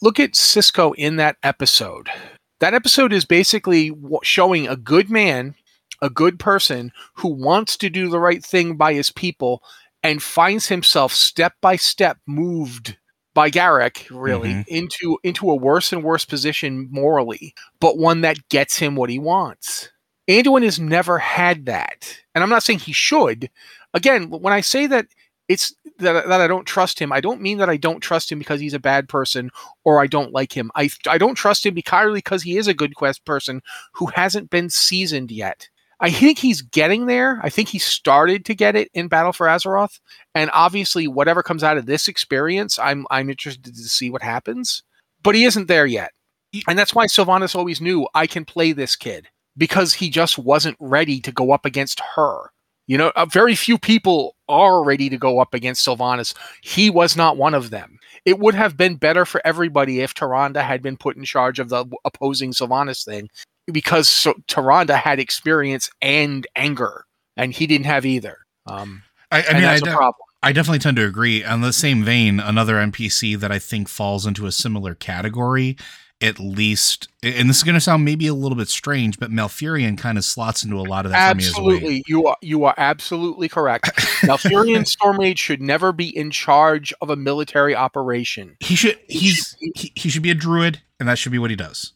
Look 0.00 0.18
at 0.18 0.32
Sisko 0.32 0.94
in 0.96 1.16
that 1.16 1.36
episode. 1.42 2.08
That 2.60 2.72
episode 2.74 3.12
is 3.12 3.24
basically 3.26 3.90
w- 3.90 4.18
showing 4.22 4.66
a 4.68 4.76
good 4.76 5.10
man, 5.10 5.54
a 6.00 6.08
good 6.10 6.38
person 6.38 6.92
who 7.14 7.28
wants 7.28 7.76
to 7.78 7.90
do 7.90 8.08
the 8.08 8.18
right 8.18 8.42
thing 8.44 8.76
by 8.76 8.94
his 8.94 9.10
people 9.10 9.62
and 10.04 10.22
finds 10.22 10.68
himself 10.68 11.12
step 11.12 11.54
by 11.60 11.74
step 11.74 12.18
moved 12.26 12.96
by 13.34 13.50
Garak 13.50 14.06
really, 14.10 14.50
Mhm. 14.50 14.68
into 14.68 15.18
into 15.24 15.50
a 15.50 15.56
worse 15.56 15.92
and 15.92 16.04
worse 16.04 16.24
position 16.24 16.86
morally, 16.92 17.52
but 17.80 17.98
one 17.98 18.20
that 18.20 18.48
gets 18.48 18.78
him 18.78 18.94
what 18.94 19.10
he 19.10 19.18
wants. 19.18 19.90
Anduin 20.30 20.62
has 20.62 20.78
never 20.78 21.18
had 21.18 21.66
that, 21.66 22.16
and 22.34 22.44
I'm 22.44 22.50
not 22.50 22.62
saying 22.62 22.78
he 22.78 22.92
should. 22.92 23.50
Again, 23.92 24.30
when 24.30 24.52
I 24.52 24.60
say 24.60 24.86
that 24.86 25.06
it's 25.48 25.74
that, 25.98 26.26
that 26.28 26.40
I 26.40 26.46
don't 26.46 26.64
trust 26.66 26.98
him, 26.98 27.12
I 27.12 27.20
don't 27.20 27.40
mean 27.42 27.58
that 27.58 27.68
I 27.68 27.76
don't 27.76 28.00
trust 28.00 28.30
him 28.32 28.38
because 28.38 28.60
he's 28.60 28.72
a 28.74 28.78
bad 28.78 29.08
person 29.08 29.50
or 29.84 30.00
I 30.00 30.06
don't 30.06 30.32
like 30.32 30.56
him. 30.56 30.70
I 30.76 30.88
I 31.08 31.18
don't 31.18 31.34
trust 31.34 31.66
him 31.66 31.76
entirely 31.76 32.18
because 32.18 32.42
he 32.44 32.56
is 32.56 32.68
a 32.68 32.74
good 32.74 32.94
quest 32.94 33.24
person 33.24 33.62
who 33.94 34.06
hasn't 34.06 34.48
been 34.50 34.70
seasoned 34.70 35.30
yet. 35.32 35.68
I 36.00 36.10
think 36.10 36.38
he's 36.38 36.62
getting 36.62 37.06
there. 37.06 37.40
I 37.42 37.50
think 37.50 37.68
he 37.68 37.78
started 37.78 38.44
to 38.46 38.54
get 38.54 38.76
it 38.76 38.88
in 38.94 39.08
Battle 39.08 39.32
for 39.32 39.46
Azeroth, 39.46 40.00
and 40.34 40.50
obviously, 40.52 41.06
whatever 41.06 41.42
comes 41.42 41.62
out 41.62 41.76
of 41.76 41.86
this 41.86 42.08
experience, 42.08 42.78
I'm 42.78 43.06
I'm 43.10 43.30
interested 43.30 43.74
to 43.74 43.82
see 43.88 44.10
what 44.10 44.22
happens. 44.22 44.82
But 45.22 45.34
he 45.34 45.44
isn't 45.44 45.68
there 45.68 45.86
yet, 45.86 46.12
and 46.68 46.78
that's 46.78 46.94
why 46.94 47.06
Sylvanas 47.06 47.54
always 47.54 47.80
knew 47.80 48.08
I 48.14 48.26
can 48.26 48.44
play 48.44 48.72
this 48.72 48.96
kid 48.96 49.28
because 49.56 49.94
he 49.94 50.10
just 50.10 50.38
wasn't 50.38 50.76
ready 50.80 51.20
to 51.20 51.32
go 51.32 51.52
up 51.52 51.64
against 51.64 52.00
her. 52.16 52.50
You 52.86 52.98
know, 52.98 53.12
uh, 53.16 53.24
very 53.24 53.54
few 53.54 53.78
people 53.78 54.36
are 54.48 54.84
ready 54.84 55.08
to 55.08 55.16
go 55.16 55.38
up 55.38 55.54
against 55.54 55.86
Sylvanas. 55.86 56.34
He 56.62 56.90
was 56.90 57.16
not 57.16 57.38
one 57.38 57.54
of 57.54 57.70
them. 57.70 57.98
It 58.26 58.38
would 58.38 58.54
have 58.54 58.76
been 58.76 58.96
better 58.96 59.24
for 59.24 59.40
everybody 59.44 60.00
if 60.00 60.14
Tyrande 60.14 60.62
had 60.62 60.82
been 60.82 60.98
put 60.98 61.16
in 61.16 61.24
charge 61.24 61.58
of 61.58 61.70
the 61.70 61.86
opposing 62.04 62.52
Sylvanas 62.52 63.04
thing 63.04 63.30
because 63.72 64.08
so, 64.08 64.34
Tyrande 64.48 64.94
had 64.94 65.18
experience 65.18 65.90
and 66.02 66.46
anger, 66.56 67.04
and 67.36 67.52
he 67.52 67.66
didn't 67.66 67.86
have 67.86 68.06
either. 68.06 68.38
Um, 68.66 69.02
I, 69.30 69.42
I 69.42 69.52
mean, 69.54 69.64
I, 69.64 69.66
that's 69.66 69.82
a 69.82 69.84
de- 69.86 69.90
problem. 69.92 70.14
I 70.42 70.52
definitely 70.52 70.78
tend 70.80 70.98
to 70.98 71.06
agree. 71.06 71.42
On 71.42 71.62
the 71.62 71.72
same 71.72 72.04
vein, 72.04 72.38
another 72.38 72.74
NPC 72.74 73.38
that 73.40 73.50
I 73.50 73.58
think 73.58 73.88
falls 73.88 74.26
into 74.26 74.46
a 74.46 74.52
similar 74.52 74.94
category, 74.94 75.76
at 76.20 76.38
least, 76.38 77.08
and 77.22 77.48
this 77.48 77.56
is 77.58 77.62
going 77.62 77.74
to 77.74 77.80
sound 77.80 78.04
maybe 78.04 78.26
a 78.26 78.34
little 78.34 78.56
bit 78.56 78.68
strange, 78.68 79.18
but 79.18 79.30
Malfurion 79.30 79.96
kind 79.96 80.18
of 80.18 80.24
slots 80.24 80.62
into 80.62 80.78
a 80.78 80.82
lot 80.82 81.06
of 81.06 81.12
that 81.12 81.30
for 81.30 81.36
me 81.36 81.44
as 81.44 81.54
well. 81.54 81.66
Absolutely, 81.70 82.04
you 82.06 82.26
are 82.26 82.36
you 82.42 82.64
are 82.64 82.74
absolutely 82.76 83.48
correct. 83.48 83.90
Now, 84.24 84.36
Furion 84.36 84.86
Stormrage 84.86 85.36
should 85.36 85.60
never 85.60 85.92
be 85.92 86.16
in 86.16 86.30
charge 86.30 86.94
of 87.02 87.10
a 87.10 87.16
military 87.16 87.74
operation. 87.74 88.56
He 88.60 88.74
should. 88.74 88.98
He 89.06 89.18
He's 89.18 89.56
he, 89.74 89.92
he 89.94 90.08
should 90.08 90.22
be 90.22 90.30
a 90.30 90.34
druid, 90.34 90.80
and 90.98 91.08
that 91.08 91.18
should 91.18 91.32
be 91.32 91.38
what 91.38 91.50
he 91.50 91.56
does. 91.56 91.92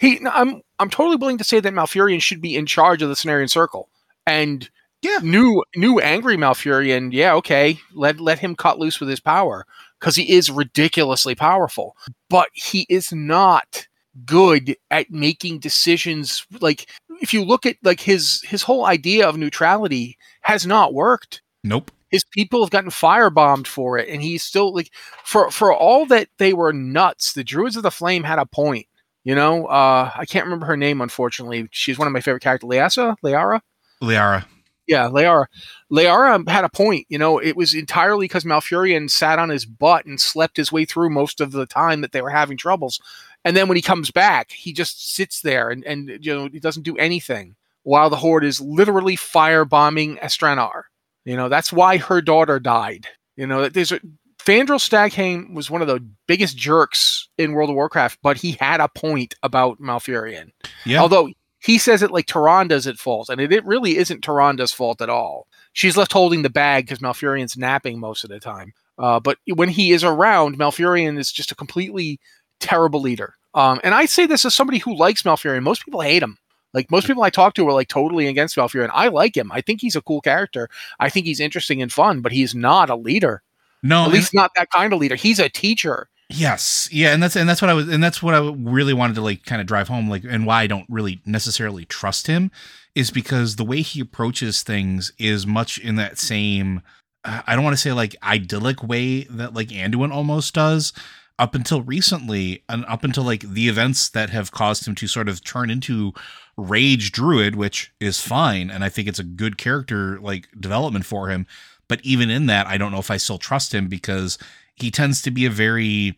He, 0.00 0.20
I'm 0.26 0.62
I'm 0.78 0.90
totally 0.90 1.16
willing 1.16 1.38
to 1.38 1.44
say 1.44 1.60
that 1.60 1.72
Malfurion 1.72 2.20
should 2.22 2.40
be 2.40 2.56
in 2.56 2.66
charge 2.66 3.02
of 3.02 3.08
the 3.08 3.14
Cenarion 3.14 3.50
Circle, 3.50 3.88
and 4.26 4.68
Yeah. 5.02 5.18
new 5.22 5.64
new 5.76 5.98
angry 6.00 6.36
Malfurion. 6.36 7.12
Yeah, 7.12 7.34
okay, 7.34 7.78
let 7.94 8.20
let 8.20 8.38
him 8.40 8.54
cut 8.56 8.78
loose 8.78 9.00
with 9.00 9.08
his 9.08 9.20
power 9.20 9.64
because 10.00 10.16
he 10.16 10.32
is 10.32 10.50
ridiculously 10.50 11.34
powerful, 11.34 11.96
but 12.28 12.48
he 12.52 12.86
is 12.88 13.12
not 13.12 13.86
good 14.26 14.76
at 14.90 15.10
making 15.10 15.60
decisions. 15.60 16.44
Like 16.60 16.88
if 17.20 17.32
you 17.32 17.44
look 17.44 17.66
at 17.66 17.76
like 17.82 18.00
his 18.00 18.42
his 18.42 18.62
whole 18.62 18.84
idea 18.84 19.28
of 19.28 19.36
neutrality 19.36 20.16
has 20.42 20.66
not 20.66 20.92
worked 20.94 21.42
Nope. 21.64 21.90
his 22.10 22.24
people 22.32 22.62
have 22.62 22.70
gotten 22.70 22.90
firebombed 22.90 23.66
for 23.66 23.98
it 23.98 24.08
and 24.08 24.22
he's 24.22 24.42
still 24.42 24.72
like 24.74 24.90
for 25.24 25.50
for 25.50 25.72
all 25.72 26.06
that 26.06 26.28
they 26.38 26.52
were 26.52 26.72
nuts 26.72 27.32
the 27.32 27.44
druids 27.44 27.76
of 27.76 27.82
the 27.84 27.90
flame 27.90 28.22
had 28.24 28.38
a 28.38 28.46
point 28.46 28.86
you 29.28 29.34
know 29.34 29.66
uh 29.66 30.10
i 30.16 30.24
can't 30.24 30.46
remember 30.46 30.66
her 30.66 30.76
name 30.76 31.00
unfortunately 31.00 31.68
she's 31.70 31.98
one 31.98 32.08
of 32.08 32.12
my 32.12 32.20
favorite 32.20 32.42
characters 32.42 32.68
leasa 32.68 33.14
leara 33.22 33.60
Leyara. 34.02 34.44
yeah 34.86 35.08
Leyara 35.08 35.46
Leyara 35.92 36.48
had 36.48 36.64
a 36.64 36.68
point 36.68 37.06
you 37.08 37.18
know 37.18 37.38
it 37.38 37.56
was 37.56 37.74
entirely 37.74 38.24
because 38.24 38.44
malfurion 38.44 39.10
sat 39.10 39.38
on 39.38 39.50
his 39.50 39.66
butt 39.66 40.06
and 40.06 40.20
slept 40.20 40.56
his 40.56 40.72
way 40.72 40.84
through 40.84 41.10
most 41.10 41.40
of 41.40 41.52
the 41.52 41.66
time 41.66 42.00
that 42.00 42.12
they 42.12 42.22
were 42.22 42.30
having 42.30 42.56
troubles 42.56 43.00
and 43.44 43.56
then 43.56 43.68
when 43.68 43.76
he 43.76 43.82
comes 43.82 44.10
back 44.10 44.52
he 44.52 44.72
just 44.72 45.14
sits 45.14 45.42
there 45.42 45.68
and 45.68 45.84
and 45.84 46.24
you 46.24 46.34
know 46.34 46.48
he 46.48 46.58
doesn't 46.58 46.84
do 46.84 46.96
anything 46.96 47.54
while 47.88 48.10
the 48.10 48.16
horde 48.16 48.44
is 48.44 48.60
literally 48.60 49.16
firebombing 49.16 50.20
Astranaar. 50.20 50.82
You 51.24 51.36
know, 51.36 51.48
that's 51.48 51.72
why 51.72 51.96
her 51.96 52.20
daughter 52.20 52.60
died. 52.60 53.06
You 53.34 53.46
know, 53.46 53.70
there's 53.70 53.92
a 53.92 54.00
Fandral 54.48 54.80
Staghelm 54.80 55.52
was 55.52 55.70
one 55.70 55.82
of 55.82 55.88
the 55.88 56.02
biggest 56.26 56.56
jerks 56.56 57.28
in 57.36 57.52
World 57.52 57.68
of 57.68 57.76
Warcraft, 57.76 58.20
but 58.22 58.38
he 58.38 58.52
had 58.52 58.80
a 58.80 58.88
point 58.88 59.34
about 59.42 59.78
Malfurion. 59.78 60.52
Yeah. 60.86 61.02
Although 61.02 61.28
he 61.58 61.76
says 61.76 62.02
it 62.02 62.12
like 62.12 62.24
Tyrande's 62.24 62.86
at 62.86 62.96
fault, 62.96 63.28
and 63.28 63.42
it, 63.42 63.52
it 63.52 63.66
really 63.66 63.98
isn't 63.98 64.24
Tyrande's 64.24 64.72
fault 64.72 65.02
at 65.02 65.10
all. 65.10 65.48
She's 65.74 65.98
left 65.98 66.14
holding 66.14 66.40
the 66.40 66.48
bag 66.48 66.86
because 66.86 67.00
Malfurion's 67.00 67.58
napping 67.58 68.00
most 68.00 68.24
of 68.24 68.30
the 68.30 68.40
time. 68.40 68.72
Uh, 68.98 69.20
but 69.20 69.36
when 69.54 69.68
he 69.68 69.92
is 69.92 70.02
around, 70.02 70.58
Malfurion 70.58 71.18
is 71.18 71.30
just 71.30 71.52
a 71.52 71.54
completely 71.54 72.18
terrible 72.58 73.02
leader. 73.02 73.34
Um, 73.52 73.82
and 73.84 73.94
I 73.94 74.06
say 74.06 74.24
this 74.24 74.46
as 74.46 74.54
somebody 74.54 74.78
who 74.78 74.96
likes 74.96 75.24
Malfurion. 75.24 75.62
Most 75.62 75.84
people 75.84 76.00
hate 76.00 76.22
him. 76.22 76.38
Like 76.72 76.90
most 76.90 77.06
people 77.06 77.22
I 77.22 77.28
talk 77.28 77.52
to 77.54 77.68
are 77.68 77.72
like 77.74 77.88
totally 77.88 78.28
against 78.28 78.56
Malfurion. 78.56 78.90
I 78.94 79.08
like 79.08 79.36
him. 79.36 79.52
I 79.52 79.60
think 79.60 79.82
he's 79.82 79.96
a 79.96 80.02
cool 80.02 80.22
character. 80.22 80.70
I 80.98 81.10
think 81.10 81.26
he's 81.26 81.38
interesting 81.38 81.82
and 81.82 81.92
fun, 81.92 82.22
but 82.22 82.32
he's 82.32 82.54
not 82.54 82.88
a 82.88 82.96
leader. 82.96 83.42
No. 83.82 84.04
At 84.04 84.10
least 84.10 84.34
not 84.34 84.50
that 84.56 84.70
kind 84.70 84.92
of 84.92 84.98
leader. 84.98 85.14
He's 85.14 85.38
a 85.38 85.48
teacher. 85.48 86.08
Yes, 86.30 86.90
yeah, 86.92 87.14
and 87.14 87.22
that's 87.22 87.36
and 87.36 87.48
that's 87.48 87.62
what 87.62 87.70
I 87.70 87.74
was, 87.74 87.88
and 87.88 88.04
that's 88.04 88.22
what 88.22 88.34
I 88.34 88.52
really 88.58 88.92
wanted 88.92 89.14
to 89.14 89.22
like 89.22 89.44
kind 89.44 89.62
of 89.62 89.66
drive 89.66 89.88
home, 89.88 90.10
like, 90.10 90.24
and 90.28 90.44
why 90.44 90.62
I 90.62 90.66
don't 90.66 90.84
really 90.90 91.22
necessarily 91.24 91.86
trust 91.86 92.26
him 92.26 92.50
is 92.94 93.10
because 93.10 93.56
the 93.56 93.64
way 93.64 93.80
he 93.80 94.00
approaches 94.00 94.62
things 94.62 95.10
is 95.18 95.46
much 95.46 95.78
in 95.78 95.96
that 95.96 96.18
same, 96.18 96.82
uh, 97.24 97.40
I 97.46 97.54
don't 97.54 97.64
want 97.64 97.74
to 97.76 97.80
say 97.80 97.92
like 97.92 98.14
idyllic 98.22 98.82
way 98.82 99.22
that 99.24 99.54
like 99.54 99.68
Anduin 99.68 100.12
almost 100.12 100.54
does. 100.54 100.92
Up 101.38 101.54
until 101.54 101.82
recently, 101.82 102.64
and 102.68 102.84
up 102.86 103.04
until 103.04 103.22
like 103.22 103.42
the 103.42 103.68
events 103.68 104.08
that 104.08 104.30
have 104.30 104.50
caused 104.50 104.88
him 104.88 104.96
to 104.96 105.06
sort 105.06 105.28
of 105.28 105.44
turn 105.44 105.70
into 105.70 106.12
Rage 106.56 107.12
Druid, 107.12 107.54
which 107.54 107.92
is 108.00 108.20
fine, 108.20 108.70
and 108.70 108.82
I 108.82 108.88
think 108.88 109.06
it's 109.06 109.20
a 109.20 109.24
good 109.24 109.56
character 109.56 110.18
like 110.18 110.48
development 110.58 111.06
for 111.06 111.28
him. 111.28 111.46
But 111.88 112.00
even 112.02 112.30
in 112.30 112.46
that, 112.46 112.66
I 112.66 112.76
don't 112.78 112.92
know 112.92 112.98
if 112.98 113.10
I 113.10 113.16
still 113.16 113.38
trust 113.38 113.74
him 113.74 113.88
because 113.88 114.38
he 114.74 114.90
tends 114.90 115.22
to 115.22 115.30
be 115.30 115.46
a 115.46 115.50
very 115.50 116.16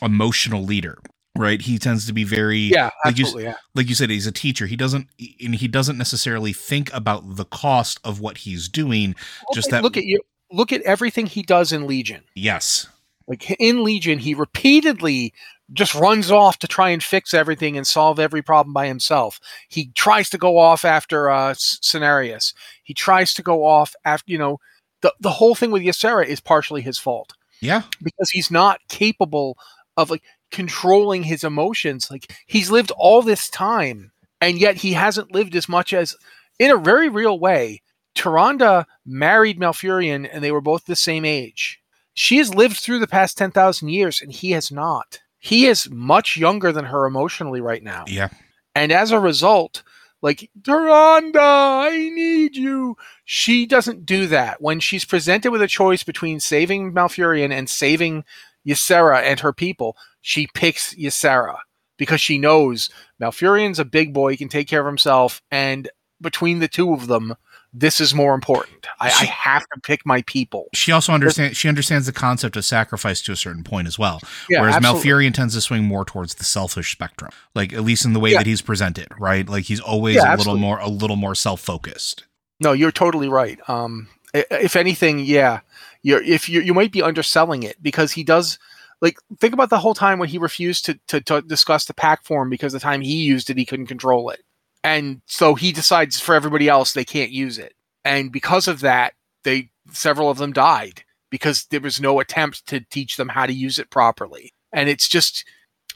emotional 0.00 0.64
leader 0.64 0.98
right 1.38 1.62
he 1.62 1.78
tends 1.78 2.06
to 2.06 2.12
be 2.12 2.24
very 2.24 2.58
Yeah, 2.58 2.90
like 3.06 3.16
you, 3.16 3.24
absolutely. 3.24 3.44
yeah. 3.44 3.54
like 3.74 3.88
you 3.88 3.94
said 3.94 4.10
he's 4.10 4.26
a 4.26 4.32
teacher 4.32 4.66
he 4.66 4.76
doesn't 4.76 5.06
and 5.42 5.54
he 5.54 5.66
doesn't 5.68 5.96
necessarily 5.96 6.52
think 6.52 6.92
about 6.92 7.36
the 7.36 7.44
cost 7.46 7.98
of 8.04 8.20
what 8.20 8.38
he's 8.38 8.68
doing 8.68 9.14
just 9.54 9.70
that- 9.70 9.82
look 9.82 9.96
at 9.96 10.04
you. 10.04 10.20
Look 10.50 10.72
at 10.72 10.82
everything 10.82 11.24
he 11.26 11.42
does 11.42 11.72
in 11.72 11.86
Legion. 11.86 12.24
yes 12.34 12.86
Like 13.26 13.50
in 13.58 13.82
Legion, 13.84 14.18
he 14.18 14.34
repeatedly 14.34 15.32
just 15.72 15.94
runs 15.94 16.30
off 16.30 16.58
to 16.58 16.68
try 16.68 16.90
and 16.90 17.02
fix 17.02 17.32
everything 17.32 17.78
and 17.78 17.86
solve 17.86 18.18
every 18.18 18.42
problem 18.42 18.74
by 18.74 18.86
himself. 18.86 19.40
He 19.68 19.92
tries 19.94 20.28
to 20.30 20.36
go 20.38 20.58
off 20.58 20.84
after 20.84 21.30
uh, 21.30 21.50
S- 21.52 21.78
Cenarius. 21.82 22.52
He 22.82 22.92
tries 22.92 23.32
to 23.34 23.42
go 23.42 23.64
off 23.64 23.94
after 24.04 24.30
you 24.30 24.36
know 24.38 24.58
the 25.02 25.12
the 25.20 25.30
whole 25.30 25.54
thing 25.54 25.70
with 25.70 25.82
Ysera 25.82 26.26
is 26.26 26.40
partially 26.40 26.80
his 26.80 26.98
fault 26.98 27.34
yeah 27.60 27.82
because 28.02 28.30
he's 28.30 28.50
not 28.50 28.80
capable 28.88 29.56
of 29.96 30.10
like 30.10 30.22
controlling 30.52 31.24
his 31.24 31.42
emotions. 31.42 32.10
Like 32.10 32.32
he's 32.46 32.70
lived 32.70 32.92
all 32.96 33.22
this 33.22 33.48
time, 33.48 34.12
and 34.40 34.58
yet 34.58 34.76
he 34.76 34.92
hasn't 34.92 35.32
lived 35.32 35.56
as 35.56 35.68
much 35.68 35.92
as, 35.92 36.14
in 36.58 36.70
a 36.70 36.76
very 36.76 37.08
real 37.08 37.38
way, 37.38 37.82
Tyrande 38.14 38.84
married 39.04 39.58
Malfurion, 39.58 40.28
and 40.30 40.44
they 40.44 40.52
were 40.52 40.60
both 40.60 40.84
the 40.84 40.94
same 40.94 41.24
age. 41.24 41.80
She 42.14 42.36
has 42.36 42.54
lived 42.54 42.76
through 42.76 43.00
the 43.00 43.08
past 43.08 43.36
ten 43.36 43.50
thousand 43.50 43.88
years, 43.88 44.20
and 44.22 44.30
he 44.30 44.52
has 44.52 44.70
not. 44.70 45.20
He 45.38 45.66
is 45.66 45.90
much 45.90 46.36
younger 46.36 46.70
than 46.70 46.84
her 46.84 47.06
emotionally 47.06 47.60
right 47.60 47.82
now. 47.82 48.04
yeah 48.06 48.28
And 48.76 48.92
as 48.92 49.10
a 49.10 49.18
result, 49.18 49.82
like, 50.22 50.50
Tyrande, 50.62 51.36
I 51.36 51.90
need 52.10 52.56
you. 52.56 52.96
She 53.24 53.66
doesn't 53.66 54.06
do 54.06 54.26
that. 54.28 54.62
When 54.62 54.80
she's 54.80 55.04
presented 55.04 55.50
with 55.50 55.60
a 55.62 55.68
choice 55.68 56.04
between 56.04 56.40
saving 56.40 56.92
Malfurion 56.92 57.52
and 57.52 57.68
saving 57.68 58.24
Ysera 58.66 59.22
and 59.22 59.40
her 59.40 59.52
people, 59.52 59.96
she 60.20 60.46
picks 60.54 60.94
Ysera 60.94 61.58
because 61.98 62.20
she 62.20 62.38
knows 62.38 62.88
Malfurion's 63.20 63.78
a 63.78 63.84
big 63.84 64.14
boy, 64.14 64.30
he 64.30 64.36
can 64.36 64.48
take 64.48 64.68
care 64.68 64.80
of 64.80 64.86
himself, 64.86 65.42
and 65.50 65.90
between 66.20 66.60
the 66.60 66.68
two 66.68 66.94
of 66.94 67.08
them, 67.08 67.34
this 67.72 68.00
is 68.00 68.14
more 68.14 68.34
important. 68.34 68.86
I, 69.00 69.06
I 69.08 69.24
have 69.24 69.62
to 69.74 69.80
pick 69.82 70.04
my 70.04 70.22
people. 70.22 70.68
she 70.74 70.92
also 70.92 71.12
understands 71.12 71.56
she 71.56 71.68
understands 71.68 72.06
the 72.06 72.12
concept 72.12 72.56
of 72.56 72.64
sacrifice 72.64 73.22
to 73.22 73.32
a 73.32 73.36
certain 73.36 73.64
point 73.64 73.86
as 73.88 73.98
well 73.98 74.20
Yeah, 74.50 74.60
whereas 74.60 74.76
absolutely. 74.76 75.10
Malfurion 75.10 75.34
tends 75.34 75.54
to 75.54 75.60
swing 75.60 75.84
more 75.84 76.04
towards 76.04 76.34
the 76.34 76.44
selfish 76.44 76.92
spectrum 76.92 77.30
like 77.54 77.72
at 77.72 77.82
least 77.82 78.04
in 78.04 78.12
the 78.12 78.20
way 78.20 78.32
Yeah. 78.32 78.38
that 78.38 78.46
he's 78.46 78.62
presented 78.62 79.08
right 79.18 79.48
like 79.48 79.64
he's 79.64 79.80
always 79.80 80.16
Yeah, 80.16 80.22
a 80.22 80.36
little 80.36 80.54
absolutely. 80.54 80.60
more 80.60 80.78
a 80.78 80.88
little 80.88 81.16
more 81.16 81.34
self-focused 81.34 82.26
No, 82.60 82.72
you're 82.72 82.92
totally 82.92 83.28
right. 83.28 83.58
Um, 83.68 84.08
if 84.34 84.76
anything, 84.76 85.18
yeah, 85.20 85.60
you're 86.02 86.22
if 86.22 86.48
you 86.48 86.60
you 86.60 86.72
might 86.74 86.92
be 86.92 87.02
underselling 87.02 87.62
it 87.62 87.82
because 87.82 88.12
he 88.12 88.22
does. 88.24 88.58
Like, 89.00 89.16
think 89.40 89.52
about 89.52 89.68
the 89.68 89.78
whole 89.80 89.94
time 89.94 90.20
when 90.20 90.28
he 90.28 90.38
refused 90.38 90.84
to, 90.84 90.96
to, 91.08 91.20
to 91.22 91.42
discuss 91.42 91.86
the 91.86 91.92
pack 91.92 92.24
form 92.24 92.48
because 92.48 92.72
the 92.72 92.78
time 92.78 93.00
he 93.00 93.16
used 93.24 93.50
it, 93.50 93.58
he 93.58 93.66
couldn't 93.66 93.88
control 93.88 94.30
it. 94.30 94.42
And 94.84 95.22
so 95.26 95.54
he 95.54 95.72
decides 95.72 96.18
for 96.20 96.34
everybody 96.34 96.68
else 96.68 96.92
they 96.92 97.04
can't 97.04 97.30
use 97.30 97.58
it. 97.58 97.74
And 98.04 98.32
because 98.32 98.66
of 98.68 98.80
that, 98.80 99.14
they 99.44 99.70
several 99.92 100.30
of 100.30 100.38
them 100.38 100.52
died. 100.52 101.04
because 101.30 101.64
there 101.70 101.80
was 101.80 101.98
no 102.00 102.20
attempt 102.20 102.66
to 102.66 102.80
teach 102.90 103.16
them 103.16 103.28
how 103.30 103.46
to 103.46 103.52
use 103.54 103.78
it 103.78 103.88
properly. 103.90 104.52
And 104.72 104.88
it's 104.90 105.08
just 105.08 105.44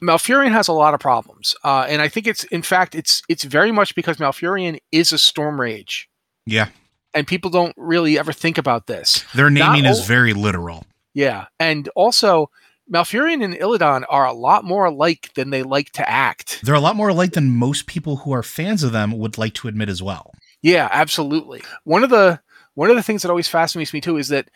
Malfurion 0.03 0.53
has 0.53 0.67
a 0.69 0.73
lot 0.73 0.95
of 0.95 1.01
problems, 1.01 1.55
uh, 1.65 1.87
and 1.89 2.01
I 2.03 2.09
think 2.09 2.27
it's 2.27 2.45
in 2.45 2.63
fact 2.63 2.95
it's 2.95 3.23
it's 3.29 3.45
very 3.45 3.73
much 3.73 3.95
because 3.95 4.17
Malfurion 4.19 4.79
is 4.93 5.13
a 5.13 5.17
Stormrage. 5.17 6.05
Yeah, 6.47 6.69
and 7.15 7.27
people 7.27 7.51
don't 7.51 7.75
really 7.77 8.19
ever 8.19 8.33
think 8.33 8.59
about 8.59 8.87
this. 8.87 9.25
Their 9.35 9.49
naming 9.51 9.85
Not 9.85 9.93
is 9.93 10.01
o- 10.01 10.05
very 10.05 10.33
literal. 10.35 10.85
Yeah, 11.15 11.47
and 11.59 11.89
also 11.97 12.51
Malfurion 12.93 13.45
and 13.45 13.55
Illidan 13.55 14.05
are 14.09 14.27
a 14.27 14.33
lot 14.33 14.65
more 14.65 14.85
alike 14.85 15.31
than 15.35 15.51
they 15.51 15.63
like 15.63 15.91
to 15.93 16.09
act. 16.09 16.61
They're 16.63 16.75
a 16.75 16.81
lot 16.81 16.97
more 16.97 17.09
alike 17.09 17.33
than 17.33 17.51
most 17.51 17.87
people 17.87 18.19
who 18.19 18.33
are 18.33 18.43
fans 18.43 18.83
of 18.83 18.93
them 18.93 19.19
would 19.19 19.39
like 19.39 19.55
to 19.55 19.69
admit 19.69 19.89
as 19.89 20.03
well. 20.03 20.33
Yeah, 20.63 20.89
absolutely. 20.93 21.63
One 21.85 22.05
of 22.05 22.11
the 22.11 22.41
one 22.75 22.91
of 22.91 22.97
the 22.97 23.03
things 23.03 23.23
that 23.23 23.31
always 23.31 23.49
fascinates 23.49 23.93
me 23.93 24.01
too 24.01 24.19
is 24.19 24.29
that 24.29 24.51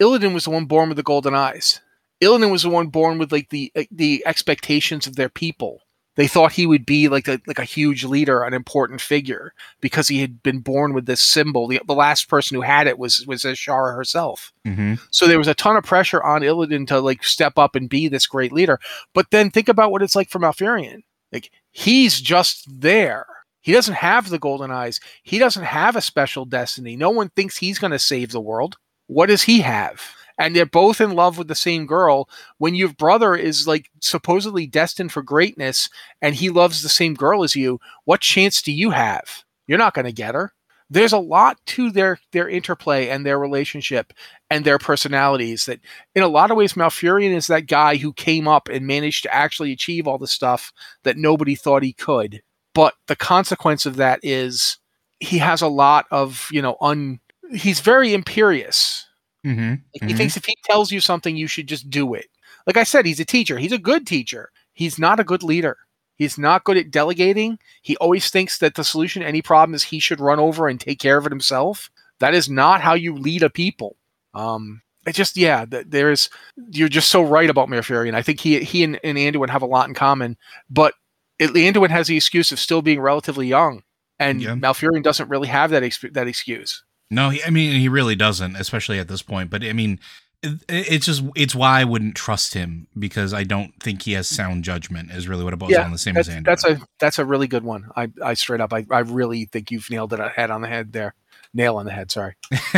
Illidan 0.00 0.34
was 0.34 0.44
the 0.44 0.50
one 0.50 0.64
born 0.64 0.88
with 0.88 0.96
the 0.96 1.02
golden 1.02 1.34
eyes. 1.34 1.80
Illidan 2.22 2.50
was 2.50 2.62
the 2.62 2.70
one 2.70 2.88
born 2.88 3.18
with 3.18 3.30
like 3.30 3.50
the 3.50 3.72
the 3.90 4.22
expectations 4.26 5.06
of 5.06 5.16
their 5.16 5.28
people. 5.28 5.80
They 6.16 6.26
thought 6.26 6.52
he 6.52 6.66
would 6.66 6.84
be 6.86 7.08
like 7.08 7.28
a 7.28 7.40
like 7.46 7.58
a 7.58 7.64
huge 7.64 8.04
leader, 8.04 8.42
an 8.42 8.54
important 8.54 9.00
figure, 9.00 9.52
because 9.80 10.08
he 10.08 10.20
had 10.20 10.42
been 10.42 10.60
born 10.60 10.94
with 10.94 11.06
this 11.06 11.22
symbol. 11.22 11.68
The, 11.68 11.80
the 11.86 11.94
last 11.94 12.28
person 12.28 12.54
who 12.54 12.62
had 12.62 12.86
it 12.86 12.98
was 12.98 13.26
was 13.26 13.42
Azshara 13.42 13.94
herself. 13.94 14.52
Mm-hmm. 14.66 14.94
So 15.10 15.26
there 15.26 15.38
was 15.38 15.48
a 15.48 15.54
ton 15.54 15.76
of 15.76 15.84
pressure 15.84 16.22
on 16.22 16.40
Illidan 16.40 16.86
to 16.88 17.00
like 17.00 17.22
step 17.22 17.58
up 17.58 17.76
and 17.76 17.88
be 17.88 18.08
this 18.08 18.26
great 18.26 18.52
leader. 18.52 18.80
But 19.14 19.30
then 19.30 19.50
think 19.50 19.68
about 19.68 19.92
what 19.92 20.02
it's 20.02 20.16
like 20.16 20.30
for 20.30 20.38
Malfurion. 20.38 21.02
Like 21.32 21.50
he's 21.70 22.20
just 22.20 22.66
there. 22.80 23.26
He 23.60 23.72
doesn't 23.72 23.94
have 23.94 24.30
the 24.30 24.38
golden 24.38 24.70
eyes. 24.70 25.00
He 25.22 25.38
doesn't 25.38 25.64
have 25.64 25.96
a 25.96 26.00
special 26.00 26.44
destiny. 26.44 26.96
No 26.96 27.10
one 27.10 27.30
thinks 27.30 27.58
he's 27.58 27.80
going 27.80 27.90
to 27.90 27.98
save 27.98 28.30
the 28.30 28.40
world. 28.40 28.76
What 29.08 29.26
does 29.26 29.42
he 29.42 29.60
have? 29.60 30.00
And 30.38 30.54
they're 30.54 30.66
both 30.66 31.00
in 31.00 31.12
love 31.12 31.38
with 31.38 31.48
the 31.48 31.54
same 31.54 31.86
girl 31.86 32.28
when 32.58 32.74
your 32.74 32.92
brother 32.92 33.34
is 33.34 33.66
like 33.66 33.90
supposedly 34.00 34.66
destined 34.66 35.12
for 35.12 35.22
greatness 35.22 35.88
and 36.20 36.34
he 36.34 36.50
loves 36.50 36.82
the 36.82 36.88
same 36.88 37.14
girl 37.14 37.42
as 37.42 37.56
you 37.56 37.80
what 38.04 38.20
chance 38.20 38.62
do 38.62 38.72
you 38.72 38.90
have? 38.90 39.44
You're 39.66 39.78
not 39.78 39.94
going 39.94 40.04
to 40.04 40.12
get 40.12 40.34
her. 40.34 40.52
There's 40.88 41.12
a 41.12 41.18
lot 41.18 41.58
to 41.66 41.90
their 41.90 42.18
their 42.30 42.48
interplay 42.48 43.08
and 43.08 43.26
their 43.26 43.38
relationship 43.38 44.12
and 44.50 44.64
their 44.64 44.78
personalities 44.78 45.64
that 45.64 45.80
in 46.14 46.22
a 46.22 46.28
lot 46.28 46.52
of 46.52 46.56
ways 46.56 46.74
Malfurion 46.74 47.34
is 47.34 47.48
that 47.48 47.66
guy 47.66 47.96
who 47.96 48.12
came 48.12 48.46
up 48.46 48.68
and 48.68 48.86
managed 48.86 49.24
to 49.24 49.34
actually 49.34 49.72
achieve 49.72 50.06
all 50.06 50.18
the 50.18 50.28
stuff 50.28 50.72
that 51.02 51.16
nobody 51.16 51.56
thought 51.56 51.82
he 51.82 51.92
could. 51.92 52.40
But 52.72 52.94
the 53.08 53.16
consequence 53.16 53.84
of 53.84 53.96
that 53.96 54.20
is 54.22 54.78
he 55.18 55.38
has 55.38 55.60
a 55.60 55.66
lot 55.66 56.06
of 56.12 56.48
you 56.52 56.62
know 56.62 56.76
un 56.80 57.18
he's 57.52 57.80
very 57.80 58.14
imperious 58.14 59.05
Mm-hmm. 59.46 59.70
Like 59.70 59.78
mm-hmm. 59.78 60.08
He 60.08 60.14
thinks 60.14 60.36
if 60.36 60.44
he 60.44 60.56
tells 60.64 60.90
you 60.90 61.00
something, 61.00 61.36
you 61.36 61.46
should 61.46 61.68
just 61.68 61.88
do 61.88 62.14
it. 62.14 62.26
Like 62.66 62.76
I 62.76 62.82
said, 62.82 63.06
he's 63.06 63.20
a 63.20 63.24
teacher. 63.24 63.58
He's 63.58 63.72
a 63.72 63.78
good 63.78 64.06
teacher. 64.06 64.50
He's 64.72 64.98
not 64.98 65.20
a 65.20 65.24
good 65.24 65.42
leader. 65.42 65.78
He's 66.16 66.38
not 66.38 66.64
good 66.64 66.76
at 66.76 66.90
delegating. 66.90 67.58
He 67.82 67.96
always 67.98 68.30
thinks 68.30 68.58
that 68.58 68.74
the 68.74 68.84
solution 68.84 69.22
to 69.22 69.28
any 69.28 69.42
problem 69.42 69.74
is 69.74 69.84
he 69.84 70.00
should 70.00 70.20
run 70.20 70.40
over 70.40 70.66
and 70.66 70.80
take 70.80 70.98
care 70.98 71.18
of 71.18 71.26
it 71.26 71.32
himself. 71.32 71.90
That 72.18 72.34
is 72.34 72.48
not 72.48 72.80
how 72.80 72.94
you 72.94 73.14
lead 73.14 73.42
a 73.42 73.50
people. 73.50 73.96
Um, 74.34 74.82
it 75.06 75.14
just 75.14 75.36
yeah, 75.36 75.66
there's 75.68 76.28
you're 76.70 76.88
just 76.88 77.10
so 77.10 77.22
right 77.22 77.48
about 77.48 77.68
Malfurion. 77.68 78.14
I 78.14 78.22
think 78.22 78.40
he 78.40 78.58
he 78.60 78.82
and, 78.82 78.98
and 79.04 79.16
Anduin 79.16 79.50
have 79.50 79.62
a 79.62 79.66
lot 79.66 79.88
in 79.88 79.94
common, 79.94 80.36
but 80.68 80.94
it, 81.38 81.50
Anduin 81.50 81.90
has 81.90 82.08
the 82.08 82.16
excuse 82.16 82.50
of 82.50 82.58
still 82.58 82.82
being 82.82 83.00
relatively 83.00 83.46
young, 83.46 83.82
and 84.18 84.42
yeah. 84.42 84.54
Malfurion 84.54 85.02
doesn't 85.02 85.28
really 85.28 85.48
have 85.48 85.70
that 85.70 85.84
ex- 85.84 86.04
that 86.12 86.26
excuse. 86.26 86.82
No, 87.10 87.30
he, 87.30 87.42
I 87.44 87.50
mean 87.50 87.78
he 87.78 87.88
really 87.88 88.16
doesn't, 88.16 88.56
especially 88.56 88.98
at 88.98 89.08
this 89.08 89.22
point. 89.22 89.50
But 89.50 89.64
I 89.64 89.72
mean, 89.72 90.00
it, 90.42 90.60
it's 90.68 91.06
just 91.06 91.22
it's 91.34 91.54
why 91.54 91.80
I 91.80 91.84
wouldn't 91.84 92.14
trust 92.14 92.54
him 92.54 92.88
because 92.98 93.32
I 93.32 93.44
don't 93.44 93.72
think 93.80 94.02
he 94.02 94.12
has 94.12 94.28
sound 94.28 94.64
judgment. 94.64 95.10
Is 95.10 95.28
really 95.28 95.44
what 95.44 95.52
it 95.52 95.58
boils 95.58 95.72
yeah, 95.72 95.82
down 95.82 95.92
the 95.92 95.98
same 95.98 96.14
that's, 96.14 96.28
as 96.28 96.34
Andrew. 96.34 96.50
That's 96.50 96.64
a 96.64 96.80
that's 96.98 97.18
a 97.18 97.24
really 97.24 97.46
good 97.46 97.64
one. 97.64 97.90
I 97.96 98.10
I 98.22 98.34
straight 98.34 98.60
up 98.60 98.72
I 98.72 98.84
I 98.90 99.00
really 99.00 99.44
think 99.46 99.70
you've 99.70 99.88
nailed 99.90 100.12
it 100.12 100.20
head 100.32 100.50
on 100.50 100.62
the 100.62 100.68
head 100.68 100.92
there. 100.92 101.14
Nail 101.54 101.76
on 101.76 101.86
the 101.86 101.92
head. 101.92 102.10
Sorry. 102.10 102.34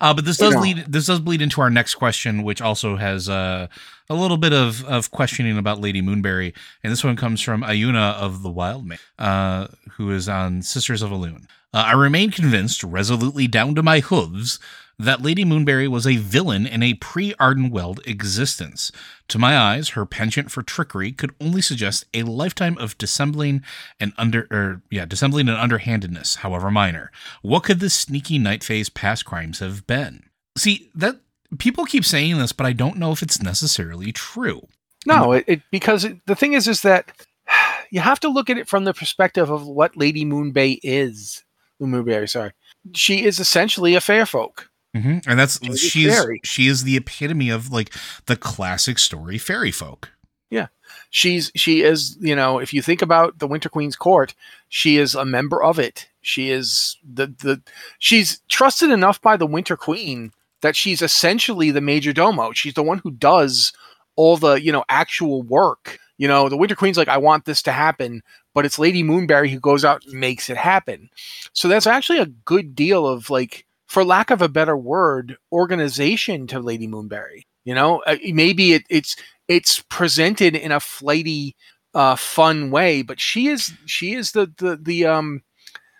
uh, 0.00 0.14
but 0.14 0.24
this 0.24 0.38
does 0.38 0.54
lead 0.56 0.78
this 0.88 1.06
does 1.06 1.20
bleed 1.20 1.42
into 1.42 1.60
our 1.60 1.68
next 1.68 1.96
question, 1.96 2.42
which 2.42 2.62
also 2.62 2.96
has 2.96 3.28
uh, 3.28 3.66
a 4.08 4.14
little 4.14 4.38
bit 4.38 4.52
of 4.52 4.84
of 4.84 5.10
questioning 5.10 5.58
about 5.58 5.80
Lady 5.80 6.00
Moonberry, 6.00 6.54
and 6.82 6.92
this 6.92 7.04
one 7.04 7.16
comes 7.16 7.42
from 7.42 7.62
Ayuna 7.62 8.14
of 8.14 8.42
the 8.42 8.50
Wildmane, 8.50 9.00
uh, 9.18 9.66
who 9.92 10.10
is 10.10 10.28
on 10.28 10.62
Sisters 10.62 11.02
of 11.02 11.10
Elune. 11.10 11.46
Uh, 11.76 11.88
I 11.88 11.92
remain 11.92 12.30
convinced, 12.30 12.82
resolutely 12.82 13.46
down 13.46 13.74
to 13.74 13.82
my 13.82 14.00
hooves, 14.00 14.58
that 14.98 15.20
Lady 15.20 15.44
Moonberry 15.44 15.86
was 15.86 16.06
a 16.06 16.16
villain 16.16 16.66
in 16.66 16.82
a 16.82 16.94
pre 16.94 17.34
Ardenweald 17.34 17.98
existence. 18.06 18.90
To 19.28 19.38
my 19.38 19.58
eyes, 19.58 19.90
her 19.90 20.06
penchant 20.06 20.50
for 20.50 20.62
trickery 20.62 21.12
could 21.12 21.34
only 21.38 21.60
suggest 21.60 22.06
a 22.14 22.22
lifetime 22.22 22.78
of 22.78 22.96
dissembling 22.96 23.62
and 24.00 24.14
under 24.16 24.48
er, 24.50 24.80
yeah, 24.90 25.04
dissembling 25.04 25.50
and 25.50 25.58
underhandedness, 25.58 26.36
however 26.36 26.70
minor. 26.70 27.12
What 27.42 27.64
could 27.64 27.80
this 27.80 27.94
sneaky 27.94 28.38
night 28.38 28.64
fae 28.64 28.82
past 28.94 29.26
crimes 29.26 29.58
have 29.58 29.86
been? 29.86 30.22
See, 30.56 30.90
that 30.94 31.20
people 31.58 31.84
keep 31.84 32.06
saying 32.06 32.38
this, 32.38 32.52
but 32.52 32.64
I 32.64 32.72
don't 32.72 32.96
know 32.96 33.12
if 33.12 33.20
it's 33.20 33.42
necessarily 33.42 34.12
true. 34.12 34.66
No, 35.04 35.32
it, 35.32 35.44
it 35.46 35.62
because 35.70 36.06
it, 36.06 36.24
the 36.24 36.36
thing 36.36 36.54
is 36.54 36.68
is 36.68 36.80
that 36.80 37.12
you 37.90 38.00
have 38.00 38.20
to 38.20 38.30
look 38.30 38.48
at 38.48 38.56
it 38.56 38.66
from 38.66 38.84
the 38.84 38.94
perspective 38.94 39.50
of 39.50 39.66
what 39.66 39.94
Lady 39.94 40.24
Moonbay 40.24 40.78
is. 40.82 41.42
Moonberry, 41.80 42.28
sorry. 42.28 42.52
She 42.94 43.24
is 43.24 43.38
essentially 43.38 43.94
a 43.94 44.00
fair 44.00 44.26
folk. 44.26 44.70
Mm-hmm. 44.96 45.28
And 45.28 45.38
that's 45.38 45.62
she's 45.62 45.80
she's 45.80 46.22
she 46.42 46.68
is 46.68 46.84
the 46.84 46.96
epitome 46.96 47.50
of 47.50 47.70
like 47.70 47.92
the 48.26 48.36
classic 48.36 48.98
story 48.98 49.36
fairy 49.36 49.70
folk. 49.70 50.10
Yeah. 50.50 50.68
She's 51.10 51.52
she 51.54 51.82
is, 51.82 52.16
you 52.20 52.34
know, 52.34 52.58
if 52.58 52.72
you 52.72 52.80
think 52.80 53.02
about 53.02 53.38
the 53.38 53.46
Winter 53.46 53.68
Queen's 53.68 53.96
court, 53.96 54.34
she 54.68 54.96
is 54.96 55.14
a 55.14 55.24
member 55.24 55.62
of 55.62 55.78
it. 55.78 56.08
She 56.22 56.50
is 56.50 56.96
the 57.04 57.26
the 57.26 57.62
she's 57.98 58.40
trusted 58.48 58.90
enough 58.90 59.20
by 59.20 59.36
the 59.36 59.46
Winter 59.46 59.76
Queen 59.76 60.32
that 60.62 60.76
she's 60.76 61.02
essentially 61.02 61.70
the 61.70 61.80
major 61.80 62.12
domo. 62.12 62.52
She's 62.52 62.74
the 62.74 62.82
one 62.82 62.98
who 62.98 63.10
does 63.10 63.72
all 64.16 64.36
the, 64.36 64.54
you 64.54 64.72
know, 64.72 64.84
actual 64.88 65.42
work. 65.42 65.98
You 66.18 66.26
know, 66.26 66.48
the 66.48 66.56
Winter 66.56 66.74
Queen's 66.74 66.96
like, 66.96 67.08
I 67.08 67.18
want 67.18 67.44
this 67.44 67.62
to 67.62 67.72
happen, 67.72 68.22
but 68.56 68.64
it's 68.64 68.78
Lady 68.78 69.04
Moonberry 69.04 69.50
who 69.50 69.60
goes 69.60 69.84
out 69.84 70.02
and 70.06 70.18
makes 70.18 70.48
it 70.48 70.56
happen. 70.56 71.10
So 71.52 71.68
that's 71.68 71.86
actually 71.86 72.20
a 72.20 72.26
good 72.26 72.74
deal 72.74 73.06
of 73.06 73.28
like, 73.28 73.66
for 73.86 74.02
lack 74.02 74.30
of 74.30 74.40
a 74.40 74.48
better 74.48 74.78
word, 74.78 75.36
organization 75.52 76.46
to 76.46 76.58
Lady 76.58 76.88
Moonberry. 76.88 77.42
You 77.64 77.74
know, 77.74 78.02
uh, 78.06 78.16
maybe 78.32 78.72
it, 78.72 78.84
it's 78.88 79.14
it's 79.46 79.84
presented 79.90 80.56
in 80.56 80.72
a 80.72 80.80
flighty, 80.80 81.54
uh, 81.92 82.16
fun 82.16 82.70
way, 82.70 83.02
but 83.02 83.20
she 83.20 83.48
is 83.48 83.74
she 83.84 84.14
is 84.14 84.32
the 84.32 84.50
the 84.56 84.78
the 84.80 85.04
um 85.04 85.42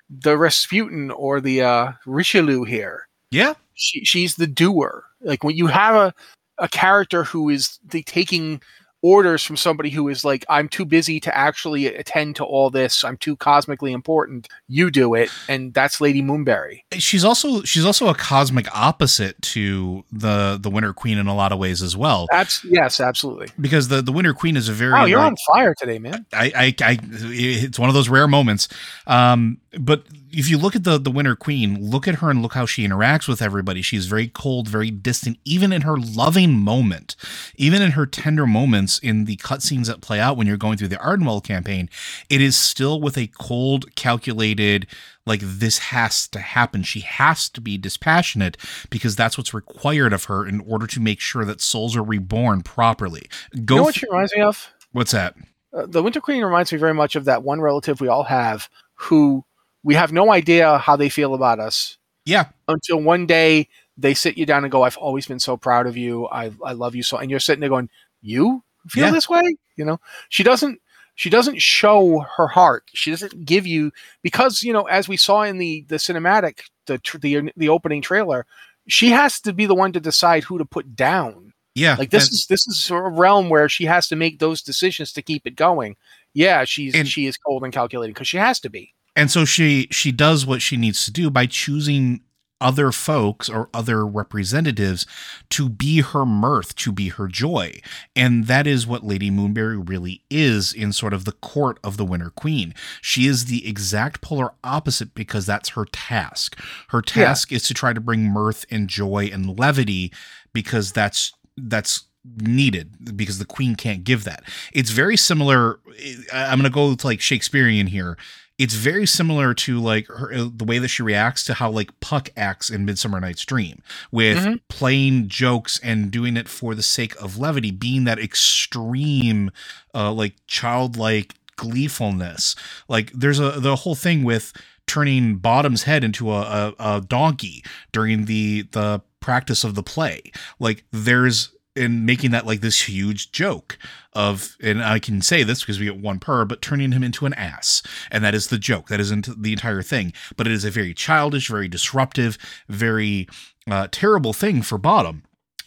the 0.09 0.39
Rasputin 0.39 1.11
or 1.11 1.41
the 1.43 1.61
uh, 1.61 1.93
Richelieu 2.07 2.65
here. 2.65 3.07
Yeah, 3.31 3.55
she, 3.75 4.05
she's 4.05 4.37
the 4.37 4.47
doer. 4.47 5.05
Like 5.21 5.45
when 5.45 5.57
you 5.57 5.67
have 5.67 5.95
a 5.95 6.15
a 6.59 6.69
character 6.69 7.25
who 7.25 7.51
is 7.51 7.79
the 7.85 8.03
taking 8.05 8.63
orders 9.03 9.43
from 9.43 9.57
somebody 9.57 9.91
who 9.91 10.09
is 10.09 10.25
like, 10.25 10.45
I'm 10.49 10.69
too 10.69 10.85
busy 10.85 11.21
to 11.21 11.37
actually 11.37 11.87
attend 11.87 12.37
to 12.37 12.45
all 12.45 12.71
this. 12.71 13.05
I'm 13.05 13.17
too 13.17 13.37
cosmically 13.37 13.93
important. 13.93 14.49
You 14.69 14.91
do 14.91 15.15
it, 15.15 15.31
and 15.49 15.73
that's 15.75 16.01
Lady 16.01 16.23
Moonberry. 16.23 16.83
She's 16.93 17.25
also 17.25 17.63
she's 17.63 17.85
also 17.85 18.09
a 18.09 18.15
cosmic 18.15 18.67
opposite 18.75 19.41
to 19.43 20.05
the 20.11 20.59
the 20.61 20.71
Winter 20.71 20.93
Queen 20.93 21.19
in 21.19 21.27
a 21.27 21.35
lot 21.35 21.53
of 21.53 21.59
ways 21.59 21.83
as 21.83 21.97
well. 21.97 22.27
Abs- 22.33 22.65
yes, 22.65 23.01
absolutely. 23.01 23.49
Because 23.61 23.89
the 23.89 24.03
the 24.03 24.13
Winter 24.13 24.35
Queen 24.35 24.57
is 24.57 24.69
a 24.69 24.73
very 24.73 24.93
oh, 24.99 25.05
you're 25.05 25.19
like, 25.19 25.29
on 25.29 25.37
fire 25.53 25.75
today, 25.75 25.99
man. 25.99 26.27
I, 26.33 26.53
I 26.55 26.75
I 26.81 26.99
it's 27.03 27.79
one 27.79 27.89
of 27.89 27.95
those 27.95 28.09
rare 28.09 28.29
moments. 28.29 28.69
Um, 29.07 29.59
but 29.79 30.05
if 30.37 30.51
you 30.51 30.59
look 30.59 30.77
at 30.77 30.85
the 30.85 30.99
the 30.99 31.11
Winter 31.11 31.35
Queen, 31.35 31.79
look 31.81 32.07
at 32.07 32.17
her 32.17 32.29
and 32.29 32.43
look 32.43 32.53
how 32.53 32.67
she 32.67 32.87
interacts 32.87 33.27
with 33.27 33.41
everybody. 33.41 33.81
She's 33.81 34.05
very 34.05 34.29
cold, 34.29 34.69
very 34.69 34.91
distant, 34.91 35.39
even 35.47 35.73
in 35.73 35.81
her 35.83 35.97
loving 35.97 36.59
moment, 36.59 37.17
even 37.57 37.81
in 37.81 37.93
her 37.93 38.05
tender 38.05 38.47
moments 38.47 38.99
in 38.99 39.25
the 39.25 39.37
cutscenes 39.39 39.87
that 39.87 40.03
play 40.03 40.21
out 40.21 40.37
when 40.37 40.47
you're 40.47 40.59
going 40.59 40.77
through 40.77 40.89
the 40.89 40.97
Ardenweald 40.97 41.45
campaign. 41.45 41.89
It 42.29 42.43
is 42.43 42.55
still 42.55 43.01
with 43.01 43.17
a 43.17 43.29
cold, 43.29 43.97
calculated, 43.97 44.87
like 45.25 45.41
this 45.43 45.79
has 45.79 46.29
to 46.29 46.39
happen. 46.41 46.83
She 46.83 47.01
has 47.01 47.49
to 47.49 47.63
be 47.63 47.79
dispassionate 47.79 48.59
because 48.91 49.17
that's 49.17 49.39
what's 49.39 49.55
required 49.55 50.13
of 50.13 50.25
her 50.25 50.47
in 50.47 50.61
order 50.61 50.87
to 50.87 51.01
make 51.01 51.21
sure 51.21 51.47
that 51.47 51.63
souls 51.63 51.97
are 51.97 52.05
reborn 52.05 52.61
properly. 52.61 53.27
Go. 53.65 53.77
You 53.77 53.81
know 53.81 53.85
what 53.85 53.95
she 53.95 54.07
reminds 54.07 54.35
me 54.35 54.43
of? 54.43 54.69
What's 54.93 55.13
that? 55.13 55.35
Uh, 55.73 55.87
the 55.87 56.03
Winter 56.03 56.21
Queen 56.21 56.45
reminds 56.45 56.73
me 56.73 56.79
very 56.79 56.95
much 56.95 57.17
of 57.17 57.25
that 57.25 57.43
one 57.43 57.63
relative 57.63 58.03
we 58.03 58.09
all 58.09 58.25
have 58.25 58.69
who 58.97 59.45
we 59.87 59.95
have 59.95 60.13
no 60.13 60.33
idea 60.33 60.79
how 60.79 60.97
they 60.97 61.09
feel 61.09 61.33
about 61.33 61.61
us. 61.61 61.97
Yeah. 62.25 62.47
Until 62.67 63.01
one 63.01 63.25
day 63.25 63.69
they 63.97 64.15
sit 64.15 64.37
you 64.37 64.45
down 64.45 64.65
and 64.65 64.73
go, 64.73 64.83
I've 64.83 64.97
always 64.97 65.29
been 65.29 65.39
so 65.39 65.57
proud 65.57 65.87
of 65.87 65.97
you. 65.97 66.27
I, 66.27 66.51
I 66.65 66.73
love 66.73 66.97
you 66.97 67.05
so. 67.05 67.19
And 67.19 67.31
you're 67.31 67.39
sitting 67.39 67.61
there 67.61 67.71
going, 67.71 67.89
You 68.21 68.65
feel 68.89 69.05
yeah. 69.07 69.11
this 69.13 69.29
way? 69.29 69.43
You 69.77 69.85
know, 69.85 70.01
she 70.29 70.43
doesn't. 70.43 70.81
She 71.15 71.31
doesn't 71.31 71.63
show 71.63 72.27
her 72.37 72.49
heart. 72.49 72.85
She 72.93 73.11
doesn't 73.11 73.47
give 73.47 73.67
you 73.67 73.91
because 74.23 74.63
you 74.63 74.73
know, 74.73 74.83
as 74.83 75.09
we 75.09 75.17
saw 75.17 75.43
in 75.43 75.57
the 75.59 75.85
the 75.89 75.97
cinematic, 75.97 76.63
the 76.87 77.01
the 77.23 77.53
the 77.57 77.69
opening 77.69 78.03
trailer, 78.03 78.45
she 78.89 79.11
has 79.11 79.41
to 79.43 79.53
be 79.53 79.67
the 79.67 79.75
one 79.75 79.93
to 79.93 80.01
decide 80.01 80.43
who 80.45 80.59
to 80.59 80.65
put 80.65 80.97
down. 80.97 81.53
Yeah, 81.77 81.95
Like 81.97 82.11
this 82.11 82.29
is 82.31 82.47
this 82.49 82.67
is 82.67 82.91
a 82.91 83.01
realm 83.01 83.51
where 83.51 83.69
she 83.69 83.85
has 83.85 84.09
to 84.09 84.17
make 84.17 84.41
those 84.41 84.63
decisions 84.63 85.13
to 85.13 85.23
keep 85.23 85.47
it 85.47 85.57
going. 85.57 85.97
Yeah, 86.35 86.65
she's 86.65 86.95
And- 86.95 87.07
she 87.09 87.27
is 87.27 87.37
cold 87.39 87.63
and 87.65 87.73
calculating 87.73 88.15
because 88.15 88.29
she 88.29 88.39
has 88.39 88.59
to 88.61 88.69
be. 88.71 88.93
And 89.17 89.31
so 89.31 89.45
she 89.45 89.89
she 89.91 90.13
does 90.13 90.47
what 90.47 90.63
she 90.63 90.77
needs 90.77 91.05
to 91.07 91.11
do 91.11 91.31
by 91.31 91.47
choosing 91.47 92.21
other 92.59 92.91
folks 92.91 93.51
or 93.51 93.69
other 93.75 94.07
representatives 94.07 95.05
to 95.51 95.69
be 95.69 96.01
her 96.01 96.25
mirth 96.25 96.75
to 96.75 96.91
be 96.91 97.11
her 97.11 97.29
joy. 97.29 97.79
And 98.15 98.47
that 98.47 98.67
is 98.67 98.87
what 98.87 99.05
lady 99.05 99.31
moonberry 99.31 99.87
really 99.87 100.23
is 100.31 100.73
in 100.73 100.95
sort 100.95 101.13
of 101.13 101.27
the 101.27 101.33
court 101.33 101.79
of 101.85 101.99
the 101.99 102.05
winter 102.07 102.31
queen. 102.31 102.75
She 103.03 103.27
is 103.27 103.45
the 103.45 103.69
exact 103.69 104.23
polar 104.23 104.53
opposite 104.65 105.15
because 105.15 105.45
that's 105.45 105.71
her 105.71 105.85
task. 105.85 106.59
Her 106.89 107.03
Yeah. 107.07 107.27
task 107.27 107.53
is 107.53 107.65
to 107.65 107.75
try 107.75 107.93
to 107.93 108.01
bring 108.01 108.23
mirth 108.25 108.65
and 108.71 108.89
joy 108.89 109.29
and 109.31 109.59
levity 109.59 110.11
because 110.55 110.93
that's 110.93 111.33
that's 111.59 112.05
needed 112.41 113.17
because 113.17 113.39
the 113.39 113.45
queen 113.45 113.77
can't 113.77 114.03
give 114.03 114.25
that. 114.25 114.43
It's 114.73 114.91
very 114.91 115.17
similar 115.17 115.79
eh, 116.03 116.15
i'm 116.33 116.59
going 116.59 116.71
to 116.71 116.75
go 116.75 116.95
to 116.95 117.07
like 117.07 117.21
shakespearean 117.21 117.87
here 117.87 118.17
it's 118.59 118.75
very 118.75 119.07
similar 119.07 119.53
to 119.53 119.79
like 119.79 120.07
her 120.09 120.33
uh, 120.33 120.49
the 120.55 120.65
way 120.65 120.79
that 120.79 120.89
she 120.89 121.03
reacts 121.03 121.45
to 121.45 121.55
how 121.55 121.71
like 121.71 121.99
puck 122.01 122.31
acts 122.37 122.71
in 122.71 122.85
midsummer 122.85 123.21
night's 123.21 123.45
dream 123.45 123.83
with 124.11 124.39
Mhm. 124.39 124.61
playing 124.69 125.29
jokes 125.29 125.79
and 125.83 126.11
doing 126.11 126.37
it 126.37 126.49
for 126.49 126.75
the 126.75 126.83
sake 126.83 127.15
of 127.21 127.37
levity 127.39 127.71
being 127.71 128.05
that 128.05 128.19
extreme 128.19 129.51
uh 129.95 130.13
like 130.13 130.35
childlike 130.47 131.35
gleefulness 131.57 132.55
like 132.89 133.13
there's 133.13 133.39
a 133.39 133.53
the 133.61 133.77
whole 133.77 133.95
thing 133.95 134.25
with 134.25 134.53
turning 134.87 135.37
bottom's 135.37 135.83
head 135.83 136.05
into 136.05 136.31
a, 136.31 136.41
a, 136.41 136.75
a 136.97 137.01
donkey 137.01 137.65
during 137.93 138.27
the 138.27 138.63
the 138.73 139.01
practice 139.21 139.65
of 139.65 139.75
the 139.75 139.83
play 139.83 140.23
like 140.61 140.85
there's 140.93 141.51
in 141.77 142.05
making 142.05 142.31
that 142.31 142.47
like 142.47 142.61
this 142.61 142.89
huge 142.89 143.33
joke 143.33 143.79
of 144.13 144.57
and 144.63 144.83
i 144.83 144.99
can 144.99 145.21
say 145.21 145.43
this 145.43 145.61
because 145.61 145.79
we 145.79 145.87
get 145.87 145.99
one 145.99 146.19
per 146.19 146.45
but 146.45 146.63
turning 146.63 146.93
him 146.93 147.03
into 147.03 147.27
an 147.27 147.35
ass. 147.35 147.83
And 148.11 148.25
that 148.25 148.35
is 148.35 148.49
the 148.49 148.59
joke. 148.59 148.89
That 148.89 149.01
isn't 149.01 149.43
the 149.43 149.53
entire 149.53 149.83
thing. 149.83 150.13
But 150.37 150.47
it 150.47 150.53
is 150.53 150.65
a 150.65 150.71
very 150.71 150.95
childish 150.95 151.49
very 151.49 151.69
disruptive 151.69 152.39
very 152.69 153.29
uh, 153.71 153.89
terrible 153.91 154.33
thing 154.33 154.63
for 154.63 154.79
bottom 154.79 155.23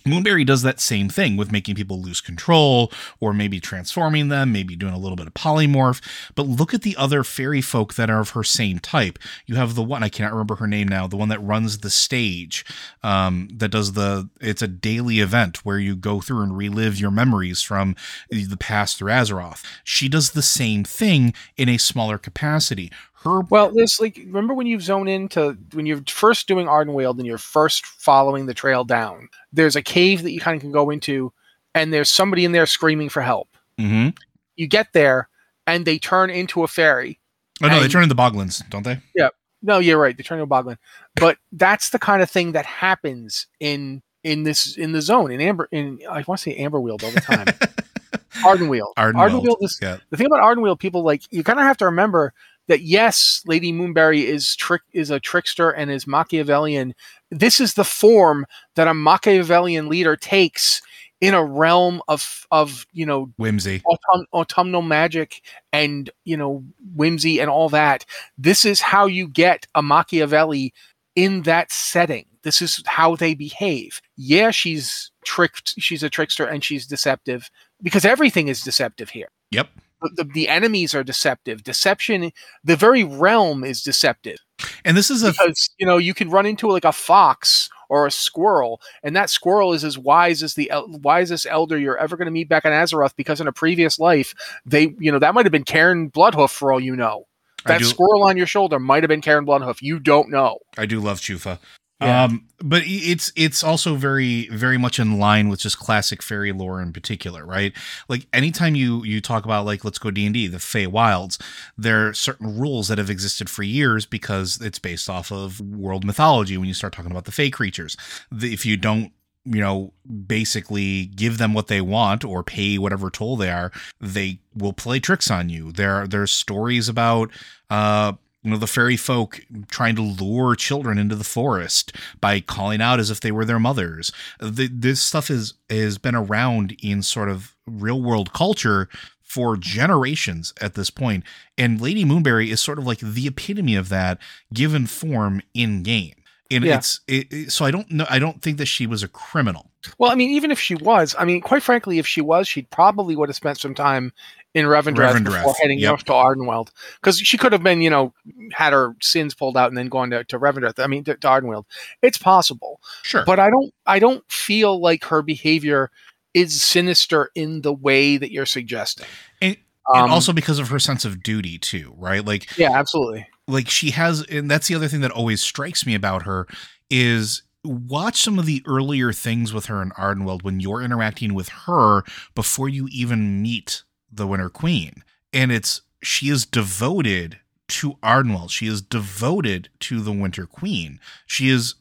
Moonberry 0.05 0.45
does 0.45 0.61
that 0.63 0.79
same 0.79 1.09
thing 1.09 1.37
with 1.37 1.51
making 1.51 1.75
people 1.75 2.01
lose 2.01 2.21
control 2.21 2.91
or 3.19 3.33
maybe 3.33 3.59
transforming 3.59 4.29
them, 4.29 4.51
maybe 4.51 4.75
doing 4.75 4.93
a 4.93 4.97
little 4.97 5.15
bit 5.15 5.27
of 5.27 5.33
polymorph. 5.33 6.01
But 6.35 6.47
look 6.47 6.73
at 6.73 6.81
the 6.81 6.95
other 6.95 7.23
fairy 7.23 7.61
folk 7.61 7.95
that 7.95 8.09
are 8.09 8.21
of 8.21 8.31
her 8.31 8.43
same 8.43 8.79
type. 8.79 9.19
You 9.45 9.55
have 9.55 9.75
the 9.75 9.83
one, 9.83 10.03
I 10.03 10.09
cannot 10.09 10.31
remember 10.31 10.55
her 10.55 10.67
name 10.67 10.87
now, 10.87 11.07
the 11.07 11.17
one 11.17 11.29
that 11.29 11.39
runs 11.39 11.79
the 11.79 11.89
stage, 11.89 12.65
um, 13.03 13.49
that 13.53 13.69
does 13.69 13.93
the, 13.93 14.29
it's 14.41 14.61
a 14.61 14.67
daily 14.67 15.19
event 15.19 15.65
where 15.65 15.79
you 15.79 15.95
go 15.95 16.21
through 16.21 16.41
and 16.41 16.57
relive 16.57 16.99
your 16.99 17.11
memories 17.11 17.61
from 17.61 17.95
the 18.29 18.57
past 18.57 18.97
through 18.97 19.11
Azeroth. 19.11 19.63
She 19.83 20.09
does 20.09 20.31
the 20.31 20.41
same 20.41 20.83
thing 20.83 21.33
in 21.57 21.69
a 21.69 21.77
smaller 21.77 22.17
capacity. 22.17 22.91
Well, 23.25 23.71
there's 23.73 23.99
like 23.99 24.15
remember 24.17 24.53
when 24.53 24.67
you 24.67 24.79
zone 24.79 25.07
into 25.07 25.57
when 25.73 25.85
you're 25.85 26.01
first 26.07 26.47
doing 26.47 26.67
Ardenweald 26.67 27.17
and 27.17 27.25
you're 27.25 27.37
first 27.37 27.85
following 27.85 28.45
the 28.45 28.53
trail 28.53 28.83
down. 28.83 29.29
There's 29.51 29.75
a 29.75 29.81
cave 29.81 30.23
that 30.23 30.31
you 30.31 30.39
kind 30.39 30.55
of 30.55 30.61
can 30.61 30.71
go 30.71 30.89
into, 30.89 31.33
and 31.75 31.93
there's 31.93 32.09
somebody 32.09 32.45
in 32.45 32.53
there 32.53 32.65
screaming 32.65 33.09
for 33.09 33.21
help. 33.21 33.49
Mhm. 33.79 34.15
You 34.55 34.67
get 34.67 34.93
there, 34.93 35.27
and 35.67 35.85
they 35.85 35.99
turn 35.99 36.29
into 36.29 36.63
a 36.63 36.67
fairy. 36.67 37.19
Oh 37.61 37.67
no, 37.67 37.81
they 37.81 37.89
turn 37.89 38.03
into 38.03 38.15
Boglins, 38.15 38.67
don't 38.69 38.83
they? 38.83 38.99
Yeah. 39.15 39.29
No, 39.61 39.79
you're 39.79 39.97
right. 39.97 40.15
They 40.15 40.23
turn 40.23 40.39
into 40.39 40.53
a 40.53 40.63
boglin. 40.63 40.77
But 41.15 41.37
that's 41.51 41.89
the 41.89 41.99
kind 41.99 42.21
of 42.21 42.31
thing 42.31 42.53
that 42.53 42.65
happens 42.65 43.47
in 43.59 44.01
in 44.23 44.43
this 44.43 44.77
in 44.77 44.93
the 44.93 45.01
zone 45.01 45.31
in 45.31 45.41
Amber. 45.41 45.67
In 45.71 45.99
I 46.09 46.23
want 46.25 46.39
to 46.39 46.43
say 46.51 46.57
Amberweald 46.57 47.03
all 47.03 47.11
the 47.11 47.19
time. 47.19 47.45
Ardenweald. 48.43 48.93
Ardenweald. 48.97 49.43
Ardenweald 49.43 49.57
is 49.61 49.77
Yeah. 49.81 49.97
the 50.09 50.17
thing 50.17 50.27
about 50.27 50.39
Ardenweald. 50.41 50.79
People 50.79 51.03
like 51.03 51.23
you 51.31 51.43
kind 51.43 51.59
of 51.59 51.65
have 51.65 51.75
to 51.77 51.85
remember 51.85 52.33
that 52.69 52.83
yes, 52.83 53.41
Lady 53.45 53.73
Moonberry 53.73 54.23
is 54.23 54.55
trick 54.55 54.83
is 54.93 55.09
a 55.09 55.19
trickster 55.19 55.71
and 55.71 55.91
is 55.91 56.07
Machiavellian. 56.07 56.93
This 57.29 57.59
is 57.59 57.73
the 57.73 57.83
form 57.83 58.45
that 58.75 58.87
a 58.87 58.93
Machiavellian 58.93 59.89
leader 59.89 60.15
takes 60.15 60.81
in 61.19 61.33
a 61.33 61.43
realm 61.43 62.01
of 62.07 62.47
of 62.51 62.85
you 62.93 63.05
know 63.05 63.31
Whimsy. 63.37 63.81
autumn, 63.85 64.25
autumnal 64.31 64.83
magic 64.83 65.41
and 65.73 66.09
you 66.23 66.37
know 66.37 66.63
whimsy 66.95 67.39
and 67.39 67.49
all 67.49 67.69
that. 67.69 68.05
This 68.37 68.63
is 68.63 68.79
how 68.79 69.07
you 69.07 69.27
get 69.27 69.67
a 69.75 69.81
Machiavelli 69.81 70.73
in 71.15 71.41
that 71.41 71.71
setting. 71.71 72.25
This 72.43 72.61
is 72.61 72.81
how 72.85 73.15
they 73.15 73.33
behave. 73.33 73.99
Yeah, 74.15 74.51
she's 74.51 75.11
tricked. 75.25 75.73
She's 75.79 76.03
a 76.03 76.09
trickster 76.09 76.45
and 76.45 76.63
she's 76.63 76.87
deceptive 76.87 77.49
because 77.81 78.05
everything 78.05 78.47
is 78.47 78.61
deceptive 78.61 79.09
here. 79.09 79.29
Yep. 79.51 79.69
The, 80.01 80.23
the, 80.23 80.47
enemies 80.47 80.95
are 80.95 81.03
deceptive. 81.03 81.63
Deception, 81.63 82.31
the 82.63 82.75
very 82.75 83.03
realm 83.03 83.63
is 83.63 83.81
deceptive 83.81 84.37
And 84.85 84.95
this 84.95 85.11
is 85.11 85.23
a 85.23 85.31
because 85.31 85.69
you 85.77 85.85
know 85.85 85.97
you 85.97 86.13
can 86.13 86.29
run 86.29 86.45
into 86.45 86.67
like 86.67 86.85
a 86.85 86.91
fox 86.91 87.69
or 87.89 88.05
a 88.05 88.11
squirrel, 88.11 88.81
and 89.03 89.15
that 89.15 89.29
squirrel 89.29 89.73
is 89.73 89.83
as 89.83 89.97
wise 89.97 90.43
as 90.43 90.53
the 90.53 90.69
el- 90.69 90.87
wisest 91.01 91.47
elder 91.49 91.77
you're 91.77 91.97
ever 91.97 92.15
going 92.15 92.27
to 92.27 92.31
meet 92.31 92.47
back 92.47 92.65
on 92.65 92.71
Azeroth. 92.71 93.15
Because 93.15 93.41
in 93.41 93.47
a 93.47 93.51
previous 93.51 93.99
life, 93.99 94.33
they 94.65 94.95
you 94.99 95.11
know 95.11 95.19
that 95.19 95.33
might 95.33 95.45
have 95.45 95.51
been 95.51 95.65
Cairne 95.65 96.11
Bloodhoof 96.11 96.51
for 96.51 96.71
all 96.71 96.79
you 96.79 96.95
know. 96.95 97.25
That 97.65 97.81
squirrel 97.81 98.23
on 98.23 98.37
your 98.37 98.47
shoulder 98.47 98.79
might 98.79 99.03
have 99.03 99.09
been 99.09 99.21
Cairne 99.21 99.45
Bloodhoof. 99.45 99.81
You 99.81 99.99
don't 99.99 100.29
know. 100.29 100.59
I 100.77 100.85
do 100.85 100.99
love 100.99 101.19
Chufa. 101.19 101.59
Yeah. 102.01 102.23
Um, 102.23 102.45
but 102.61 102.83
it's 102.85 103.31
it's 103.35 103.63
also 103.63 103.95
very 103.95 104.47
very 104.49 104.77
much 104.77 104.99
in 104.99 105.19
line 105.19 105.49
with 105.49 105.59
just 105.59 105.79
classic 105.79 106.21
fairy 106.21 106.51
lore 106.53 106.81
in 106.81 106.93
particular, 106.93 107.45
right? 107.45 107.73
Like 108.07 108.25
anytime 108.31 108.75
you 108.75 109.03
you 109.03 109.19
talk 109.19 109.43
about 109.43 109.65
like 109.65 109.83
let's 109.83 109.99
go 109.99 110.09
D 110.09 110.25
and 110.25 110.33
D, 110.33 110.47
the 110.47 110.59
Fey 110.59 110.87
Wilds, 110.87 111.37
there 111.77 112.07
are 112.07 112.13
certain 112.13 112.57
rules 112.57 112.87
that 112.87 112.97
have 112.97 113.09
existed 113.09 113.49
for 113.49 113.63
years 113.63 114.05
because 114.05 114.61
it's 114.61 114.79
based 114.79 115.09
off 115.09 115.31
of 115.31 115.59
world 115.59 116.05
mythology. 116.05 116.57
When 116.57 116.67
you 116.67 116.73
start 116.73 116.93
talking 116.93 117.11
about 117.11 117.25
the 117.25 117.31
Fey 117.33 117.49
creatures, 117.49 117.97
the, 118.31 118.53
if 118.53 118.65
you 118.65 118.77
don't 118.77 119.11
you 119.45 119.61
know 119.61 119.93
basically 120.27 121.05
give 121.07 121.37
them 121.37 121.53
what 121.53 121.67
they 121.67 121.81
want 121.81 122.23
or 122.25 122.43
pay 122.43 122.77
whatever 122.77 123.09
toll 123.09 123.37
they 123.37 123.49
are 123.49 123.71
they 124.01 124.37
will 124.53 124.73
play 124.73 124.99
tricks 124.99 125.31
on 125.31 125.47
you 125.47 125.71
there 125.71 126.05
there's 126.07 126.29
stories 126.29 126.89
about 126.89 127.31
uh 127.69 128.11
you 128.49 128.55
know 128.55 128.59
the 128.59 128.67
fairy 128.67 128.97
folk 128.97 129.41
trying 129.69 129.95
to 129.95 130.01
lure 130.01 130.55
children 130.55 130.97
into 130.97 131.15
the 131.15 131.23
forest 131.23 131.95
by 132.19 132.39
calling 132.39 132.81
out 132.81 132.99
as 132.99 133.11
if 133.11 133.19
they 133.19 133.31
were 133.31 133.45
their 133.45 133.59
mothers. 133.59 134.11
The, 134.39 134.67
this 134.67 135.01
stuff 135.01 135.29
is 135.29 135.53
has 135.69 135.99
been 135.99 136.15
around 136.15 136.75
in 136.81 137.03
sort 137.03 137.29
of 137.29 137.55
real 137.67 138.01
world 138.01 138.33
culture 138.33 138.89
for 139.21 139.55
generations 139.55 140.51
at 140.59 140.73
this 140.73 140.89
point 140.89 141.23
and 141.55 141.79
lady 141.79 142.03
moonberry 142.03 142.49
is 142.49 142.59
sort 142.59 142.79
of 142.79 142.87
like 142.87 142.97
the 142.99 143.27
epitome 143.27 143.75
of 143.75 143.89
that 143.89 144.17
given 144.51 144.87
form 144.87 145.43
in 145.53 145.83
game. 145.83 146.15
And 146.49 146.63
Yeah. 146.63 146.77
it's 146.77 147.01
it, 147.07 147.51
so 147.51 147.63
i 147.63 147.69
don't 147.69 147.91
know 147.91 148.07
i 148.09 148.17
don't 148.17 148.41
think 148.41 148.57
that 148.57 148.65
she 148.65 148.87
was 148.87 149.03
a 149.03 149.07
criminal. 149.07 149.67
Well, 149.97 150.11
I 150.11 150.15
mean, 150.15 150.31
even 150.31 150.51
if 150.51 150.59
she 150.59 150.75
was, 150.75 151.15
I 151.17 151.23
mean, 151.23 151.39
quite 151.39 151.63
frankly, 151.63 151.99
if 151.99 152.05
she 152.07 152.19
was, 152.19 152.49
she 152.49 152.63
probably 152.63 153.15
would 153.15 153.29
have 153.29 153.35
spent 153.37 153.59
some 153.59 153.73
time 153.73 154.11
in 154.53 154.65
Revendreth, 154.65 155.13
Revendreth, 155.13 155.23
before 155.23 155.55
heading 155.61 155.79
yep. 155.79 155.89
north 155.89 156.05
to 156.05 156.11
Ardenweald, 156.13 156.69
because 157.01 157.19
she 157.19 157.37
could 157.37 157.51
have 157.51 157.63
been, 157.63 157.81
you 157.81 157.89
know, 157.89 158.13
had 158.51 158.73
her 158.73 158.95
sins 159.01 159.35
pulled 159.35 159.55
out 159.55 159.67
and 159.69 159.77
then 159.77 159.89
gone 159.89 160.09
to, 160.09 160.23
to 160.25 160.39
Revendreth. 160.39 160.83
I 160.83 160.87
mean, 160.87 161.03
to, 161.03 161.15
to 161.15 161.27
Ardenweald. 161.27 161.65
It's 162.01 162.17
possible. 162.17 162.81
sure 163.03 163.23
but 163.25 163.39
I 163.39 163.49
don't 163.49 163.73
I 163.85 163.99
don't 163.99 164.23
feel 164.29 164.81
like 164.81 165.05
her 165.05 165.21
behavior 165.21 165.91
is 166.33 166.61
sinister 166.61 167.29
in 167.35 167.61
the 167.61 167.73
way 167.73 168.17
that 168.17 168.31
you're 168.31 168.45
suggesting. 168.45 169.07
And- 169.41 169.57
Um, 169.91 170.03
and 170.03 170.11
also 170.11 170.33
because 170.33 170.59
of 170.59 170.69
her 170.69 170.77
sense 170.77 171.03
of 171.03 171.23
duty 171.23 171.57
too 171.57 171.95
right 171.97 172.23
like 172.23 172.55
yeah, 172.59 172.71
absolutely. 172.71 173.25
like 173.47 173.67
she 173.67 173.89
has 173.89 174.23
and 174.29 174.49
that's 174.51 174.67
the 174.67 174.75
other 174.75 174.87
thing 174.87 175.01
that 175.01 175.09
always 175.09 175.41
strikes 175.41 175.83
me 175.83 175.95
about 175.95 176.23
her 176.23 176.45
is 176.91 177.41
watch 177.63 178.21
some 178.21 178.37
of 178.37 178.45
the 178.45 178.61
earlier 178.67 179.11
things 179.11 179.51
with 179.51 179.65
her 179.65 179.81
in 179.81 179.89
Ardenweald 179.91 180.43
when 180.43 180.59
you're 180.59 180.83
interacting 180.83 181.33
with 181.33 181.49
her 181.65 182.03
before 182.35 182.69
you 182.69 182.87
even 182.91 183.41
meet 183.41 183.83
the 184.11 184.27
Winter 184.27 184.49
Queen. 184.49 185.03
And 185.33 185.51
it's 185.51 185.81
she 186.01 186.29
is 186.29 186.45
devoted 186.45 187.39
to 187.69 187.93
Ardenweald 188.01 188.49
she 188.49 188.65
is 188.65 188.81
devoted 188.81 189.69
to 189.79 190.01
the 190.01 190.11
Winter 190.11 190.45
Queen. 190.45 190.99
She 191.27 191.49
is 191.49 191.75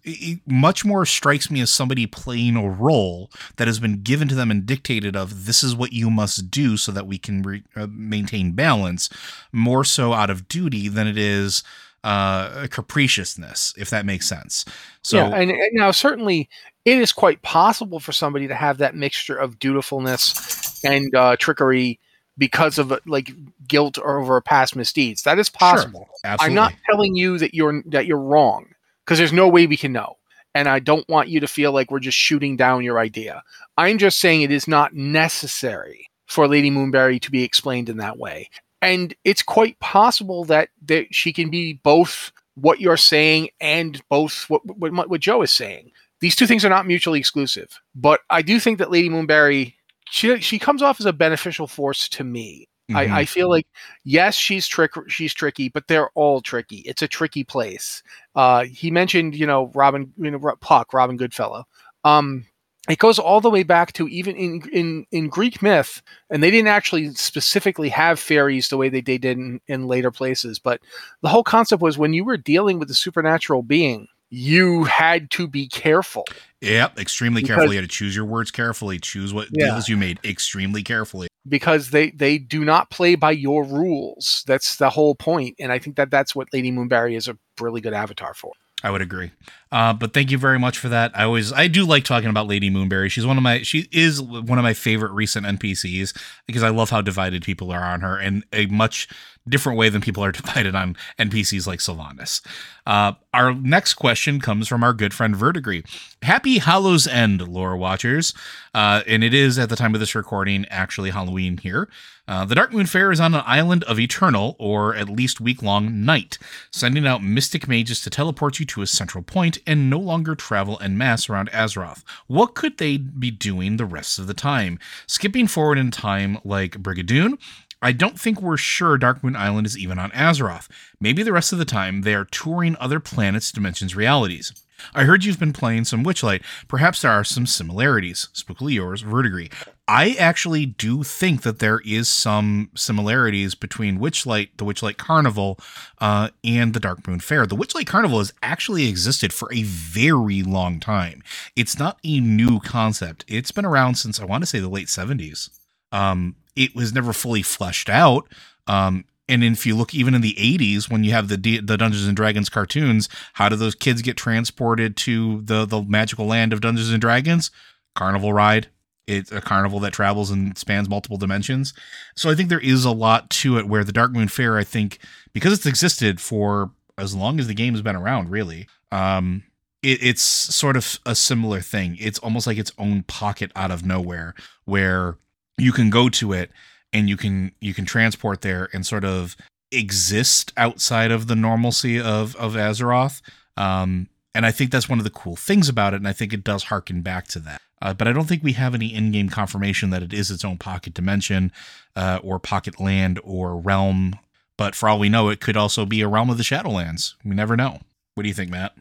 much 0.47 0.85
more 0.85 1.07
strikes 1.07 1.51
me 1.51 1.61
as 1.61 1.71
somebody 1.71 2.07
playing 2.07 2.57
a 2.57 2.69
role 2.69 3.31
that 3.57 3.67
has 3.67 3.81
been 3.81 4.03
given 4.03 4.29
to 4.29 4.35
them 4.35 4.51
and 4.51 4.67
dictated 4.67 5.17
of 5.17 5.47
this 5.47 5.65
is 5.65 5.75
what 5.75 5.93
you 5.93 6.11
must 6.11 6.51
do 6.51 6.77
so 6.77 6.93
that 6.93 7.07
we 7.07 7.17
can 7.19 7.43
re- 7.43 7.65
uh, 7.75 7.87
maintain 7.91 8.53
balance 8.53 9.09
more 9.51 9.83
so 9.83 10.13
out 10.13 10.31
of 10.31 10.47
duty 10.47 10.89
than 10.89 11.07
it 11.07 11.19
is 11.19 11.65
uh 12.05 12.69
capriciousness 12.69 13.75
if 13.77 13.91
that 13.91 14.07
makes 14.07 14.29
sense. 14.29 14.65
So 15.03 15.17
yeah, 15.17 15.35
and, 15.35 15.51
and 15.51 15.71
now 15.73 15.91
certainly 15.91 16.49
it 16.85 16.99
is 16.99 17.13
quite 17.13 17.43
possible 17.43 17.99
for 17.99 18.13
somebody 18.13 18.47
to 18.47 18.55
have 18.55 18.79
that 18.79 18.95
mixture 18.95 19.37
of 19.37 19.59
dutifulness 19.59 20.85
and 20.85 21.15
uh, 21.15 21.37
trickery 21.37 21.99
because 22.39 22.79
of 22.79 22.93
like 23.05 23.31
guilt 23.67 23.99
or 23.99 24.21
over 24.21 24.41
past 24.41 24.77
misdeeds. 24.77 25.25
That 25.25 25.39
is 25.39 25.51
possible. 25.51 26.09
absolutely 26.25 26.47
I'm 26.47 26.55
not 26.55 26.73
telling 26.89 27.17
you 27.17 27.37
that 27.39 27.53
you're 27.53 27.83
that 27.87 28.07
you're 28.07 28.17
wrong 28.17 28.69
because 29.05 29.19
there's 29.19 29.33
no 29.33 29.49
way 29.49 29.67
we 29.67 29.77
can 29.77 29.93
know. 29.93 30.17
and 30.55 30.69
I 30.69 30.81
don't 30.81 31.09
want 31.09 31.29
you 31.29 31.41
to 31.41 31.47
feel 31.47 31.73
like 31.73 31.91
we're 31.91 32.01
just 32.01 32.19
shooting 32.19 32.57
down 32.57 32.83
your 32.85 32.99
idea. 32.99 33.43
I'm 33.77 33.99
just 33.99 34.19
saying 34.19 34.43
it 34.43 34.51
is 34.51 34.67
not 34.67 34.95
necessary 34.95 36.09
for 36.27 36.49
Lady 36.49 36.71
Moonberry 36.71 37.21
to 37.23 37.31
be 37.31 37.45
explained 37.45 37.89
in 37.89 37.99
that 37.99 38.19
way. 38.19 38.51
And 38.83 39.15
it's 39.25 39.43
quite 39.43 39.79
possible 39.81 40.45
that, 40.47 40.71
that 40.87 41.15
she 41.15 41.33
can 41.33 41.51
be 41.51 41.75
both 41.75 42.33
what 42.55 42.81
you're 42.81 42.97
saying 42.97 43.51
and 43.61 44.01
both 44.09 44.49
what, 44.49 44.65
what, 44.67 45.09
what 45.09 45.21
Joe 45.21 45.43
is 45.43 45.53
saying. 45.53 45.93
These 46.21 46.35
two 46.35 46.47
things 46.47 46.65
are 46.65 46.71
not 46.71 46.87
mutually 46.87 47.21
exclusive. 47.21 47.81
But 47.95 48.21
I 48.29 48.43
do 48.43 48.59
think 48.59 48.79
that 48.79 48.91
Lady 48.91 49.09
Moonberry, 49.09 49.75
she, 50.11 50.41
she 50.41 50.59
comes 50.59 50.83
off 50.83 51.01
as 51.01 51.07
a 51.07 51.13
beneficial 51.13 51.67
force 51.67 52.09
to 52.11 52.25
me. 52.25 52.69
Mm-hmm. 52.91 52.97
I, 52.97 53.19
I, 53.19 53.25
feel 53.27 53.51
like 53.51 53.67
yes, 54.05 54.35
she's 54.35 54.67
trick 54.67 54.93
she's 55.09 55.35
tricky, 55.35 55.69
but 55.69 55.89
they're 55.89 56.09
all 56.11 56.41
tricky. 56.41 56.79
It's 56.87 57.03
a 57.03 57.09
tricky 57.09 57.45
place. 57.45 58.03
Uh, 58.35 58.65
he 58.65 58.91
mentioned, 58.91 59.35
you 59.35 59.47
know, 59.47 59.71
Robin, 59.75 60.11
you 60.17 60.31
know, 60.31 60.55
Puck, 60.63 60.95
Robin 60.95 61.19
Goodfellow. 61.19 61.65
Um, 62.05 62.47
it 62.89 62.99
goes 62.99 63.19
all 63.19 63.43
the 63.43 63.51
way 63.51 63.63
back 63.63 63.93
to 63.95 64.09
even 64.09 64.35
in, 64.37 64.63
in, 64.73 65.07
in 65.13 65.29
Greek 65.29 65.61
myth, 65.61 66.01
and 66.31 66.43
they 66.43 66.51
didn't 66.51 66.69
actually 66.69 67.13
specifically 67.15 67.91
have 67.91 68.19
fairies 68.19 68.69
the 68.69 68.79
way 68.79 68.89
they 68.89 69.03
they 69.03 69.19
did 69.19 69.39
in, 69.39 69.61
in 69.69 69.87
later 69.87 70.11
places. 70.11 70.59
But 70.59 70.81
the 71.21 71.29
whole 71.29 71.45
concept 71.45 71.83
was 71.83 71.99
when 71.99 72.15
you 72.15 72.25
were 72.25 72.39
dealing 72.39 72.79
with 72.79 72.91
a 72.91 72.95
supernatural 72.95 73.63
being, 73.63 74.09
you 74.31 74.85
had 74.85 75.31
to 75.33 75.47
be 75.49 75.69
careful. 75.69 76.25
Yep, 76.61 76.99
extremely 76.99 77.43
because, 77.43 77.57
careful. 77.57 77.73
You 77.73 77.81
had 77.81 77.89
to 77.89 77.95
choose 77.97 78.15
your 78.15 78.25
words 78.25 78.51
carefully, 78.51 78.99
choose 78.99 79.33
what 79.33 79.49
yeah. 79.53 79.67
deals 79.67 79.89
you 79.89 79.97
made 79.97 80.19
extremely 80.25 80.83
carefully. 80.83 81.29
Because 81.49 81.91
they 81.91 82.11
they 82.11 82.39
do 82.39 82.65
not 82.65 82.91
play 82.91 83.15
by 83.15 83.31
your 83.31 83.65
rules. 83.65 84.45
That's 84.47 84.77
the 84.77 84.91
whole 84.91 85.15
point, 85.15 85.57
and 85.59 85.73
I 85.73 85.79
think 85.79 85.97
that 85.97 86.11
that's 86.11 86.35
what 86.35 86.49
Lady 86.53 86.71
Moonberry 86.71 87.17
is 87.17 87.29
a 87.29 87.39
really 87.61 87.81
good 87.81 87.95
avatar 87.95 88.35
for. 88.35 88.53
I 88.83 88.93
would 88.93 89.03
agree. 89.03 89.33
Uh, 89.73 89.93
but 89.93 90.15
thank 90.15 90.31
you 90.31 90.39
very 90.39 90.59
much 90.59 90.79
for 90.79 90.89
that. 90.89 91.11
I 91.15 91.25
always 91.25 91.53
I 91.53 91.67
do 91.67 91.85
like 91.85 92.05
talking 92.05 92.31
about 92.31 92.47
Lady 92.47 92.71
Moonberry. 92.71 93.11
She's 93.11 93.27
one 93.27 93.37
of 93.37 93.43
my 93.43 93.63
she 93.63 93.89
is 93.91 94.23
one 94.23 94.59
of 94.59 94.63
my 94.63 94.75
favorite 94.75 95.13
recent 95.13 95.47
NPCs 95.47 96.17
because 96.47 96.63
I 96.63 96.69
love 96.69 96.91
how 96.91 97.01
divided 97.01 97.43
people 97.43 97.73
are 97.73 97.83
on 97.83 98.03
her 98.03 98.17
and 98.19 98.45
a 98.53 98.67
much 98.67 99.09
different 99.49 99.79
way 99.79 99.89
than 99.89 100.01
people 100.01 100.25
are 100.25 100.33
divided 100.41 100.75
on 100.75 100.97
NPCs 101.19 101.67
like 101.67 101.81
Sylvanas. 101.81 102.41
Uh, 102.87 103.13
our 103.35 103.53
next 103.55 103.95
question 103.95 104.41
comes 104.41 104.69
from 104.69 104.83
our 104.83 104.93
good 104.93 105.13
friend 105.13 105.35
Verdigree. 105.35 105.85
Happy 106.23 106.59
Hallows 106.59 107.07
End, 107.07 107.47
lore 107.47 107.77
watchers. 107.77 108.35
Uh, 108.75 109.03
and 109.07 109.23
it 109.23 109.35
is 109.35 109.59
at 109.59 109.69
the 109.69 109.77
time 109.77 109.95
of 109.95 110.01
this 110.01 110.15
recording 110.15 110.65
actually 110.71 111.11
Halloween 111.11 111.59
here. 111.59 111.89
Uh, 112.29 112.45
the 112.45 112.55
Darkmoon 112.55 112.87
Faire 112.87 113.11
is 113.11 113.21
on 113.21 113.35
an 113.35 113.43
island 113.47 113.85
of 113.85 113.99
eternal, 113.99 114.55
or 114.59 114.95
at 114.95 115.09
least 115.09 115.41
week 115.41 115.63
long, 115.63 116.05
night, 116.05 116.39
sending 116.71 117.07
out 117.07 117.23
mystic 117.23 117.67
mages 117.67 118.03
to 118.03 118.11
teleport 118.11 118.61
you 118.61 118.67
to 118.67 118.83
a 118.83 118.87
central 118.87 119.25
point 119.25 119.59
and 119.67 119.89
no 119.89 119.99
longer 119.99 120.35
travel 120.35 120.79
en 120.83 120.99
masse 120.99 121.31
around 121.31 121.51
Azeroth. 121.53 122.05
What 122.27 122.55
could 122.55 122.77
they 122.77 122.99
be 122.99 123.31
doing 123.31 123.79
the 123.79 123.87
rest 123.87 124.19
of 124.19 124.27
the 124.27 124.35
time? 124.35 124.79
Skipping 125.07 125.47
forward 125.47 125.79
in 125.79 125.91
time 125.91 126.39
like 126.45 126.83
Brigadoon? 126.83 127.39
I 127.81 127.93
don't 127.93 128.19
think 128.19 128.41
we're 128.41 128.57
sure 128.57 128.99
Darkmoon 128.99 129.37
Island 129.37 129.67
is 129.67 129.79
even 129.79 129.99
on 129.99 130.11
Azeroth. 130.11 130.69
Maybe 131.01 131.23
the 131.23 131.33
rest 131.33 131.53
of 131.53 131.59
the 131.59 131.65
time 131.65 132.03
they 132.03 132.15
are 132.15 132.25
touring 132.25 132.77
other 132.81 133.01
planets, 133.01 133.53
dimensions, 133.53 133.95
realities. 133.95 134.53
I 134.95 135.05
heard 135.05 135.25
you've 135.25 135.41
been 135.41 135.53
playing 135.53 135.85
some 135.85 136.05
Witchlight. 136.05 136.43
Perhaps 136.69 137.03
there 137.03 137.11
are 137.11 137.25
some 137.25 137.47
similarities. 137.47 138.29
Spookily 138.33 138.75
yours, 138.75 139.03
Verdigree. 139.03 139.53
I 139.87 140.13
actually 140.19 140.67
do 140.67 141.03
think 141.03 141.43
that 141.43 141.59
there 141.59 141.81
is 141.85 142.09
some 142.09 142.71
similarities 142.77 143.55
between 143.55 143.99
Witchlight, 143.99 144.51
the 144.57 144.65
Witchlight 144.65 144.97
Carnival, 144.97 145.59
uh, 146.01 146.29
and 146.45 146.75
the 146.75 146.81
Darkmoon 146.81 147.23
Faire. 147.23 147.47
The 147.47 147.57
Witchlight 147.57 147.87
Carnival 147.87 148.19
has 148.19 148.33
actually 148.43 148.89
existed 148.89 149.33
for 149.33 149.53
a 149.53 149.63
very 149.63 150.43
long 150.43 150.79
time. 150.79 151.23
It's 151.57 151.79
not 151.79 151.99
a 152.05 152.21
new 152.21 152.61
concept. 152.61 153.25
It's 153.27 153.53
been 153.53 153.65
around 153.65 153.97
since 153.97 154.21
I 154.21 154.25
want 154.25 154.43
to 154.43 154.47
say 154.47 154.61
the 154.61 154.69
late 154.69 154.89
70s. 154.89 155.51
Um, 155.91 156.37
it 156.59 156.75
was 156.75 156.93
never 156.93 157.13
fully 157.13 157.43
fleshed 157.43 157.89
out. 157.89 158.29
Um, 158.67 159.05
and 159.29 159.45
if 159.45 159.67
you 159.67 159.77
look 159.77 159.95
even 159.95 160.15
in 160.15 160.23
the 160.23 160.35
80s 160.35 160.91
when 160.91 161.05
you 161.05 161.13
have 161.13 161.29
the 161.29 161.37
D- 161.37 161.61
the 161.61 161.77
Dungeons 161.77 162.07
and 162.07 162.17
Dragons 162.17 162.49
cartoons, 162.49 163.09
how 163.35 163.49
do 163.49 163.57
those 163.57 163.75
kids 163.75 164.03
get 164.03 164.17
transported 164.17 164.97
to 164.99 165.43
the 165.43 165.65
the 165.65 165.83
magical 165.83 166.27
land 166.27 166.53
of 166.53 166.61
Dungeons 166.61 166.91
and 166.91 167.01
Dragons? 167.01 167.51
Carnival 167.95 168.33
ride. 168.33 168.69
It's 169.07 169.33
a 169.33 169.41
carnival 169.41 169.81
that 169.81 169.95
travels 169.95 170.31
and 170.31 170.57
spans 170.59 170.89
multiple 170.89 171.17
dimensions. 171.17 171.73
So 172.15 172.31
I 172.31 172.35
think 172.35 172.51
there 172.51 172.61
is 172.61 172.85
a 172.85 172.91
lot 172.91 173.31
to 173.31 173.57
it 173.57 173.67
where 173.67 173.83
the 173.83 173.93
Darkmoon 173.93 174.31
Faire, 174.31 174.59
I 174.59 174.65
think, 174.65 174.99
because 175.33 175.53
it's 175.53 175.65
existed 175.65 176.21
for 176.21 176.73
as 176.99 177.15
long 177.15 177.39
as 177.41 177.47
the 177.47 177.55
game 177.55 177.73
has 177.73 177.81
been 177.81 177.97
around, 177.97 178.29
really, 178.29 178.67
um, 178.93 179.45
it, 179.83 180.03
it's 180.03 180.21
sort 180.21 180.77
of 180.77 180.99
a 181.07 181.15
similar 181.15 181.61
thing. 181.61 181.97
It's 181.99 182.19
almost 182.19 182.47
like 182.47 182.59
its 182.59 182.73
own 182.77 183.03
pocket 183.05 183.51
out 183.57 183.71
of 183.71 183.85
nowhere 183.85 184.35
where 184.67 185.17
you 185.59 185.73
can 185.73 185.91
go 185.91 186.09
to 186.09 186.33
it 186.33 186.51
and 186.93 187.09
you 187.09 187.17
can 187.17 187.53
you 187.61 187.75
can 187.75 187.85
transport 187.85 188.41
there 188.41 188.69
and 188.73 188.87
sort 188.87 189.05
of 189.05 189.37
exist 189.71 190.53
outside 190.57 191.11
of 191.11 191.27
the 191.27 191.37
normalcy 191.37 192.01
of 192.01 192.35
of 192.37 192.55
Azeroth. 192.55 193.21
Um, 193.57 194.09
and 194.35 194.47
I 194.47 194.53
think 194.53 194.71
that's 194.71 194.89
one 194.89 194.99
of 194.99 195.05
the 195.05 195.11
cool 195.11 195.37
things 195.37 195.69
about 195.69 195.95
it, 195.95 195.97
and 195.97 196.09
I 196.09 196.13
think 196.13 196.33
it 196.33 196.45
does 196.45 196.65
harken 196.65 197.03
back 197.03 197.27
to 197.29 197.41
that. 197.41 197.61
Uh, 197.81 197.95
but 197.95 198.09
I 198.09 198.13
don't 198.13 198.27
think 198.27 198.43
we 198.43 198.53
have 198.53 198.75
any 198.75 198.95
in-game 198.95 199.29
confirmation 199.29 199.91
that 199.91 200.03
it 200.03 200.13
is 200.13 200.31
its 200.31 200.45
own 200.45 200.59
pocket 200.59 200.95
dimension, 200.95 201.53
uh, 201.97 202.21
or 202.23 202.39
pocket 202.39 202.81
land, 202.81 203.21
or 203.25 203.57
realm. 203.57 204.19
But 204.57 204.75
for 204.75 204.89
all 204.89 204.99
we 204.99 205.09
know, 205.09 205.29
it 205.29 205.41
could 205.41 205.57
also 205.57 205.87
be 205.87 206.01
a 206.01 206.09
realm 206.09 206.31
of 206.31 206.37
the 206.37 206.43
Shadowlands. 206.43 207.15
We 207.25 207.35
never 207.35 207.57
know. 207.57 207.81
What 208.15 208.23
do 208.23 208.29
you 208.29 208.35
think, 208.35 208.51
Matt? 208.51 208.75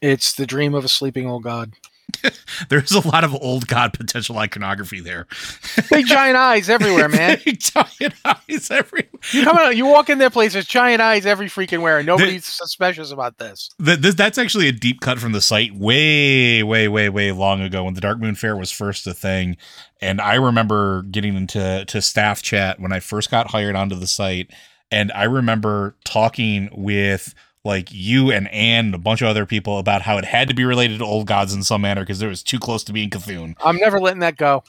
It's 0.00 0.32
the 0.32 0.46
dream 0.46 0.74
of 0.74 0.84
a 0.84 0.88
sleeping 0.88 1.28
old 1.28 1.42
god. 1.42 1.72
There's 2.68 2.92
a 2.92 3.06
lot 3.06 3.24
of 3.24 3.34
old 3.34 3.66
god 3.66 3.92
potential 3.92 4.38
iconography 4.38 5.00
there. 5.00 5.26
Big 5.90 6.06
giant 6.06 6.36
eyes 6.36 6.68
everywhere, 6.68 7.08
man. 7.08 7.38
Big 7.44 7.60
giant 7.60 8.14
eyes 8.24 8.70
everywhere. 8.70 9.08
You 9.32 9.44
come 9.44 9.56
out, 9.56 9.76
you 9.76 9.86
walk 9.86 10.08
in 10.10 10.18
their 10.18 10.30
place, 10.30 10.52
there's 10.52 10.66
giant 10.66 11.00
eyes 11.00 11.26
every 11.26 11.46
freaking 11.46 11.82
where. 11.82 11.98
And 11.98 12.06
nobody's 12.06 12.44
the, 12.44 12.50
suspicious 12.50 13.10
about 13.10 13.38
this. 13.38 13.70
The, 13.78 13.96
this. 13.96 14.14
That's 14.14 14.38
actually 14.38 14.68
a 14.68 14.72
deep 14.72 15.00
cut 15.00 15.18
from 15.18 15.32
the 15.32 15.40
site 15.40 15.74
way, 15.74 16.62
way, 16.62 16.88
way, 16.88 17.08
way 17.08 17.32
long 17.32 17.60
ago 17.60 17.84
when 17.84 17.94
the 17.94 18.00
Darkmoon 18.00 18.36
Faire 18.36 18.56
was 18.56 18.70
first 18.70 19.06
a 19.06 19.14
thing. 19.14 19.56
And 20.00 20.20
I 20.20 20.34
remember 20.34 21.02
getting 21.02 21.34
into 21.34 21.84
to 21.86 22.02
staff 22.02 22.42
chat 22.42 22.80
when 22.80 22.92
I 22.92 23.00
first 23.00 23.30
got 23.30 23.50
hired 23.50 23.76
onto 23.76 23.96
the 23.96 24.06
site. 24.06 24.50
And 24.90 25.10
I 25.12 25.24
remember 25.24 25.96
talking 26.04 26.68
with 26.72 27.34
like 27.64 27.88
you 27.90 28.30
and 28.30 28.48
Anne 28.48 28.86
and 28.86 28.94
a 28.94 28.98
bunch 28.98 29.22
of 29.22 29.28
other 29.28 29.46
people 29.46 29.78
about 29.78 30.02
how 30.02 30.18
it 30.18 30.24
had 30.24 30.48
to 30.48 30.54
be 30.54 30.64
related 30.64 30.98
to 30.98 31.04
old 31.04 31.26
gods 31.26 31.54
in 31.54 31.62
some 31.62 31.80
manner 31.80 32.02
because 32.02 32.20
it 32.20 32.28
was 32.28 32.42
too 32.42 32.58
close 32.58 32.84
to 32.84 32.92
being 32.92 33.10
Cthulhu. 33.10 33.54
I'm 33.64 33.78
never 33.78 33.98
letting 33.98 34.20
that 34.20 34.36
go. 34.36 34.62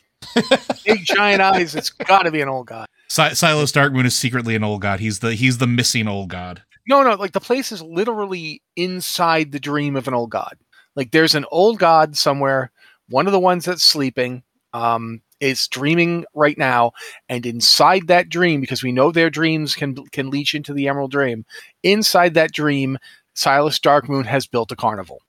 Big 0.86 1.04
giant 1.04 1.42
eyes. 1.42 1.76
It's 1.76 1.90
got 1.90 2.24
to 2.24 2.32
be 2.32 2.42
an 2.42 2.50
old 2.50 2.68
god. 2.68 2.88
Si- 3.10 3.36
Silas 3.36 3.72
Darkmoon 3.72 4.06
is 4.06 4.16
secretly 4.16 4.56
an 4.56 4.64
old 4.64 4.82
god. 4.82 5.00
He's 5.00 5.20
the 5.20 5.36
he's 5.36 5.58
the 5.58 5.68
missing 5.68 6.08
old 6.08 6.30
god. 6.30 6.64
No, 6.88 7.04
no, 7.04 7.16
like 7.16 7.34
the 7.34 7.40
place 7.40 7.72
is 7.72 7.82
literally 7.82 8.62
inside 8.76 9.52
the 9.52 9.60
dream 9.60 9.96
of 9.96 10.08
an 10.08 10.14
old 10.14 10.30
god. 10.30 10.58
Like 10.96 11.12
there's 11.12 11.36
an 11.36 11.46
old 11.52 11.80
god 11.80 12.16
somewhere, 12.16 12.72
one 13.10 13.28
of 13.28 13.34
the 13.34 13.40
ones 13.40 13.66
that's 13.66 13.84
sleeping. 13.84 14.44
Um, 14.74 15.22
is 15.40 15.68
dreaming 15.68 16.26
right 16.34 16.58
now 16.58 16.92
and 17.30 17.46
inside 17.46 18.08
that 18.08 18.30
dream 18.30 18.62
because 18.62 18.84
we 18.84 18.92
know 18.92 19.12
their 19.12 19.30
dreams 19.30 19.76
can 19.76 19.96
can 20.12 20.30
leach 20.30 20.54
into 20.54 20.74
the 20.74 20.88
emerald 20.88 21.12
dream 21.12 21.46
inside 21.84 22.34
that 22.34 22.52
dream 22.52 22.98
silas 23.34 23.80
darkmoon 23.80 24.26
has 24.26 24.48
built 24.48 24.72
a 24.72 24.76
carnival 24.76 25.22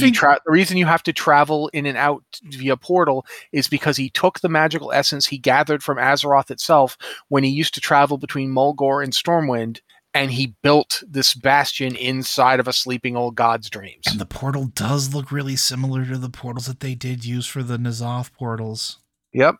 think- 0.00 0.16
tra- 0.16 0.38
the 0.44 0.52
reason 0.52 0.76
you 0.76 0.86
have 0.86 1.02
to 1.04 1.12
travel 1.12 1.68
in 1.68 1.86
and 1.86 1.96
out 1.96 2.22
via 2.44 2.76
portal 2.76 3.24
is 3.52 3.68
because 3.68 3.96
he 3.96 4.10
took 4.10 4.40
the 4.40 4.48
magical 4.48 4.92
essence 4.92 5.26
he 5.26 5.38
gathered 5.38 5.82
from 5.82 5.98
Azeroth 5.98 6.50
itself 6.50 6.96
when 7.28 7.44
he 7.44 7.50
used 7.50 7.74
to 7.74 7.80
travel 7.80 8.18
between 8.18 8.52
Mulgore 8.52 9.02
and 9.02 9.12
Stormwind, 9.12 9.80
and 10.14 10.30
he 10.30 10.54
built 10.62 11.02
this 11.08 11.34
bastion 11.34 11.94
inside 11.94 12.60
of 12.60 12.68
a 12.68 12.72
sleeping 12.72 13.16
old 13.16 13.34
god's 13.34 13.68
dreams. 13.68 14.04
And 14.06 14.18
the 14.20 14.26
portal 14.26 14.66
does 14.66 15.14
look 15.14 15.30
really 15.30 15.56
similar 15.56 16.04
to 16.06 16.18
the 16.18 16.30
portals 16.30 16.66
that 16.66 16.80
they 16.80 16.94
did 16.94 17.24
use 17.24 17.46
for 17.46 17.62
the 17.62 17.78
N'Zoth 17.78 18.32
portals. 18.32 18.98
Yep. 19.36 19.56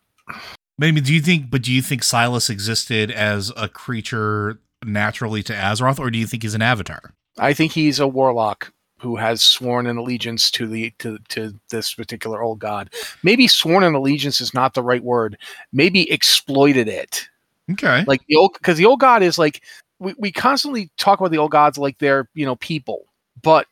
Maybe 0.79 1.01
do 1.03 1.15
you 1.15 1.21
think 1.21 1.51
but 1.51 1.63
do 1.63 1.71
you 1.71 1.83
think 1.83 2.03
Silas 2.03 2.49
existed 2.49 3.11
as 3.11 3.53
a 3.57 3.69
creature 3.69 4.59
naturally 4.85 5.43
to 5.45 5.53
Azeroth 5.53 5.99
or 5.99 6.11
do 6.11 6.19
you 6.19 6.27
think 6.27 6.43
he's 6.43 6.55
an 6.55 6.63
avatar? 6.63 7.13
I 7.39 7.53
think 7.53 7.73
he's 7.73 8.01
a 8.01 8.09
warlock 8.09 8.73
who 8.99 9.17
has 9.17 9.43
sworn 9.43 9.87
an 9.87 9.99
allegiance 9.99 10.51
to 10.53 10.67
the 10.67 10.95
to 10.99 11.19
to 11.29 11.55
this 11.69 11.93
particular 11.93 12.43
old 12.43 12.59
god. 12.59 12.91
Maybe 13.23 13.47
sworn 13.47 13.85
an 13.85 13.95
allegiance 13.95 14.41
is 14.41 14.55
not 14.55 14.73
the 14.73 14.83
right 14.83 15.05
word. 15.05 15.37
Maybe 15.73 16.11
exploited 16.11 16.89
it. 16.89 17.29
Okay. 17.73 18.03
Like 18.07 18.23
the 18.29 18.37
old 18.37 18.55
because 18.55 18.79
the 18.79 18.87
old 18.87 19.01
god 19.01 19.23
is 19.23 19.39
like 19.39 19.63
we, 19.99 20.15
we 20.19 20.33
constantly 20.33 20.91
talk 20.97 21.21
about 21.21 21.33
the 21.33 21.39
old 21.39 21.51
gods 21.51 21.77
like 21.77 21.99
they're, 21.99 22.31
you 22.33 22.47
know, 22.47 22.57
people. 22.57 23.05
But 23.43 23.67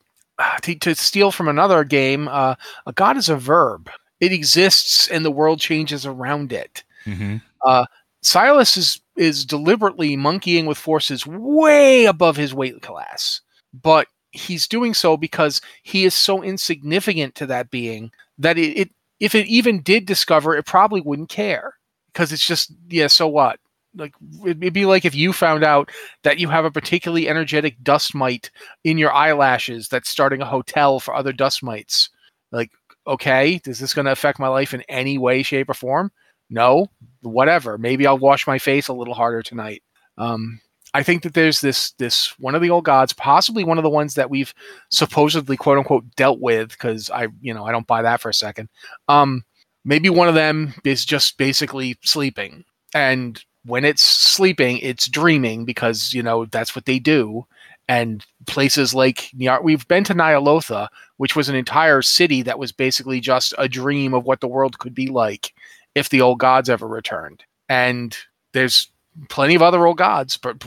to, 0.63 0.75
to 0.75 0.95
steal 0.95 1.31
from 1.31 1.49
another 1.49 1.83
game, 1.83 2.29
uh, 2.29 2.57
a 2.87 2.93
god 2.93 3.17
is 3.17 3.31
a 3.31 3.37
verb 3.37 3.89
it 4.25 4.33
exists 4.33 5.07
and 5.09 5.25
the 5.25 5.31
world 5.31 5.61
changes 5.61 6.07
around 6.07 6.53
it. 6.53 6.83
Mm-hmm. 7.05 7.37
Uh, 7.65 7.85
Silas 8.23 8.77
is 8.77 9.01
is 9.17 9.45
deliberately 9.45 10.17
monkeying 10.17 10.67
with 10.67 10.79
forces 10.79 11.27
way 11.27 12.07
above 12.07 12.37
his 12.37 12.55
weight 12.55 12.81
class, 12.83 13.43
but 13.73 14.09
he's 14.33 14.67
doing 14.67 14.95
so 14.95 15.17
because 15.17 15.61
he 15.83 16.05
is 16.05 16.15
so 16.15 16.43
insignificant 16.43 17.35
to 17.37 17.47
that 17.47 17.71
being 17.71 18.11
that 18.39 18.59
it, 18.59 18.77
it 18.79 18.91
if 19.21 19.35
it 19.35 19.47
even 19.47 19.83
did 19.83 20.07
discover, 20.07 20.57
it 20.57 20.67
probably 20.67 21.01
wouldn't 21.03 21.29
care 21.29 21.75
because 22.13 22.33
it's 22.33 22.47
just 22.47 22.73
yeah. 22.89 23.09
So 23.09 23.29
what? 23.29 23.61
Like 23.95 24.15
it'd 24.45 24.73
be 24.73 24.87
like 24.87 25.05
if 25.05 25.15
you 25.15 25.33
found 25.33 25.63
out 25.63 25.91
that 26.23 26.39
you 26.39 26.49
have 26.49 26.65
a 26.65 26.71
particularly 26.71 27.29
energetic 27.29 27.77
dust 27.83 28.15
mite 28.15 28.51
in 28.85 28.97
your 28.97 29.13
eyelashes 29.13 29.89
that's 29.89 30.09
starting 30.09 30.41
a 30.41 30.47
hotel 30.47 30.99
for 30.99 31.15
other 31.15 31.33
dust 31.33 31.63
mites. 31.63 32.09
Like, 32.55 32.71
okay, 33.07 33.61
is 33.67 33.79
this 33.79 33.95
going 33.95 34.07
to 34.07 34.13
affect 34.13 34.39
my 34.39 34.49
life 34.49 34.75
in 34.75 34.83
any 34.83 35.19
way, 35.19 35.43
shape, 35.43 35.71
or 35.71 35.75
form? 35.75 36.11
No, 36.51 36.87
whatever. 37.23 37.79
Maybe 37.79 38.07
I'll 38.07 38.19
wash 38.19 38.47
my 38.47 38.59
face 38.59 38.89
a 38.89 38.93
little 38.93 39.15
harder 39.15 39.43
tonight. 39.43 39.83
Um, 40.19 40.61
I 40.93 41.03
think 41.03 41.23
that 41.25 41.35
there's 41.35 41.61
this 41.61 41.91
this 41.93 42.39
one 42.39 42.55
of 42.55 42.63
the 42.63 42.71
old 42.71 42.85
gods, 42.85 43.13
possibly 43.13 43.65
one 43.65 43.79
of 43.79 43.85
the 43.85 43.91
ones 43.91 44.15
that 44.15 44.31
we've 44.31 44.55
supposedly 44.91 45.57
quote 45.57 45.79
unquote 45.79 46.05
dealt 46.15 46.41
with, 46.41 46.71
because 46.71 47.11
I 47.11 47.29
you 47.41 47.53
know 47.53 47.65
I 47.65 47.73
don't 47.73 47.87
buy 47.87 48.03
that 48.03 48.21
for 48.21 48.29
a 48.29 48.35
second. 48.35 48.69
Um, 49.09 49.45
maybe 49.85 50.09
one 50.09 50.29
of 50.29 50.35
them 50.35 50.75
is 50.85 51.05
just 51.05 51.37
basically 51.37 51.97
sleeping, 52.03 52.65
and 52.95 53.43
when 53.67 53.85
it's 53.85 54.03
sleeping, 54.03 54.79
it's 54.79 55.09
dreaming 55.09 55.65
because 55.65 56.15
you 56.15 56.23
know 56.23 56.45
that's 56.47 56.77
what 56.77 56.85
they 56.85 57.01
do. 57.01 57.45
And 57.89 58.25
places 58.47 58.95
like 58.95 59.31
we've 59.63 59.89
been 59.89 60.05
to 60.05 60.15
Ny'alotha, 60.15 60.89
which 61.17 61.37
was 61.37 61.49
an 61.49 61.55
entire 61.55 62.03
city 62.03 62.43
that 62.43 62.59
was 62.59 62.73
basically 62.73 63.21
just 63.21 63.55
a 63.59 63.69
dream 63.69 64.15
of 64.15 64.25
what 64.25 64.41
the 64.41 64.49
world 64.49 64.79
could 64.79 64.95
be 64.95 65.07
like 65.07 65.53
if 65.95 66.09
the 66.09 66.21
old 66.21 66.39
gods 66.39 66.69
ever 66.69 66.87
returned. 66.87 67.45
And 67.69 68.17
there's 68.53 68.89
plenty 69.29 69.55
of 69.55 69.63
other 69.63 69.87
old 69.87 69.99
gods, 69.99 70.37
but 70.37 70.65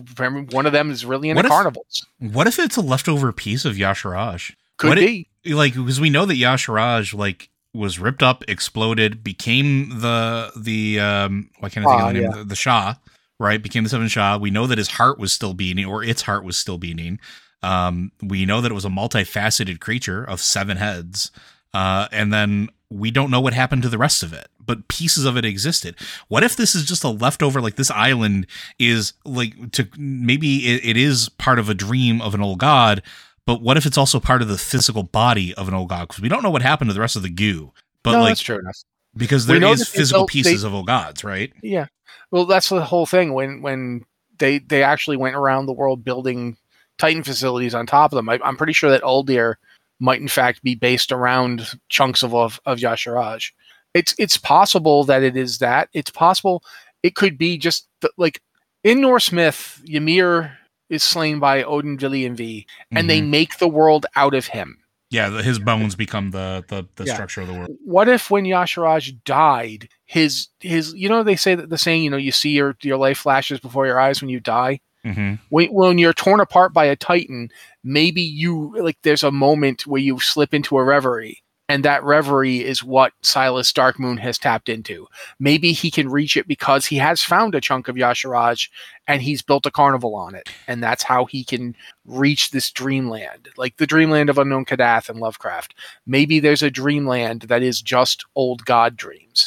one 0.53 0.65
of 0.65 0.71
them 0.71 0.89
is 0.89 1.05
really 1.05 1.29
into 1.29 1.39
what 1.39 1.45
if, 1.45 1.51
carnivals. 1.51 2.05
What 2.19 2.47
if 2.47 2.59
it's 2.59 2.77
a 2.77 2.81
leftover 2.81 3.31
piece 3.31 3.65
of 3.65 3.75
Y'Shaarj? 3.75 4.55
Could 4.77 4.89
what 4.89 4.97
be. 4.97 5.27
It, 5.43 5.55
like 5.55 5.73
because 5.73 5.99
we 5.99 6.09
know 6.09 6.25
that 6.25 6.35
Y'Shaarj 6.35 7.13
like 7.13 7.49
was 7.73 7.99
ripped 7.99 8.23
up, 8.23 8.43
exploded, 8.47 9.23
became 9.23 9.99
the 9.99 10.51
the 10.55 10.99
um 10.99 11.49
why 11.59 11.69
can't 11.69 11.85
I 11.85 11.89
think 11.89 12.01
uh, 12.01 12.07
of 12.07 12.13
the 12.13 12.19
name? 12.19 12.29
Yeah. 12.31 12.37
The, 12.37 12.43
the 12.45 12.55
Sha, 12.55 12.95
right? 13.39 13.61
Became 13.61 13.83
the 13.83 13.89
Seven 13.89 14.07
Sha. 14.07 14.37
We 14.37 14.51
know 14.51 14.67
that 14.67 14.77
his 14.77 14.89
heart 14.89 15.19
was 15.19 15.33
still 15.33 15.53
beating, 15.53 15.85
or 15.85 16.03
its 16.03 16.23
heart 16.23 16.43
was 16.43 16.57
still 16.57 16.77
beating. 16.77 17.19
Um, 17.64 18.12
we 18.22 18.45
know 18.45 18.62
that 18.62 18.72
it 18.72 18.76
was 18.76 18.86
a 18.86 18.89
multifaceted 18.89 19.80
creature 19.80 20.24
of 20.24 20.41
seven 20.41 20.78
heads. 20.78 21.32
Uh, 21.74 22.08
and 22.12 22.34
then 22.34 22.70
we 22.89 23.12
don't 23.12 23.32
know 23.32 23.41
what 23.41 23.53
happened 23.53 23.84
to 23.84 23.89
the 23.89 23.97
rest 23.97 24.24
of 24.24 24.34
it, 24.34 24.47
but 24.64 24.88
pieces 24.88 25.26
of 25.26 25.38
it 25.38 25.45
existed. 25.45 25.95
What 26.28 26.43
if 26.43 26.55
this 26.55 26.76
is 26.76 26.86
just 26.86 27.03
a 27.03 27.10
leftover? 27.10 27.62
Like 27.62 27.76
this 27.76 27.91
island 27.91 28.47
is 28.80 29.14
like 29.26 29.72
to 29.72 29.88
maybe 29.97 30.68
it, 30.68 30.86
it 30.86 30.97
is 30.97 31.30
part 31.30 31.60
of 31.60 31.70
a 31.70 31.74
dream 31.74 32.22
of 32.22 32.34
an 32.34 32.41
old 32.41 32.60
god, 32.60 33.01
but 33.45 33.62
what 33.62 33.78
if 33.78 33.86
it's 33.86 33.97
also 33.97 34.20
part 34.20 34.41
of 34.41 34.47
the 34.47 34.58
physical 34.58 35.03
body 35.03 35.53
of 35.55 35.68
an 35.68 35.74
old 35.74 35.89
god? 35.89 36.08
Because 36.08 36.22
we 36.22 36.30
don't 36.30 36.43
know 36.43 36.49
what 36.49 36.62
happened 36.62 36.89
to 36.89 36.93
the 36.93 37.01
rest 37.01 37.16
of 37.16 37.24
the 37.24 37.30
goo. 37.30 37.74
But 38.03 38.14
no, 38.14 38.22
like, 38.22 38.32
that's 38.32 38.41
true 38.41 38.60
enough. 38.60 38.78
Because 39.16 39.45
there 39.45 39.64
is 39.64 39.88
physical 39.88 40.26
pieces 40.26 40.62
they, 40.62 40.68
of 40.68 40.74
old 40.74 40.88
gods, 40.88 41.24
right? 41.24 41.51
Yeah. 41.62 41.88
Well, 42.32 42.45
that's 42.45 42.70
the 42.70 42.84
whole 42.84 43.05
thing. 43.05 43.34
When 43.34 43.62
when 43.62 44.05
they 44.38 44.60
they 44.60 44.84
actually 44.84 45.18
went 45.18 45.36
around 45.36 45.66
the 45.66 45.74
world 45.74 46.03
building 46.03 46.58
Titan 46.97 47.23
facilities 47.23 47.75
on 47.75 47.85
top 47.85 48.11
of 48.11 48.15
them, 48.15 48.29
I, 48.29 48.39
am 48.43 48.57
pretty 48.57 48.73
sure 48.73 48.89
that 48.89 49.03
Uldir 49.03 49.55
might 49.99 50.21
in 50.21 50.27
fact 50.27 50.63
be 50.63 50.75
based 50.75 51.11
around 51.11 51.79
chunks 51.89 52.23
of 52.23 52.33
of, 52.33 52.59
of 52.65 52.79
Y'Shaarj. 52.79 53.51
It's 53.93 54.13
it's 54.17 54.37
possible 54.37 55.03
that 55.05 55.23
it 55.23 55.35
is 55.35 55.59
that. 55.59 55.89
It's 55.93 56.11
possible 56.11 56.63
it 57.03 57.15
could 57.15 57.37
be 57.37 57.57
just 57.57 57.87
the, 58.01 58.11
like 58.17 58.41
in 58.83 59.01
Norse 59.01 59.31
myth, 59.31 59.81
Ymir 59.87 60.57
is 60.89 61.03
slain 61.03 61.39
by 61.39 61.63
Odin 61.63 61.97
Vili 61.97 62.25
and 62.25 62.37
Vé, 62.37 62.65
and 62.91 62.99
mm-hmm. 62.99 63.07
they 63.07 63.21
make 63.21 63.57
the 63.57 63.67
world 63.67 64.05
out 64.15 64.33
of 64.33 64.47
him. 64.47 64.77
Yeah, 65.09 65.41
his 65.41 65.57
bones 65.57 65.95
become 65.95 66.31
the 66.31 66.65
the, 66.67 66.85
the 66.95 67.05
yeah. 67.05 67.13
structure 67.13 67.41
of 67.41 67.47
the 67.47 67.53
world. 67.53 67.69
What 67.85 68.09
if 68.09 68.29
when 68.29 68.43
Y'Shaarj 68.43 69.23
died, 69.23 69.89
his 70.05 70.47
his 70.59 70.93
you 70.93 71.07
know 71.07 71.23
they 71.23 71.37
say 71.37 71.55
that 71.55 71.69
the 71.69 71.77
saying 71.77 72.03
you 72.03 72.09
know 72.09 72.17
you 72.17 72.31
see 72.31 72.49
your 72.49 72.75
your 72.81 72.97
life 72.97 73.19
flashes 73.19 73.59
before 73.59 73.85
your 73.85 73.99
eyes 73.99 74.21
when 74.21 74.29
you 74.29 74.39
die. 74.39 74.81
Mm-hmm. 75.08 75.36
When, 75.49 75.68
when 75.74 75.97
you're 75.97 76.14
torn 76.14 76.39
apart 76.39 76.74
by 76.74 76.86
a 76.86 76.95
titan, 76.95 77.49
maybe 77.84 78.22
you 78.22 78.76
like 78.80 78.97
there's 79.03 79.24
a 79.24 79.32
moment 79.32 79.88
where 79.88 80.01
you 80.01 80.20
slip 80.20 80.53
into 80.53 80.78
a 80.78 80.84
reverie 80.84 81.43
and 81.70 81.84
that 81.84 82.03
reverie 82.03 82.64
is 82.64 82.84
what 82.84 83.14
Silas 83.22 83.74
Darkmoon 83.74 84.20
has 84.20 84.38
tapped 84.38 84.70
into. 84.70 85.08
Maybe 85.39 85.74
he 85.74 85.91
can 85.91 86.10
reach 86.10 86.38
it 86.38 86.47
because 86.47 86.86
he 86.86 86.95
has 86.97 87.22
found 87.24 87.55
a 87.55 87.62
chunk 87.62 87.88
of 87.88 87.97
Y'Shaarj 87.97 88.70
and 89.05 89.22
he's 89.22 89.41
built 89.41 89.66
a 89.66 89.72
carnival 89.72 90.16
on 90.16 90.36
it, 90.36 90.49
and 90.68 90.82
that's 90.82 91.03
how 91.03 91.26
he 91.26 91.43
can 91.43 91.76
reach 92.05 92.51
this 92.51 92.72
dreamland, 92.72 93.49
like 93.58 93.78
the 93.78 93.88
dreamland 93.88 94.30
of 94.30 94.38
unknown 94.38 94.66
Kadath 94.66 95.10
and 95.10 95.20
Lovecraft. 95.20 95.76
Maybe 96.05 96.39
there's 96.39 96.64
a 96.64 96.72
dreamland 96.72 97.43
that 97.43 97.64
is 97.64 97.82
just 97.82 98.26
old 98.36 98.66
god 98.66 98.95
dreams. 98.95 99.46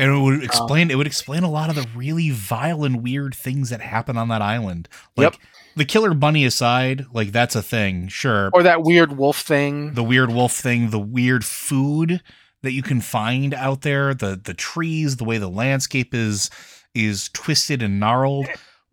And 0.00 0.16
it 0.16 0.18
would 0.18 0.42
explain 0.42 0.86
um, 0.86 0.90
it 0.90 0.94
would 0.94 1.06
explain 1.06 1.42
a 1.42 1.50
lot 1.50 1.68
of 1.68 1.76
the 1.76 1.86
really 1.94 2.30
vile 2.30 2.84
and 2.84 3.02
weird 3.02 3.34
things 3.34 3.68
that 3.68 3.82
happen 3.82 4.16
on 4.16 4.28
that 4.28 4.40
island. 4.40 4.88
Like 5.14 5.34
yep. 5.34 5.42
the 5.76 5.84
killer 5.84 6.14
bunny 6.14 6.46
aside, 6.46 7.04
like 7.12 7.32
that's 7.32 7.54
a 7.54 7.62
thing, 7.62 8.08
sure. 8.08 8.48
Or 8.54 8.62
that 8.62 8.82
weird 8.82 9.18
wolf 9.18 9.38
thing. 9.40 9.92
The 9.92 10.02
weird 10.02 10.32
wolf 10.32 10.54
thing, 10.54 10.88
the 10.88 10.98
weird 10.98 11.44
food 11.44 12.22
that 12.62 12.72
you 12.72 12.82
can 12.82 13.02
find 13.02 13.52
out 13.52 13.82
there, 13.82 14.14
the 14.14 14.40
the 14.42 14.54
trees, 14.54 15.18
the 15.18 15.24
way 15.24 15.36
the 15.36 15.50
landscape 15.50 16.14
is 16.14 16.48
is 16.94 17.28
twisted 17.34 17.82
and 17.82 18.00
gnarled. 18.00 18.48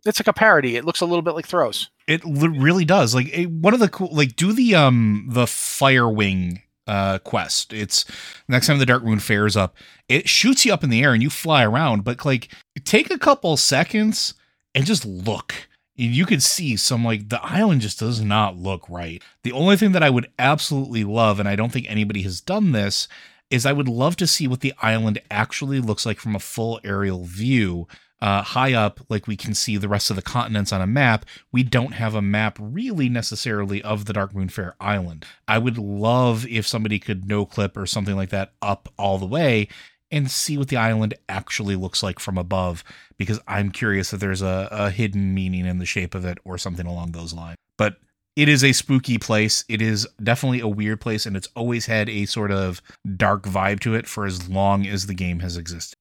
It's 0.06 0.20
like 0.20 0.28
a 0.28 0.34
parody. 0.34 0.76
It 0.76 0.84
looks 0.84 1.00
a 1.00 1.06
little 1.06 1.22
bit 1.22 1.36
like 1.36 1.48
Throws. 1.48 1.90
It 2.06 2.22
really 2.26 2.84
does. 2.84 3.16
Like 3.16 3.34
one 3.46 3.74
of 3.74 3.80
the 3.80 3.88
cool 3.88 4.10
like 4.12 4.36
do 4.36 4.52
the 4.52 4.76
um 4.76 5.28
the 5.30 5.48
fire 5.48 6.10
wing 6.10 6.64
uh, 6.88 7.20
quest. 7.20 7.74
It's 7.74 8.06
next 8.48 8.68
time 8.68 8.80
the 8.80 8.86
Darkmoon 8.86 9.22
Faire's 9.22 9.58
up, 9.58 9.76
it 10.08 10.28
shoots 10.30 10.66
you 10.66 10.74
up 10.74 10.84
in 10.84 10.90
the 10.90 11.04
air 11.04 11.14
and 11.14 11.22
you 11.22 11.30
fly 11.30 11.64
around, 11.64 12.04
but 12.04 12.26
like 12.26 12.50
take 12.84 13.12
a 13.12 13.20
couple 13.20 13.58
seconds 13.58 14.34
and 14.74 14.86
just 14.86 15.06
look. 15.06 15.54
And 16.00 16.12
you 16.12 16.26
could 16.26 16.44
see 16.44 16.76
some 16.76 17.04
like 17.04 17.30
the 17.30 17.44
island 17.44 17.82
just 17.82 18.00
does 18.00 18.22
not 18.22 18.58
look 18.58 18.88
right. 18.90 19.22
The 19.44 19.52
only 19.52 19.78
thing 19.78 19.94
that 19.94 20.04
I 20.04 20.10
would 20.10 20.30
absolutely 20.38 21.04
love, 21.04 21.40
and 21.40 21.50
I 21.50 21.56
don't 21.56 21.72
think 21.72 21.90
anybody 21.90 22.22
has 22.22 22.40
done 22.40 22.72
this, 22.72 23.08
is 23.50 23.66
I 23.66 23.74
would 23.74 23.88
love 23.88 24.16
to 24.18 24.28
see 24.28 24.48
what 24.48 24.60
the 24.60 24.74
island 24.82 25.22
actually 25.32 25.80
looks 25.80 26.06
like 26.06 26.20
from 26.20 26.36
a 26.36 26.40
full 26.40 26.80
aerial 26.84 27.24
view 27.24 27.88
uh, 28.22 28.42
high 28.42 28.74
up, 28.74 29.00
like 29.10 29.28
we 29.28 29.36
can 29.36 29.54
see 29.54 29.78
the 29.78 29.88
rest 29.88 30.10
of 30.10 30.16
the 30.16 30.22
continents 30.22 30.72
on 30.72 30.82
a 30.82 30.88
map, 30.88 31.26
we 31.52 31.64
don't 31.64 31.94
have 31.94 32.16
a 32.16 32.22
map 32.22 32.58
really 32.60 33.10
necessarily 33.10 33.82
of 33.84 34.06
the 34.06 34.14
Darkmoon 34.14 34.52
Faire 34.52 34.76
Island. 34.80 35.26
I 35.48 35.58
would 35.60 35.78
love 35.78 36.46
if 36.48 36.68
somebody 36.68 37.00
could 37.00 37.28
no 37.28 37.46
clip 37.46 37.78
or 37.78 37.86
something 37.86 38.16
like 38.16 38.30
that 38.30 38.54
up 38.62 38.90
all 38.98 39.18
the 39.18 39.26
way 39.26 39.68
and 40.10 40.32
see 40.32 40.58
what 40.58 40.70
the 40.70 40.78
island 40.78 41.14
actually 41.28 41.76
looks 41.76 42.02
like 42.02 42.20
from 42.20 42.38
above, 42.38 42.84
because 43.18 43.40
I'm 43.48 43.72
curious 43.72 44.14
if 44.14 44.20
there's 44.20 44.42
a, 44.42 44.70
a 44.72 44.90
hidden 44.90 45.34
meaning 45.34 45.66
in 45.66 45.80
the 45.80 45.86
shape 45.86 46.16
of 46.16 46.26
it 46.26 46.38
or 46.46 46.58
something 46.58 46.88
along 46.88 47.12
those 47.12 47.34
lines. 47.34 47.58
But 47.78 47.98
it 48.38 48.48
is 48.48 48.64
a 48.64 48.72
spooky 48.72 49.18
place. 49.18 49.66
It 49.68 49.82
is 49.82 50.08
definitely 50.24 50.62
a 50.62 50.68
weird 50.68 51.02
place, 51.02 51.26
and 51.26 51.36
it's 51.36 51.50
always 51.56 51.88
had 51.88 52.08
a 52.08 52.26
sort 52.26 52.52
of 52.52 52.82
dark 53.18 53.44
vibe 53.44 53.82
to 53.82 53.96
it 53.96 54.08
for 54.08 54.26
as 54.26 54.48
long 54.48 54.88
as 54.88 55.08
the 55.08 55.14
game 55.14 55.40
has 55.40 55.58
existed. 55.58 55.98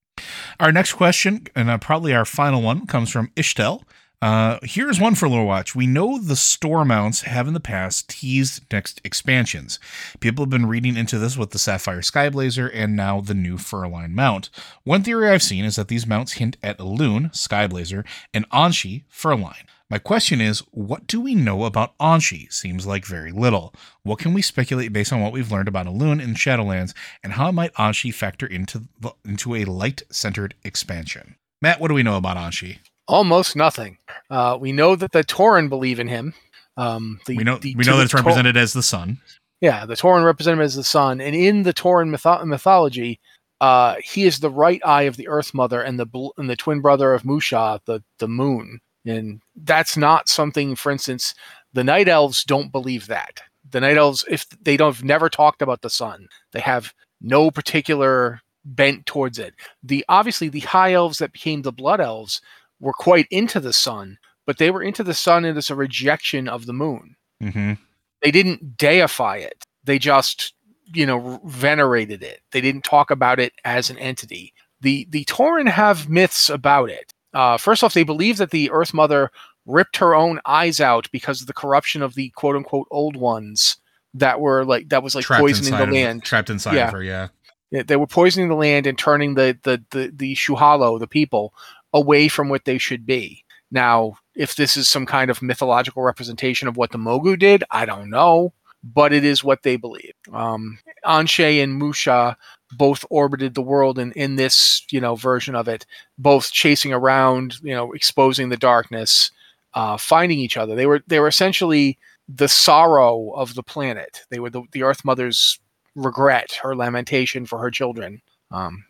Our 0.61 0.73
next 0.73 0.95
question, 0.95 1.47
and 1.55 1.71
uh, 1.71 1.79
probably 1.79 2.15
our 2.15 2.25
final 2.25 2.63
one, 2.63 2.87
comes 2.87 3.11
from 3.11 3.29
Ishtel. 3.37 3.83
Uh, 4.23 4.59
here's 4.63 4.99
one 4.99 5.15
for 5.15 5.29
Lore 5.29 5.45
Watch. 5.45 5.75
We 5.75 5.87
know 5.87 6.19
the 6.19 6.37
store 6.37 6.85
mounts 6.85 7.23
have 7.23 7.47
in 7.47 7.55
the 7.55 7.61
past 7.61 8.09
teased 8.09 8.63
next 8.73 9.01
expansions. 9.05 9.79
People 10.21 10.45
have 10.45 10.51
been 10.51 10.67
reading 10.67 10.97
into 10.97 11.19
this 11.19 11.37
with 11.37 11.51
the 11.51 11.59
Sapphire 11.59 12.01
Skyblazer 12.01 12.71
and 12.73 12.97
now 12.97 13.21
the 13.21 13.35
new 13.35 13.57
Furline 13.57 14.13
mount. 14.13 14.49
One 14.85 15.03
theory 15.03 15.29
I've 15.29 15.43
seen 15.43 15.65
is 15.65 15.77
that 15.77 15.89
these 15.89 16.07
mounts 16.07 16.35
hint 16.35 16.57
at 16.63 16.81
Loon, 16.81 17.29
Skyblazer, 17.29 18.07
and 18.33 18.49
An'she, 18.51 19.05
Furline. 19.13 19.67
My 19.89 19.99
question 19.99 20.41
is, 20.41 20.65
what 20.73 21.07
do 21.07 21.21
we 21.21 21.37
know 21.37 21.65
about 21.65 21.97
An'she? 21.99 22.53
Seems 22.53 22.87
like 22.87 23.07
very 23.07 23.31
little. 23.31 23.73
What 24.03 24.19
can 24.19 24.35
we 24.35 24.43
speculate 24.43 24.93
based 24.93 25.13
on 25.13 25.21
what 25.21 25.33
we've 25.33 25.53
learned 25.53 25.69
about 25.69 25.87
Elune 25.87 26.23
and 26.23 26.37
Shadowlands, 26.37 26.93
and 27.23 27.35
how 27.35 27.53
might 27.53 27.73
An'she 27.75 28.13
factor 28.13 28.47
into 28.47 28.89
the, 29.01 29.13
into 29.25 29.55
a 29.55 29.65
light-centered 29.65 30.55
expansion? 30.65 31.37
Matt, 31.63 31.81
what 31.81 31.89
do 31.89 31.95
we 31.95 32.03
know 32.03 32.17
about 32.17 32.37
An'she? 32.37 32.79
Almost 33.07 33.55
nothing. 33.55 33.99
Uh, 34.29 34.59
we 34.61 34.73
know 34.73 34.97
that 34.97 35.13
the 35.13 35.23
Tauren 35.23 35.69
believe 35.69 36.01
in 36.01 36.09
him. 36.09 36.35
Um, 36.77 37.21
the, 37.27 37.37
we 37.37 37.45
know 37.45 37.59
the, 37.59 37.77
we 37.77 37.85
know 37.85 37.97
that 37.99 38.05
it's 38.05 38.15
represented 38.15 38.57
Tor- 38.57 38.63
as 38.63 38.73
the 38.73 38.83
sun. 38.83 39.19
Yeah, 39.61 39.87
the 39.87 39.95
Tauren 39.95 40.25
represented 40.25 40.65
as 40.65 40.75
the 40.75 40.83
sun, 40.83 41.21
and 41.21 41.37
in 41.37 41.63
the 41.63 41.73
Tauren 41.73 42.11
mytho- 42.11 42.45
mythology, 42.45 43.21
uh, 43.61 43.95
he 44.03 44.25
is 44.25 44.41
the 44.41 44.51
right 44.51 44.81
eye 44.85 45.03
of 45.03 45.17
the 45.17 45.29
Earth 45.29 45.55
Mother 45.55 45.81
and 45.81 45.99
the 45.99 46.07
bl- 46.07 46.31
and 46.37 46.51
the 46.51 46.57
twin 46.57 46.81
brother 46.81 47.15
of 47.15 47.23
Mu'sha, 47.23 47.81
the 47.87 48.03
the 48.19 48.29
Moon. 48.29 48.81
And 49.07 49.41
that's 49.55 49.97
not 49.97 50.29
something, 50.29 50.75
for 50.75 50.91
instance, 50.91 51.35
the 51.73 51.85
Night 51.85 52.09
Elves 52.09 52.45
don't 52.45 52.73
believe 52.73 53.07
that. 53.07 53.41
The 53.71 53.81
Night 53.81 53.97
Elves, 53.97 54.25
if 54.29 54.49
they 54.61 54.77
don't 54.77 54.95
have 54.95 55.05
never 55.05 55.29
talked 55.29 55.63
about 55.63 55.83
the 55.83 55.91
sun, 55.91 56.29
they 56.53 56.61
have 56.61 56.93
no 57.21 57.51
particular 57.51 58.41
bent 58.65 59.07
towards 59.07 59.39
it. 59.39 59.55
The 59.83 60.05
obviously 60.09 60.49
the 60.49 60.61
High 60.61 60.93
Elves 60.93 61.19
that 61.19 61.33
became 61.33 61.63
the 61.63 61.73
Blood 61.73 62.01
Elves 62.01 62.41
were 62.81 62.93
quite 62.93 63.27
into 63.31 63.61
the 63.61 63.73
sun, 63.73 64.19
but 64.45 64.59
they 64.59 64.71
were 64.71 64.83
into 64.83 65.05
the 65.05 65.15
sun 65.15 65.45
and 65.45 65.57
as 65.57 65.71
a 65.71 65.75
rejection 65.75 66.49
of 66.49 66.67
the 66.67 66.73
moon. 66.73 67.17
Mm-hmm. 67.43 67.75
They 68.23 68.31
didn't 68.31 68.77
deify 68.77 69.37
it. 69.37 69.65
They 69.85 69.99
just, 69.99 70.55
you 70.93 71.07
know, 71.07 71.41
venerated 71.45 72.23
it. 72.23 72.41
They 72.51 72.61
didn't 72.61 72.85
talk 72.85 73.11
about 73.11 73.39
it 73.39 73.53
as 73.65 73.89
an 73.89 73.99
entity. 73.99 74.53
The 74.81 75.07
the 75.11 75.25
Tauren 75.25 75.69
have 75.69 76.09
myths 76.09 76.51
about 76.51 76.91
it. 76.91 77.13
Uh, 77.37 77.57
first 77.59 77.85
off, 77.85 77.93
they 77.95 78.03
believe 78.03 78.39
that 78.39 78.51
the 78.51 78.71
Earth 78.71 78.95
Mother 78.95 79.31
ripped 79.67 79.99
her 79.99 80.15
own 80.15 80.41
eyes 80.47 80.81
out 80.81 81.09
because 81.13 81.41
of 81.41 81.47
the 81.47 81.53
corruption 81.53 82.01
of 82.03 82.15
the 82.15 82.31
quote 82.31 82.57
unquote 82.57 82.87
old 82.91 83.17
ones 83.17 83.77
that 84.15 84.41
were 84.41 84.65
like 84.65 84.89
that 84.89 85.03
was 85.03 85.15
like 85.15 85.25
Trapped 85.25 85.41
poisoning 85.43 85.73
the 85.77 85.83
of- 85.83 85.91
land. 85.91 86.23
trapped 86.23 86.49
inside 86.51 86.75
Yeah. 86.77 86.87
of 86.87 86.93
her. 86.93 87.03
Yeah. 87.03 87.29
Yeah, 87.71 87.83
They 87.83 87.97
were 87.97 88.07
poisoning 88.07 88.49
the 88.49 88.55
land 88.55 88.87
and 88.87 88.97
turning 88.97 89.35
the 89.35 89.59
the 89.65 89.83
the 89.91 90.13
the 90.15 90.35
shu'halo, 90.35 90.99
the 90.99 91.07
people, 91.09 91.53
away 91.93 92.29
from 92.29 92.49
what 92.49 92.65
they 92.65 92.79
should 92.79 93.05
be. 93.05 93.45
Now, 93.71 94.19
if 94.37 94.55
this 94.55 94.77
is 94.77 94.89
some 94.89 95.05
kind 95.05 95.31
of 95.31 95.43
mythological 95.43 96.03
representation 96.03 96.69
of 96.69 96.77
what 96.77 96.93
the 96.93 96.99
Mogu 96.99 97.37
did, 97.39 97.65
I 97.71 97.85
don't 97.85 98.09
know, 98.09 98.53
but 98.83 99.13
it 99.13 99.25
is 99.25 99.43
what 99.43 99.63
they 99.63 99.77
believe. 99.77 100.15
Um, 100.33 100.79
An'she 101.05 101.63
and 101.63 101.81
Mu'sha 101.81 102.37
both 102.73 103.05
orbited 103.11 103.55
the 103.55 103.63
world 103.63 103.99
in, 103.99 104.13
in 104.13 104.37
this, 104.37 104.85
you 104.91 105.01
know, 105.01 105.15
version 105.15 105.55
of 105.55 105.69
it, 105.69 105.87
both 106.19 106.53
chasing 106.53 106.93
around, 106.93 107.59
you 107.63 107.75
know, 107.75 107.93
exposing 107.93 108.49
the 108.49 108.57
darkness, 108.57 109.31
uh, 109.75 109.97
finding 109.97 110.39
each 110.39 110.57
other. 110.57 110.75
They 110.75 110.87
were 110.87 111.03
they 111.07 111.21
were 111.21 111.29
essentially 111.29 111.99
the 112.29 112.49
sorrow 112.49 113.31
of 113.31 113.55
the 113.55 113.63
planet. 113.63 114.25
They 114.31 114.41
were 114.41 114.51
the, 114.51 114.63
the 114.73 114.83
Earth 114.83 115.05
Mother's 115.05 115.61
regret, 115.95 116.59
her 116.63 116.75
lamentation 116.75 117.47
for 117.47 117.59
her 117.59 117.71
children. 117.71 118.21
Um, 118.51 118.85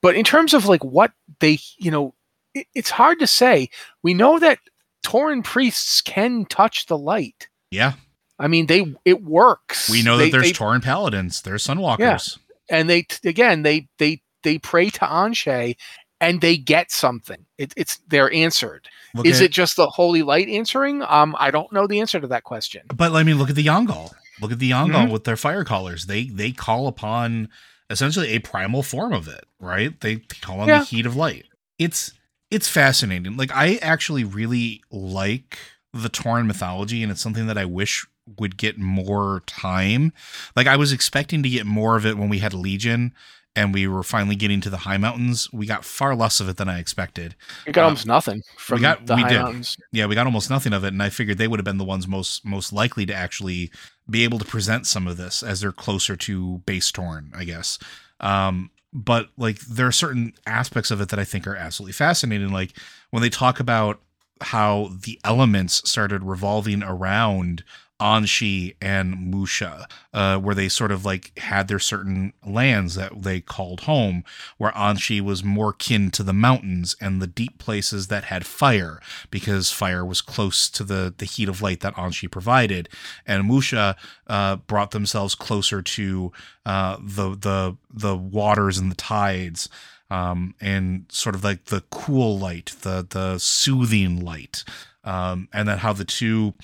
but 0.00 0.14
in 0.14 0.24
terms 0.24 0.54
of 0.54 0.66
like 0.66 0.84
what 0.84 1.12
they, 1.40 1.58
you 1.78 1.90
know, 1.90 2.14
it, 2.54 2.66
it's 2.74 2.90
hard 2.90 3.18
to 3.20 3.26
say. 3.26 3.68
We 4.02 4.14
know 4.14 4.38
that 4.38 4.58
Tauren 5.04 5.42
priests 5.42 6.00
can 6.00 6.44
touch 6.46 6.86
the 6.86 6.98
light. 6.98 7.48
Yeah. 7.70 7.94
I 8.42 8.48
mean, 8.48 8.66
they 8.66 8.94
it 9.04 9.22
works. 9.22 9.88
We 9.88 10.02
know 10.02 10.16
They- 10.16 10.30
that 10.30 10.32
there's 10.38 10.52
they- 10.52 10.58
Tauren 10.58 10.82
paladins. 10.82 11.42
There's 11.42 11.66
Sunwalkers. 11.66 12.38
and 12.68 12.88
they 12.90 13.06
again 13.24 13.62
they 13.62 13.88
they 13.98 14.20
they 14.42 14.58
pray 14.58 14.90
to 14.90 15.00
An'she 15.06 15.76
and 16.20 16.40
they 16.40 16.56
get 16.56 16.90
something. 16.90 17.46
It, 17.58 17.72
it's 17.76 17.98
they're 18.08 18.32
answered. 18.32 18.88
Look 19.14 19.26
Is 19.26 19.40
at- 19.40 19.46
it 19.46 19.50
just 19.52 19.76
the 19.76 19.88
holy 19.88 20.22
light 20.22 20.48
answering? 20.48 21.02
Um, 21.02 21.34
I 21.38 21.50
don't 21.50 21.72
know 21.72 21.86
the 21.86 22.00
answer 22.00 22.20
to 22.20 22.26
that 22.28 22.44
question. 22.44 22.82
But 22.94 23.12
I 23.12 23.22
mean, 23.22 23.38
look 23.38 23.50
at 23.50 23.56
the 23.56 23.66
Yaungol. 23.66 24.12
Look 24.40 24.50
at 24.52 24.58
the 24.58 24.70
Yaungol 24.70 25.06
Mhm. 25.06 25.10
with 25.10 25.24
their 25.24 25.36
fire 25.36 25.64
callers. 25.64 26.06
They 26.06 26.24
they 26.24 26.50
call 26.52 26.86
upon 26.88 27.48
essentially 27.90 28.30
a 28.30 28.38
primal 28.40 28.82
form 28.82 29.12
of 29.12 29.28
it, 29.28 29.44
right? 29.60 30.00
They 30.00 30.16
call 30.40 30.60
on 30.60 30.68
Yeah. 30.68 30.78
the 30.80 30.84
heat 30.86 31.06
of 31.06 31.14
light. 31.16 31.46
It's 31.78 32.12
it's 32.50 32.68
fascinating. 32.68 33.36
Like 33.36 33.50
I 33.54 33.76
actually 33.76 34.24
really 34.24 34.82
like 34.90 35.58
the 35.92 36.08
Tauren 36.10 36.46
mythology, 36.46 37.02
and 37.02 37.12
it's 37.12 37.20
something 37.20 37.46
that 37.46 37.58
I 37.58 37.64
wish 37.66 38.06
would 38.38 38.56
get 38.56 38.78
more 38.78 39.42
time. 39.46 40.12
Like 40.56 40.66
I 40.66 40.76
was 40.76 40.92
expecting 40.92 41.42
to 41.42 41.48
get 41.48 41.66
more 41.66 41.96
of 41.96 42.04
it 42.06 42.16
when 42.18 42.28
we 42.28 42.38
had 42.38 42.54
Legion 42.54 43.12
and 43.54 43.74
we 43.74 43.86
were 43.86 44.02
finally 44.02 44.34
getting 44.34 44.62
to 44.62 44.70
the 44.70 44.78
high 44.78 44.96
mountains. 44.96 45.52
We 45.52 45.66
got 45.66 45.84
far 45.84 46.16
less 46.16 46.40
of 46.40 46.48
it 46.48 46.56
than 46.56 46.70
I 46.70 46.78
expected. 46.78 47.34
We 47.66 47.72
got 47.72 47.82
Uh, 47.82 47.84
almost 47.86 48.06
nothing 48.06 48.42
from 48.56 48.80
got- 48.80 49.06
the 49.06 49.14
we 49.16 49.22
high 49.22 49.28
did. 49.28 49.42
mountains. 49.42 49.76
Yeah, 49.92 50.06
we 50.06 50.14
got 50.14 50.24
almost 50.26 50.48
nothing 50.48 50.72
of 50.72 50.84
it, 50.84 50.88
and 50.88 51.02
I 51.02 51.10
figured 51.10 51.36
they 51.36 51.48
would 51.48 51.58
have 51.60 51.64
been 51.64 51.76
the 51.78 51.84
ones 51.84 52.08
most 52.08 52.44
most 52.46 52.72
likely 52.72 53.04
to 53.06 53.14
actually 53.14 53.70
be 54.08 54.24
able 54.24 54.38
to 54.38 54.44
present 54.46 54.86
some 54.86 55.06
of 55.06 55.18
this 55.18 55.42
as 55.42 55.60
they're 55.60 55.70
closer 55.72 56.16
to 56.16 56.58
base 56.64 56.90
Tauren, 56.90 57.28
I 57.36 57.44
guess. 57.44 57.78
Um, 58.20 58.70
but 58.94 59.28
like 59.36 59.58
there 59.60 59.86
are 59.86 59.92
certain 59.92 60.32
aspects 60.46 60.90
of 60.90 61.00
it 61.02 61.08
that 61.10 61.18
I 61.18 61.24
think 61.24 61.46
are 61.46 61.56
absolutely 61.56 61.92
fascinating. 61.92 62.52
Like 62.52 62.72
when 63.10 63.22
they 63.22 63.30
talk 63.30 63.60
about 63.60 64.00
how 64.40 64.90
the 65.04 65.20
elements 65.24 65.88
started 65.88 66.22
revolving 66.24 66.82
around 66.82 67.62
An'she 68.00 68.74
and 68.80 69.32
Mu'sha, 69.32 69.86
uh, 70.12 70.36
where 70.38 70.54
they 70.54 70.68
sort 70.68 70.90
of 70.90 71.04
like 71.04 71.38
had 71.38 71.68
their 71.68 71.78
certain 71.78 72.32
lands 72.44 72.96
that 72.96 73.22
they 73.22 73.40
called 73.40 73.82
home, 73.82 74.24
where 74.58 74.72
An'she 74.72 75.20
was 75.20 75.44
more 75.44 75.72
kin 75.72 76.10
to 76.12 76.22
the 76.22 76.32
mountains 76.32 76.96
and 77.00 77.22
the 77.22 77.26
deep 77.28 77.58
places 77.58 78.08
that 78.08 78.24
had 78.24 78.44
fire, 78.44 79.00
because 79.30 79.70
fire 79.70 80.04
was 80.04 80.20
close 80.20 80.68
to 80.70 80.82
the, 80.84 81.14
the 81.16 81.24
heat 81.24 81.48
of 81.48 81.62
light 81.62 81.80
that 81.80 81.94
An'she 81.94 82.28
provided. 82.30 82.88
And 83.26 83.44
Mu'sha 83.44 83.96
uh, 84.26 84.56
brought 84.56 84.90
themselves 84.90 85.34
closer 85.34 85.80
to 85.82 86.32
uh, 86.66 86.96
the 87.00 87.36
the 87.36 87.76
the 87.88 88.16
waters 88.16 88.78
and 88.78 88.90
the 88.90 88.96
tides. 88.96 89.68
Um, 90.10 90.54
and 90.60 91.06
sort 91.08 91.34
of 91.34 91.42
like 91.42 91.66
the 91.66 91.84
cool 91.90 92.38
light, 92.38 92.76
the 92.82 93.06
the 93.08 93.38
soothing 93.38 94.22
light, 94.22 94.62
um, 95.04 95.48
and 95.52 95.68
then 95.68 95.78
how 95.78 95.92
the 95.92 96.04
two 96.04 96.54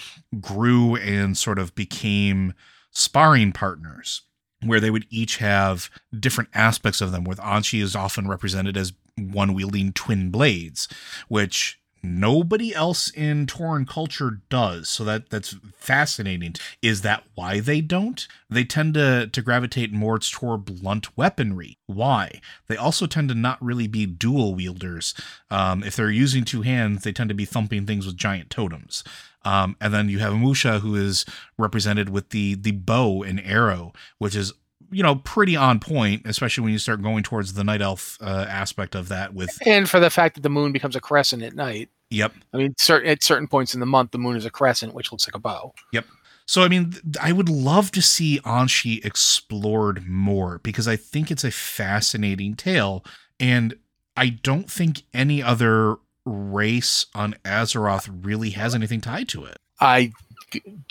grew 0.41 0.97
and 0.97 1.37
sort 1.37 1.59
of 1.59 1.75
became 1.75 2.55
sparring 2.91 3.53
partners 3.53 4.23
where 4.65 4.81
they 4.81 4.91
would 4.91 5.07
each 5.11 5.37
have 5.37 5.91
different 6.19 6.51
aspects 6.55 7.01
of 7.01 7.13
them 7.13 7.25
with 7.25 7.39
An'she 7.39 7.81
is 7.81 7.95
often 7.95 8.29
represented 8.29 8.77
as 8.77 8.93
one 9.17 9.55
wielding 9.55 9.93
twin 9.93 10.31
blades 10.31 10.89
which 11.29 11.81
nobody 12.03 12.75
else 12.75 13.11
in 13.11 13.47
Tauren 13.47 13.87
culture 13.87 14.41
does. 14.49 14.89
So 14.89 15.05
that 15.05 15.31
that's 15.31 15.57
fascinating 15.77 16.55
is 16.83 17.03
that 17.03 17.25
why 17.35 17.61
they 17.61 17.81
don't? 17.81 18.27
They 18.49 18.65
tend 18.65 18.95
to 18.95 19.27
to 19.27 19.43
gravitate 19.43 19.93
more 19.93 20.19
toward 20.19 20.65
blunt 20.65 21.17
weaponry. 21.17 21.79
Why? 21.87 22.41
They 22.69 22.77
also 22.77 23.07
tend 23.07 23.29
to 23.31 23.35
not 23.35 23.63
really 23.63 23.87
be 23.87 24.07
dual 24.07 24.55
wielders. 24.55 25.15
Um, 25.51 25.83
if 25.83 25.97
they're 25.97 26.11
using 26.11 26.45
two 26.45 26.63
hands 26.63 27.03
they 27.03 27.13
tend 27.13 27.29
to 27.29 27.35
be 27.35 27.45
thumping 27.45 27.87
things 27.87 28.07
with 28.07 28.17
giant 28.17 28.51
totems. 28.51 29.05
Um, 29.45 29.77
and 29.81 29.95
then 29.95 30.09
you 30.09 30.19
have 30.19 30.35
Mu'sha, 30.35 30.81
who 30.81 30.95
is 30.97 31.25
represented 31.57 32.09
with 32.09 32.31
the 32.31 32.55
the 32.55 32.73
bow 32.73 33.23
and 33.23 33.41
arrow, 33.41 33.93
which 34.19 34.37
is 34.37 34.53
you 34.91 35.03
know 35.03 35.17
pretty 35.17 35.57
on 35.57 35.81
point, 35.81 36.23
especially 36.25 36.65
when 36.65 36.73
you 36.73 36.79
start 36.79 37.03
going 37.03 37.23
towards 37.23 37.55
the 37.55 37.65
night 37.65 37.83
elf 37.83 38.19
uh, 38.21 38.47
aspect 38.49 38.95
of 38.95 39.09
that. 39.09 39.35
With 39.35 39.57
And 39.67 39.89
for 39.89 40.01
the 40.01 40.11
fact 40.11 40.35
that 40.37 40.43
the 40.43 40.51
moon 40.51 40.73
becomes 40.73 40.97
a 40.97 41.01
crescent 41.01 41.43
at 41.43 41.55
night. 41.55 41.91
yep. 42.11 42.33
I 42.53 42.57
mean, 42.57 42.75
certain 42.79 43.11
at 43.11 43.23
certain 43.23 43.49
points 43.49 43.75
in 43.75 43.81
the 43.81 43.87
month, 43.87 44.11
the 44.13 44.19
moon 44.19 44.37
is 44.37 44.45
a 44.45 44.51
crescent, 44.51 44.95
which 44.95 45.13
looks 45.13 45.27
like 45.27 45.35
a 45.35 45.41
bow. 45.41 45.75
Yep. 45.93 46.07
So 46.47 46.63
I 46.63 46.69
mean, 46.69 46.95
I 47.21 47.33
would 47.33 47.49
love 47.49 47.91
to 47.93 48.03
see 48.03 48.41
An'she 48.41 49.05
explored 49.05 50.07
more 50.07 50.61
because 50.63 50.89
I 50.89 50.97
think 50.97 51.31
it's 51.31 51.45
a 51.45 51.51
fascinating 51.51 52.55
tale, 52.55 53.05
and 53.39 53.75
I 54.17 54.31
don't 54.31 54.71
think 54.71 55.03
any 55.13 55.43
other 55.43 55.97
race 56.25 57.07
on 57.15 57.35
Azeroth 57.45 58.09
really 58.23 58.51
has 58.51 58.75
anything 58.75 59.01
tied 59.01 59.29
to 59.29 59.45
it. 59.45 59.59
I, 59.81 60.13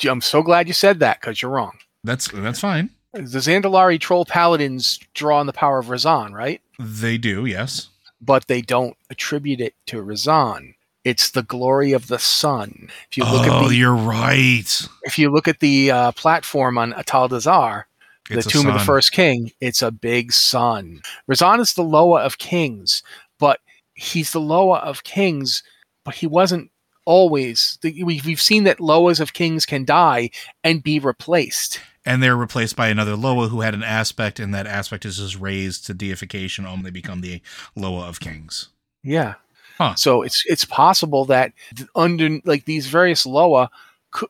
I'm 0.07 0.21
so 0.21 0.41
glad 0.41 0.67
you 0.67 0.73
said 0.73 0.99
that 0.99 1.21
because 1.21 1.41
you're 1.41 1.51
wrong. 1.51 1.77
That's 2.03 2.29
that's 2.29 2.59
fine. 2.59 2.91
The 3.13 3.39
Zandalari 3.39 3.99
troll 3.99 4.25
paladins 4.25 4.99
draw 5.13 5.39
on 5.39 5.47
the 5.47 5.53
power 5.53 5.79
of 5.79 5.87
Rezan, 5.87 6.33
right? 6.33 6.61
They 6.79 7.17
do, 7.17 7.45
yes. 7.45 7.89
But 8.21 8.47
they 8.47 8.61
don't 8.61 8.97
attribute 9.09 9.61
it 9.61 9.73
to 9.87 10.03
Rezan. 10.03 10.75
It's 11.03 11.31
the 11.31 11.43
glory 11.43 11.93
of 11.93 12.07
the 12.07 12.19
sun. 12.19 12.89
If 13.09 13.17
you 13.17 13.23
look 13.23 13.47
oh, 13.47 13.63
at 13.63 13.69
the 13.69 13.75
you're 13.75 13.95
right. 13.95 14.87
if 15.03 15.17
you 15.17 15.31
look 15.31 15.47
at 15.47 15.61
the 15.61 15.89
uh, 15.89 16.11
platform 16.11 16.77
on 16.77 16.91
Atal'Dazar, 16.93 17.85
the 18.29 18.41
tomb 18.41 18.67
of 18.67 18.73
the 18.73 18.79
first 18.85 19.13
king, 19.13 19.51
it's 19.61 19.81
a 19.81 19.91
big 19.91 20.33
sun. 20.33 21.01
Rezan 21.29 21.61
is 21.61 21.73
the 21.73 21.83
Loa 21.83 22.21
of 22.23 22.39
kings, 22.39 23.03
but 23.39 23.61
he's 23.93 24.33
the 24.33 24.41
Loa 24.41 24.79
of 24.79 25.03
kings, 25.03 25.63
but 26.03 26.15
he 26.15 26.27
wasn't 26.27 26.71
always. 27.05 27.79
We've 27.83 28.41
seen 28.41 28.65
that 28.65 28.79
Loas 28.79 29.21
of 29.21 29.33
kings 29.33 29.65
can 29.65 29.85
die 29.85 30.29
and 30.63 30.83
be 30.83 30.99
replaced. 30.99 31.79
And 32.07 32.23
they're 32.23 32.37
replaced 32.37 32.77
by 32.77 32.87
another 32.87 33.17
Loa 33.17 33.49
who 33.49 33.61
had 33.61 33.73
an 33.73 33.83
aspect, 33.83 34.39
and 34.39 34.53
that 34.53 34.65
aspect 34.65 35.05
is 35.05 35.17
just 35.17 35.37
raised 35.37 35.85
to 35.87 35.93
deification. 35.93 36.65
Um, 36.65 36.83
they 36.83 36.89
become 36.89 37.19
the 37.19 37.41
Loa 37.75 38.07
of 38.07 38.21
Kings. 38.21 38.69
Yeah. 39.03 39.35
Huh. 39.77 39.95
So 39.95 40.21
it's 40.21 40.43
it's 40.47 40.63
possible 40.65 41.25
that 41.25 41.51
under 41.95 42.39
like 42.45 42.63
these 42.63 42.87
various 42.87 43.25
Loa, 43.25 43.69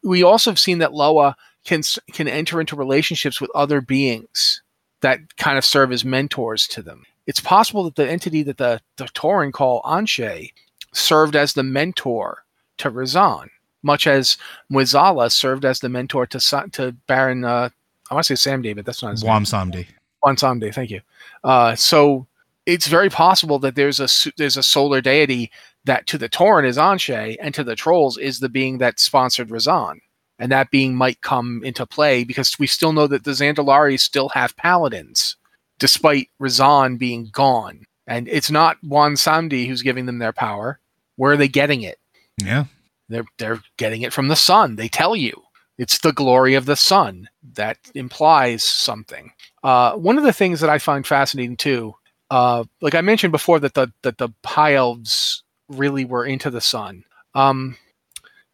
we 0.04 0.24
also 0.24 0.50
have 0.50 0.60
seen 0.60 0.80
that 0.80 0.94
Loa 0.94 1.38
can 1.66 1.84
can 2.12 2.28
enter 2.28 2.60
into 2.60 2.76
relationships 2.76 3.40
with 3.40 3.52
other 3.54 3.80
beings 3.80 4.62
that 5.02 5.38
kind 5.38 5.58
of 5.58 5.64
serve 5.64 5.92
as 5.92 6.04
mentors 6.04 6.68
to 6.70 6.82
them. 6.82 7.04
It's 7.28 7.40
possible 7.40 7.84
that 7.84 7.96
the 7.96 8.10
entity 8.10 8.42
that 8.44 8.58
the 8.58 8.82
the 8.96 9.06
Tauren 9.06 9.54
call 9.54 9.82
An'she 9.84 10.52
served 10.94 11.36
as 11.36 11.54
the 11.54 11.64
mentor 11.64 12.44
to 12.80 12.90
Rezan, 12.90 13.50
much 13.88 14.06
as 14.06 14.38
Mueh'zala 14.72 15.32
served 15.32 15.66
as 15.66 15.80
the 15.80 15.90
mentor 15.90 16.28
to 16.28 16.70
to 16.74 16.92
Baron. 17.08 17.44
Uh, 17.44 17.70
I 18.12 18.14
want 18.14 18.28
to 18.28 18.38
say 18.38 18.50
Sam 18.50 18.62
David. 18.62 18.86
That's 18.86 19.02
not 19.02 19.12
his 19.12 19.24
name. 19.24 19.32
Wam 19.32 19.44
Samdi. 19.44 19.88
Bwonsamdi, 20.24 20.74
thank 20.74 20.92
you. 20.92 21.02
Uh, 21.44 21.76
so 21.76 22.28
it's 22.66 22.88
very 22.88 23.10
possible 23.10 23.60
that 23.60 23.76
there's 23.76 24.00
a 24.00 24.32
there's 24.38 24.58
a 24.58 24.64
solar 24.64 25.02
deity 25.02 25.52
that 25.86 26.08
to 26.08 26.18
the 26.18 26.30
Tauren 26.30 26.66
is 26.66 26.78
An'she, 26.78 27.38
and 27.42 27.54
to 27.54 27.64
the 27.64 27.76
trolls 27.76 28.18
is 28.18 28.40
the 28.40 28.50
being 28.50 28.78
that 28.80 29.00
sponsored 29.00 29.50
Rezan, 29.50 30.00
and 30.40 30.52
that 30.52 30.72
being 30.72 30.96
might 30.96 31.22
come 31.22 31.62
into 31.64 31.86
play 31.86 32.24
because 32.24 32.60
we 32.60 32.68
still 32.68 32.94
know 32.94 33.08
that 33.08 33.24
the 33.24 33.32
Zandalari 33.32 34.00
still 34.00 34.30
have 34.30 34.58
paladins, 34.58 35.38
despite 35.80 36.30
Rezan 36.42 36.98
being 36.98 37.30
gone, 37.32 37.86
and 38.06 38.28
it's 38.28 38.52
not 38.52 38.82
Bwonsamdi 38.84 39.68
who's 39.68 39.82
giving 39.82 40.06
them 40.06 40.20
their 40.20 40.34
power. 40.34 40.80
Where 41.16 41.32
are 41.32 41.38
they 41.38 41.48
getting 41.48 41.82
it? 41.84 42.00
Yeah. 42.38 42.66
They're 43.10 43.26
they're 43.38 43.62
getting 43.78 44.02
it 44.02 44.14
from 44.14 44.28
the 44.28 44.36
sun. 44.36 44.76
They 44.76 44.88
tell 44.88 45.16
you 45.16 45.44
It's 45.78 46.00
the 46.00 46.12
glory 46.12 46.56
of 46.56 46.66
the 46.66 46.76
sun 46.76 47.30
that 47.54 47.78
implies 47.94 48.64
something. 48.64 49.32
Uh, 49.64 49.94
one 49.94 50.18
of 50.18 50.24
the 50.24 50.34
things 50.34 50.60
that 50.62 50.70
I 50.70 50.80
find 50.80 51.06
fascinating 51.06 51.56
too, 51.58 51.94
uh, 52.32 52.64
like 52.82 52.96
I 52.96 53.02
mentioned 53.02 53.32
before, 53.32 53.60
that 53.60 53.76
the 53.76 53.92
that 54.02 54.18
the 54.18 54.30
high 54.46 54.74
elves 54.74 55.44
really 55.70 56.06
were 56.06 56.26
into 56.26 56.50
the 56.50 56.62
sun. 56.62 57.04
Um, 57.36 57.78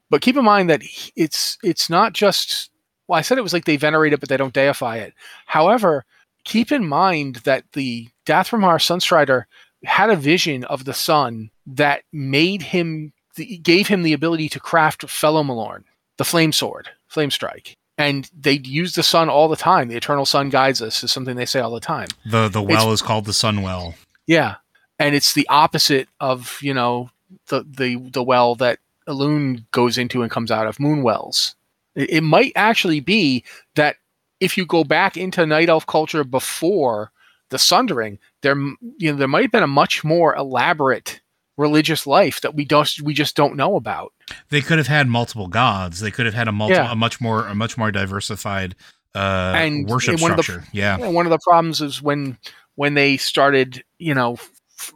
but 0.10 0.22
keep 0.22 0.36
in 0.36 0.44
mind 0.46 0.70
that 0.70 0.82
it's 1.16 1.58
it's 1.64 1.90
not 1.90 2.14
just. 2.14 2.70
Well, 3.08 3.20
I 3.20 3.22
said 3.22 3.38
it 3.38 3.42
was 3.42 3.54
like 3.54 3.66
they 3.66 3.78
venerate 3.78 4.14
it, 4.14 4.20
but 4.20 4.30
they 4.30 4.38
don't 4.38 4.54
deify 4.54 4.98
it. 4.98 5.14
However, 5.46 6.06
keep 6.46 6.72
in 6.72 6.88
mind 6.88 7.38
that 7.44 7.66
the 7.74 8.10
Dath'Remar 8.26 8.80
Sunstrider 8.80 9.44
had 9.84 10.10
a 10.10 10.16
vision 10.16 10.64
of 10.66 10.86
the 10.86 10.94
sun 10.94 11.52
that 11.68 12.04
made 12.14 12.62
him 12.62 13.13
gave 13.36 13.88
him 13.88 14.04
the 14.04 14.14
ability 14.14 14.50
to 14.50 14.60
craft 14.60 15.06
Felo'melorn, 15.06 15.84
the 16.18 16.26
flame 16.26 16.52
sword, 16.52 16.90
flame 17.08 17.32
strike. 17.32 17.76
And 17.98 18.30
they 18.38 18.54
use 18.54 18.96
the 18.96 19.04
sun 19.04 19.30
all 19.30 19.48
the 19.48 19.56
time. 19.56 19.88
The 19.88 19.96
eternal 19.96 20.26
sun 20.26 20.50
guides 20.50 20.82
us 20.82 21.04
is 21.04 21.12
something 21.12 21.36
they 21.36 21.46
say 21.46 21.60
all 21.60 21.74
the 21.74 21.80
time. 21.80 22.08
The 22.26 22.50
the 22.50 22.62
well 22.62 22.92
it's, 22.92 23.02
is 23.02 23.08
called 23.08 23.26
the 23.26 23.34
sun 23.34 23.62
well. 23.62 23.94
Yeah. 24.26 24.56
And 24.98 25.14
it's 25.14 25.34
the 25.34 25.48
opposite 25.50 26.08
of, 26.20 26.58
you 26.62 26.74
know, 26.74 27.12
the 27.48 27.64
the 27.64 27.98
the 27.98 28.24
well 28.24 28.56
that 28.56 28.80
Elune 29.08 29.66
goes 29.72 29.98
into 29.98 30.22
and 30.22 30.32
comes 30.32 30.50
out 30.50 30.68
of 30.68 30.80
moon 30.80 31.04
wells. 31.04 31.56
It, 31.96 32.10
it 32.10 32.22
might 32.22 32.54
actually 32.56 33.00
be 33.00 33.44
that 33.76 33.98
if 34.40 34.58
you 34.58 34.66
go 34.66 34.84
back 34.84 35.16
into 35.16 35.46
night 35.46 35.70
elf 35.70 35.86
culture 35.86 36.24
before 36.24 37.12
the 37.50 37.60
sundering, 37.60 38.18
there 38.42 38.58
you 38.98 39.12
know 39.12 39.18
there 39.18 39.28
might 39.28 39.44
have 39.44 39.52
been 39.52 39.64
a 39.64 39.68
much 39.68 40.04
more 40.04 40.36
elaborate 40.36 41.22
religious 41.58 42.08
life 42.08 42.42
that 42.42 42.56
we 42.56 42.66
don't 42.66 42.90
we 43.04 43.14
just 43.14 43.36
don't 43.36 43.56
know 43.56 43.76
about. 43.76 44.14
They 44.50 44.62
could 44.62 44.78
have 44.78 44.88
had 44.88 45.08
multiple 45.08 45.48
gods. 45.48 46.00
They 46.00 46.12
could 46.12 46.26
have 46.26 46.36
had 46.36 46.48
a 46.48 46.52
multi, 46.52 46.76
yeah. 46.76 46.92
a 46.92 46.96
much 46.96 47.22
more 47.22 47.48
a 47.48 47.56
much 47.56 47.78
more 47.78 47.92
diversified 47.92 48.76
uh 49.16 49.54
and 49.56 49.88
worship 49.88 50.18
structure. 50.18 50.64
The, 50.72 50.78
yeah. 50.78 50.98
One 50.98 51.26
of 51.26 51.30
the 51.30 51.40
problems 51.40 51.82
is 51.82 52.02
when 52.02 52.38
when 52.76 52.96
they 52.96 53.18
started, 53.18 53.84
you 54.00 54.14
know, 54.14 54.38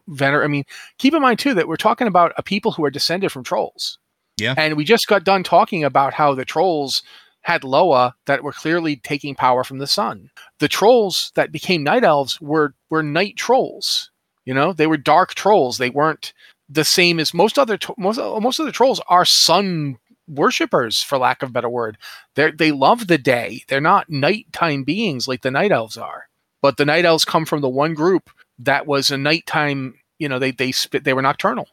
vener 0.10 0.44
I 0.44 0.48
mean, 0.48 0.64
keep 0.98 1.14
in 1.14 1.22
mind 1.22 1.40
too 1.40 1.54
that 1.54 1.68
we're 1.68 1.76
talking 1.76 2.08
about 2.08 2.34
a 2.38 2.44
people 2.44 2.72
who 2.72 2.84
are 2.84 2.92
descended 2.92 3.32
from 3.32 3.44
trolls. 3.44 4.00
Yeah. 4.38 4.54
And 4.58 4.78
we 4.78 4.84
just 4.84 5.08
got 5.08 5.24
done 5.24 5.44
talking 5.44 5.84
about 5.84 6.14
how 6.14 6.36
the 6.36 6.46
trolls 6.46 7.04
had 7.42 7.64
Loa 7.64 8.14
that 8.26 8.44
were 8.44 8.52
clearly 8.52 8.98
taking 8.98 9.34
power 9.34 9.64
from 9.64 9.78
the 9.78 9.88
sun. 9.88 10.30
The 10.60 10.68
trolls 10.68 11.32
that 11.36 11.52
became 11.52 11.84
night 11.84 12.04
elves 12.04 12.42
were 12.42 12.74
were 12.90 13.04
night 13.04 13.36
trolls. 13.38 14.12
You 14.48 14.54
know, 14.54 14.72
they 14.72 14.88
were 14.88 14.96
dark 14.96 15.34
trolls. 15.34 15.78
They 15.78 15.90
weren't 15.90 16.32
the 16.70 16.86
same 16.86 17.20
as 17.20 17.34
most 17.34 17.60
other 17.60 17.78
most 17.98 18.18
uh, 18.18 18.40
most 18.40 18.60
of 18.60 18.66
the 18.66 18.72
trolls 18.72 19.02
are 19.10 19.26
sun 19.26 19.98
worshippers, 20.26 21.04
for 21.04 21.18
lack 21.18 21.44
of 21.44 21.50
a 21.50 21.52
better 21.52 21.68
word. 21.68 21.98
They 22.36 22.52
they 22.52 22.72
love 22.72 23.08
the 23.08 23.18
day. 23.18 23.64
They're 23.68 23.82
not 23.82 24.10
nighttime 24.10 24.86
beings 24.86 25.28
like 25.28 25.42
the 25.42 25.52
night 25.52 25.74
elves 25.74 25.98
are. 25.98 26.30
But 26.62 26.78
the 26.78 26.86
night 26.86 27.04
elves 27.04 27.26
come 27.26 27.46
from 27.46 27.60
the 27.60 27.68
one 27.68 27.94
group 27.94 28.30
that 28.60 28.88
was 28.88 29.12
a 29.12 29.18
nighttime. 29.18 29.96
You 30.18 30.30
know, 30.30 30.40
they 30.40 30.52
they 30.52 30.72
spit. 30.72 31.04
They 31.04 31.14
were 31.14 31.22
nocturnal, 31.22 31.68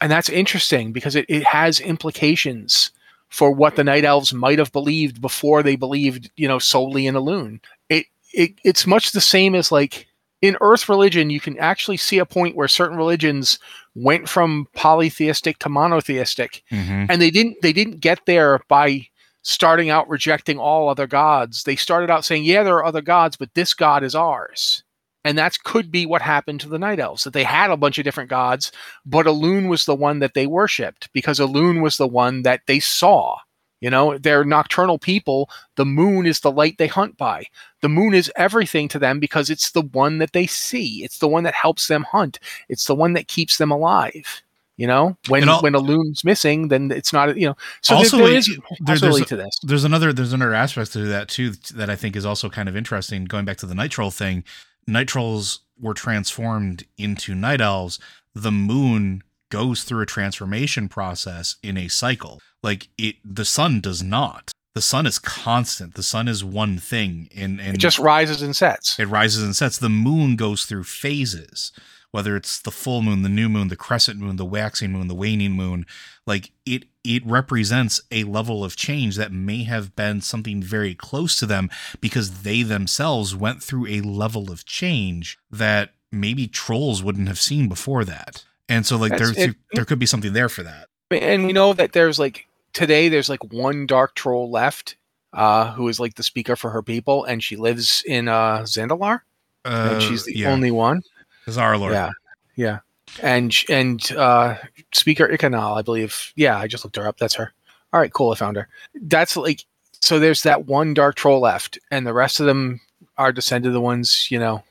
and 0.00 0.08
that's 0.08 0.28
interesting 0.28 0.92
because 0.92 1.16
it, 1.16 1.26
it 1.28 1.42
has 1.42 1.80
implications 1.80 2.92
for 3.28 3.50
what 3.50 3.74
the 3.74 3.82
night 3.82 4.04
elves 4.04 4.32
might 4.32 4.60
have 4.60 4.70
believed 4.70 5.20
before 5.20 5.64
they 5.64 5.74
believed, 5.74 6.30
you 6.36 6.46
know, 6.46 6.60
solely 6.60 7.08
in 7.08 7.16
Elune. 7.16 7.58
It, 7.88 8.06
it 8.32 8.52
it's 8.62 8.86
much 8.86 9.10
the 9.10 9.20
same 9.20 9.56
as 9.56 9.72
like 9.72 10.06
in 10.42 10.56
Earth 10.60 10.88
religion, 10.88 11.30
you 11.30 11.40
can 11.40 11.58
actually 11.58 11.96
see 11.96 12.18
a 12.18 12.26
point 12.26 12.56
where 12.56 12.68
certain 12.68 12.96
religions 12.96 13.58
went 13.94 14.28
from 14.28 14.66
polytheistic 14.74 15.58
to 15.58 15.68
monotheistic, 15.68 16.62
mm-hmm. 16.70 17.06
and 17.10 17.20
they 17.20 17.30
didn't 17.30 17.56
they 17.62 17.72
didn't 17.72 18.00
get 18.00 18.24
there 18.26 18.60
by 18.68 19.06
starting 19.42 19.90
out 19.90 20.08
rejecting 20.08 20.58
all 20.58 20.88
other 20.88 21.06
gods. 21.06 21.64
They 21.64 21.76
started 21.76 22.10
out 22.10 22.24
saying, 22.24 22.44
"Yeah, 22.44 22.62
there 22.62 22.76
are 22.76 22.84
other 22.84 23.02
gods, 23.02 23.36
but 23.36 23.54
this 23.54 23.74
god 23.74 24.02
is 24.02 24.14
ours." 24.14 24.82
And 25.22 25.36
that 25.36 25.62
could 25.64 25.90
be 25.90 26.06
what 26.06 26.22
happened 26.22 26.60
to 26.60 26.68
the 26.68 26.78
Night 26.78 26.98
Elves, 26.98 27.24
that 27.24 27.34
they 27.34 27.44
had 27.44 27.70
a 27.70 27.76
bunch 27.76 27.98
of 27.98 28.04
different 28.04 28.30
gods, 28.30 28.72
but 29.04 29.26
Elune 29.26 29.68
was 29.68 29.84
the 29.84 29.94
one 29.94 30.20
that 30.20 30.32
they 30.32 30.46
worshipped 30.46 31.12
because 31.12 31.38
Elune 31.38 31.82
was 31.82 31.98
the 31.98 32.08
one 32.08 32.40
that 32.42 32.62
they 32.66 32.80
saw. 32.80 33.36
You 33.80 33.88
know, 33.90 34.18
they're 34.18 34.44
nocturnal 34.44 34.98
people. 34.98 35.50
The 35.76 35.86
moon 35.86 36.26
is 36.26 36.40
the 36.40 36.52
light 36.52 36.76
they 36.78 36.86
hunt 36.86 37.16
by. 37.16 37.46
The 37.80 37.88
moon 37.88 38.12
is 38.12 38.30
everything 38.36 38.88
to 38.88 38.98
them 38.98 39.20
because 39.20 39.48
it's 39.48 39.72
the 39.72 39.82
one 39.82 40.18
that 40.18 40.32
they 40.32 40.46
see. 40.46 41.02
It's 41.02 41.18
the 41.18 41.28
one 41.28 41.44
that 41.44 41.54
helps 41.54 41.88
them 41.88 42.04
hunt. 42.04 42.38
It's 42.68 42.84
the 42.84 42.94
one 42.94 43.14
that 43.14 43.28
keeps 43.28 43.56
them 43.56 43.70
alive. 43.70 44.42
You 44.76 44.86
know, 44.86 45.18
when 45.28 45.46
all, 45.46 45.60
when 45.60 45.74
Elune's 45.74 46.24
missing, 46.24 46.68
then 46.68 46.90
it's 46.90 47.12
not. 47.12 47.36
You 47.36 47.48
know, 47.48 47.56
so 47.82 47.96
also 47.96 48.16
there, 48.16 48.28
there 48.28 48.38
is 48.38 48.46
there, 48.80 48.96
there's, 49.10 49.26
to 49.26 49.36
this. 49.36 49.58
There's 49.62 49.84
another 49.84 50.10
there's 50.10 50.32
another 50.32 50.54
aspect 50.54 50.94
to 50.94 51.04
that 51.06 51.28
too 51.28 51.50
that 51.74 51.90
I 51.90 51.96
think 51.96 52.16
is 52.16 52.24
also 52.24 52.48
kind 52.48 52.66
of 52.66 52.74
interesting. 52.74 53.26
Going 53.26 53.44
back 53.44 53.58
to 53.58 53.66
the 53.66 53.74
night 53.74 53.90
troll 53.90 54.10
thing, 54.10 54.42
night 54.86 55.06
trolls 55.06 55.60
were 55.78 55.92
transformed 55.92 56.84
into 56.96 57.34
night 57.34 57.60
elves, 57.60 57.98
the 58.34 58.52
moon 58.52 59.22
goes 59.50 59.84
through 59.84 60.02
a 60.02 60.06
transformation 60.06 60.88
process 60.88 61.56
in 61.62 61.76
a 61.76 61.88
cycle. 61.88 62.40
Like 62.62 62.88
it 62.98 63.16
the 63.24 63.44
sun 63.44 63.80
does 63.80 64.02
not. 64.02 64.52
The 64.74 64.82
sun 64.82 65.04
is 65.06 65.18
constant. 65.18 65.94
The 65.94 66.02
sun 66.02 66.28
is 66.28 66.44
one 66.44 66.78
thing 66.78 67.28
and, 67.36 67.60
and 67.60 67.74
it 67.74 67.78
just 67.78 67.98
rises 67.98 68.40
and 68.40 68.54
sets. 68.54 68.98
It 68.98 69.08
rises 69.08 69.42
and 69.42 69.56
sets. 69.56 69.78
The 69.78 69.88
moon 69.88 70.36
goes 70.36 70.64
through 70.64 70.84
phases 70.84 71.72
whether 72.12 72.36
it's 72.36 72.60
the 72.60 72.70
full 72.70 73.02
moon, 73.02 73.22
the 73.22 73.28
new 73.28 73.48
moon, 73.48 73.68
the 73.68 73.76
crescent 73.76 74.18
moon, 74.18 74.36
the 74.36 74.44
waxing 74.44 74.92
moon, 74.92 75.08
the 75.08 75.14
waning 75.14 75.52
moon, 75.52 75.86
like 76.26 76.50
it 76.66 76.84
it 77.02 77.24
represents 77.24 78.00
a 78.10 78.24
level 78.24 78.62
of 78.64 78.76
change 78.76 79.16
that 79.16 79.32
may 79.32 79.64
have 79.64 79.96
been 79.96 80.20
something 80.20 80.62
very 80.62 80.94
close 80.94 81.36
to 81.36 81.46
them 81.46 81.70
because 82.00 82.42
they 82.42 82.62
themselves 82.62 83.34
went 83.34 83.62
through 83.62 83.86
a 83.86 84.00
level 84.02 84.50
of 84.50 84.66
change 84.66 85.38
that 85.50 85.94
maybe 86.12 86.46
trolls 86.46 87.02
wouldn't 87.02 87.28
have 87.28 87.40
seen 87.40 87.68
before 87.68 88.04
that. 88.04 88.44
And 88.68 88.84
so 88.84 88.96
like 88.96 89.16
there 89.16 89.54
there 89.72 89.84
could 89.84 89.98
be 89.98 90.06
something 90.06 90.32
there 90.32 90.48
for 90.48 90.62
that. 90.62 90.88
And 91.10 91.46
we 91.46 91.52
know 91.52 91.72
that 91.72 91.92
there's 91.92 92.18
like 92.18 92.46
today 92.72 93.08
there's 93.08 93.28
like 93.28 93.52
one 93.52 93.86
dark 93.86 94.14
troll 94.14 94.50
left 94.50 94.96
uh 95.32 95.72
who 95.72 95.88
is 95.88 96.00
like 96.00 96.14
the 96.14 96.22
speaker 96.22 96.56
for 96.56 96.70
her 96.70 96.82
people 96.82 97.24
and 97.24 97.42
she 97.42 97.56
lives 97.56 98.02
in 98.06 98.28
uh 98.28 98.60
Zandalar. 98.60 99.20
Uh, 99.64 99.90
and 99.92 100.02
she's 100.02 100.24
the 100.24 100.36
yeah. 100.36 100.50
only 100.50 100.70
one. 100.70 101.02
Zarlor. 101.46 101.92
Yeah, 101.92 102.10
yeah, 102.56 102.78
and 103.22 103.54
and 103.68 104.12
uh, 104.12 104.56
Speaker 104.92 105.28
Ikanal, 105.28 105.76
I 105.76 105.82
believe. 105.82 106.32
Yeah, 106.36 106.58
I 106.58 106.66
just 106.66 106.84
looked 106.84 106.96
her 106.96 107.06
up. 107.06 107.18
That's 107.18 107.34
her. 107.34 107.52
All 107.92 108.00
right, 108.00 108.12
cool. 108.12 108.30
I 108.30 108.36
found 108.36 108.56
her. 108.56 108.68
That's 108.94 109.36
like 109.36 109.64
so. 110.00 110.18
There's 110.18 110.42
that 110.44 110.66
one 110.66 110.94
dark 110.94 111.16
troll 111.16 111.40
left, 111.40 111.78
and 111.90 112.06
the 112.06 112.14
rest 112.14 112.40
of 112.40 112.46
them 112.46 112.80
are 113.18 113.32
descended 113.32 113.72
the 113.72 113.80
ones. 113.80 114.28
You 114.30 114.38
know, 114.38 114.62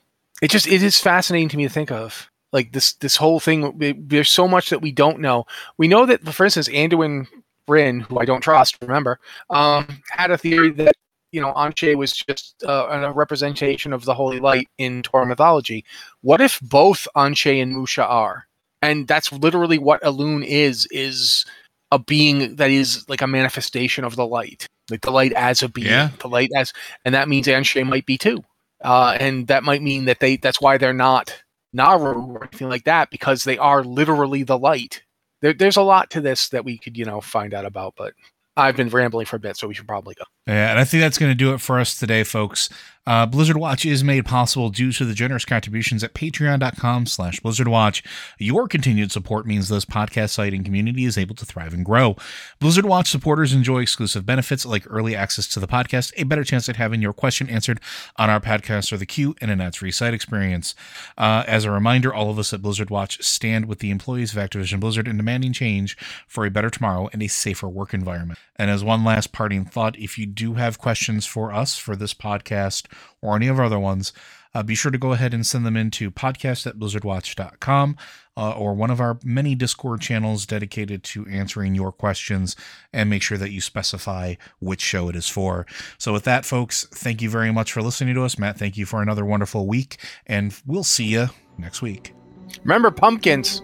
it 0.42 0.50
just 0.50 0.68
it 0.68 0.82
is 0.82 1.00
fascinating 1.00 1.50
to 1.50 1.58
me 1.58 1.64
to 1.64 1.70
think 1.70 1.92
of. 1.92 2.30
Like 2.52 2.72
this 2.72 2.94
this 2.94 3.16
whole 3.16 3.40
thing. 3.40 3.76
It, 3.82 4.10
there's 4.10 4.30
so 4.30 4.48
much 4.48 4.70
that 4.70 4.82
we 4.82 4.92
don't 4.92 5.20
know. 5.20 5.46
We 5.78 5.88
know 5.88 6.06
that, 6.06 6.22
for 6.34 6.46
instance, 6.46 6.68
Anduin 6.70 7.28
Wrynn, 7.70 8.02
who 8.02 8.20
I 8.20 8.26
don't 8.26 8.42
trust, 8.42 8.78
remember, 8.82 9.20
um, 9.50 10.02
had 10.10 10.32
a 10.32 10.38
theory 10.38 10.72
that 10.72 10.94
you 11.32 11.40
know, 11.40 11.54
An'she 11.54 11.96
was 11.96 12.12
just 12.12 12.64
uh, 12.68 12.88
a 12.90 13.12
representation 13.14 13.94
of 13.94 14.06
the 14.06 14.14
holy 14.14 14.40
light 14.40 14.68
in 14.78 15.04
Tauren 15.04 15.28
mythology. 15.28 15.86
What 16.22 16.42
if 16.42 16.60
both 16.62 17.08
An'she 17.16 17.62
and 17.62 17.76
Mu'sha 17.76 18.04
are? 18.04 18.48
And 18.82 19.08
that's 19.08 19.32
literally 19.32 19.78
what 19.78 20.02
Elune 20.02 20.44
is, 20.46 20.88
is 20.90 21.46
a 21.92 22.00
being 22.00 22.56
that 22.56 22.72
is 22.72 23.08
like 23.10 23.22
a 23.22 23.28
manifestation 23.28 24.04
of 24.04 24.16
the 24.16 24.26
light. 24.26 24.68
Like 24.90 25.02
the 25.02 25.12
light 25.12 25.34
as 25.34 25.62
a 25.62 25.70
being. 25.70 25.88
Yeah. 25.88 26.10
The 26.20 26.30
light 26.30 26.50
as 26.56 26.74
and 27.06 27.14
that 27.14 27.30
means 27.30 27.48
An'she 27.48 27.86
might 27.86 28.06
be 28.06 28.18
too. 28.18 28.44
Uh, 28.84 29.18
and 29.20 29.48
that 29.48 29.64
might 29.64 29.84
mean 29.84 30.06
that 30.06 30.20
they 30.20 30.38
that's 30.38 30.62
why 30.62 30.78
they're 30.78 30.94
not 30.94 31.44
Naaru 31.74 32.34
or 32.34 32.46
anything 32.46 32.70
like 32.70 32.86
that, 32.86 33.12
because 33.12 33.44
they 33.44 33.58
are 33.58 33.84
literally 33.84 34.42
the 34.42 34.58
light. 34.58 35.04
There, 35.42 35.54
there's 35.54 35.78
a 35.78 35.82
lot 35.82 36.10
to 36.12 36.22
this 36.22 36.50
that 36.50 36.66
we 36.66 36.78
could, 36.78 36.98
you 36.98 37.06
know, 37.06 37.22
find 37.22 37.54
out 37.54 37.66
about, 37.66 37.94
but 37.98 38.14
I've 38.58 38.76
been 38.76 38.90
rambling 38.90 39.26
for 39.26 39.38
a 39.38 39.40
bit, 39.40 39.58
so 39.58 39.68
we 39.68 39.74
should 39.74 39.88
probably 39.88 40.16
go. 40.16 40.26
And 40.50 40.80
I 40.80 40.84
think 40.84 41.02
that's 41.02 41.20
going 41.20 41.32
to 41.32 41.36
do 41.36 41.54
it 41.54 41.62
for 41.62 41.80
us 41.80 42.00
today, 42.00 42.24
folks. 42.24 42.70
Uh, 43.06 43.26
Blizzard 43.26 43.58
Watch 43.58 43.86
is 43.86 44.04
made 44.04 44.26
possible 44.26 44.70
due 44.70 44.92
to 44.92 45.04
the 45.04 45.16
generous 45.16 45.46
contributions 45.46 46.04
at 46.04 46.14
patreon.com 46.14 47.08
slash 47.08 47.40
blizzardwatch. 47.40 48.06
Your 48.38 48.68
continued 48.68 49.12
support 49.12 49.48
means 49.48 49.68
this 49.68 49.86
podcast 49.86 50.30
site 50.30 50.54
and 50.54 50.64
community 50.64 51.06
is 51.06 51.18
able 51.18 51.34
to 51.36 51.46
thrive 51.46 51.74
and 51.74 51.84
grow. 51.84 52.16
Blizzard 52.60 52.86
Watch 52.86 53.10
supporters 53.10 53.52
enjoy 53.52 53.82
exclusive 53.82 54.28
benefits 54.28 54.64
like 54.64 54.86
early 54.88 55.16
access 55.16 55.48
to 55.48 55.60
the 55.60 55.68
podcast, 55.68 56.14
a 56.18 56.24
better 56.24 56.44
chance 56.44 56.70
at 56.70 56.76
having 56.76 57.02
your 57.02 57.14
question 57.14 57.50
answered 57.50 57.80
on 58.18 58.30
our 58.30 58.40
podcast 58.40 58.92
or 58.92 58.98
the 58.98 59.08
queue, 59.08 59.36
and 59.42 59.50
an 59.50 59.62
ad-free 59.62 59.92
site 59.92 60.14
experience. 60.14 60.76
Uh, 61.18 61.44
as 61.48 61.66
a 61.66 61.72
reminder, 61.72 62.14
all 62.14 62.30
of 62.30 62.38
us 62.38 62.54
at 62.54 62.62
Blizzard 62.62 62.92
Watch 62.92 63.24
stand 63.24 63.66
with 63.66 63.80
the 63.80 63.90
employees 63.90 64.36
of 64.36 64.38
Activision 64.38 64.80
Blizzard 64.80 65.08
in 65.08 65.18
demanding 65.18 65.54
change 65.54 65.98
for 66.28 66.46
a 66.46 66.52
better 66.52 66.70
tomorrow 66.70 67.10
and 67.12 67.24
a 67.24 67.28
safer 67.28 67.70
work 67.70 67.92
environment. 67.94 68.38
And 68.56 68.70
as 68.70 68.84
one 68.84 69.04
last 69.04 69.32
parting 69.32 69.66
thought, 69.66 69.98
if 69.98 70.20
you 70.20 70.28
do 70.40 70.54
have 70.54 70.80
questions 70.80 71.26
for 71.26 71.52
us 71.52 71.78
for 71.78 71.96
this 71.96 72.14
podcast 72.14 72.88
or 73.22 73.36
any 73.36 73.48
of 73.48 73.60
our 73.60 73.66
other 73.66 73.80
ones, 73.80 74.14
uh, 74.56 74.64
be 74.64 74.74
sure 74.74 74.90
to 74.92 74.98
go 74.98 75.12
ahead 75.12 75.34
and 75.34 75.46
send 75.46 75.66
them 75.66 75.78
into 75.78 76.10
podcast 76.10 76.66
at 76.66 76.80
blizzardwatch.com 76.80 77.98
uh, 78.38 78.52
or 78.52 78.74
one 78.74 78.90
of 78.90 79.02
our 79.02 79.20
many 79.24 79.54
Discord 79.54 80.02
channels 80.02 80.46
dedicated 80.46 81.04
to 81.04 81.28
answering 81.28 81.76
your 81.76 81.92
questions 81.92 82.56
and 82.94 83.10
make 83.10 83.22
sure 83.22 83.38
that 83.38 83.52
you 83.52 83.60
specify 83.60 84.36
which 84.60 84.82
show 84.82 85.10
it 85.10 85.16
is 85.16 85.28
for. 85.28 85.66
So, 85.98 86.14
with 86.14 86.24
that, 86.24 86.46
folks, 86.46 86.88
thank 86.92 87.22
you 87.22 87.30
very 87.30 87.52
much 87.52 87.74
for 87.74 87.82
listening 87.82 88.16
to 88.16 88.24
us. 88.24 88.40
Matt, 88.40 88.58
thank 88.58 88.78
you 88.78 88.86
for 88.86 89.02
another 89.02 89.26
wonderful 89.26 89.68
week, 89.68 89.98
and 90.26 90.56
we'll 90.66 90.86
see 90.86 91.06
you 91.06 91.28
next 91.58 91.82
week. 91.82 92.14
Remember 92.64 92.92
pumpkins. 92.92 93.62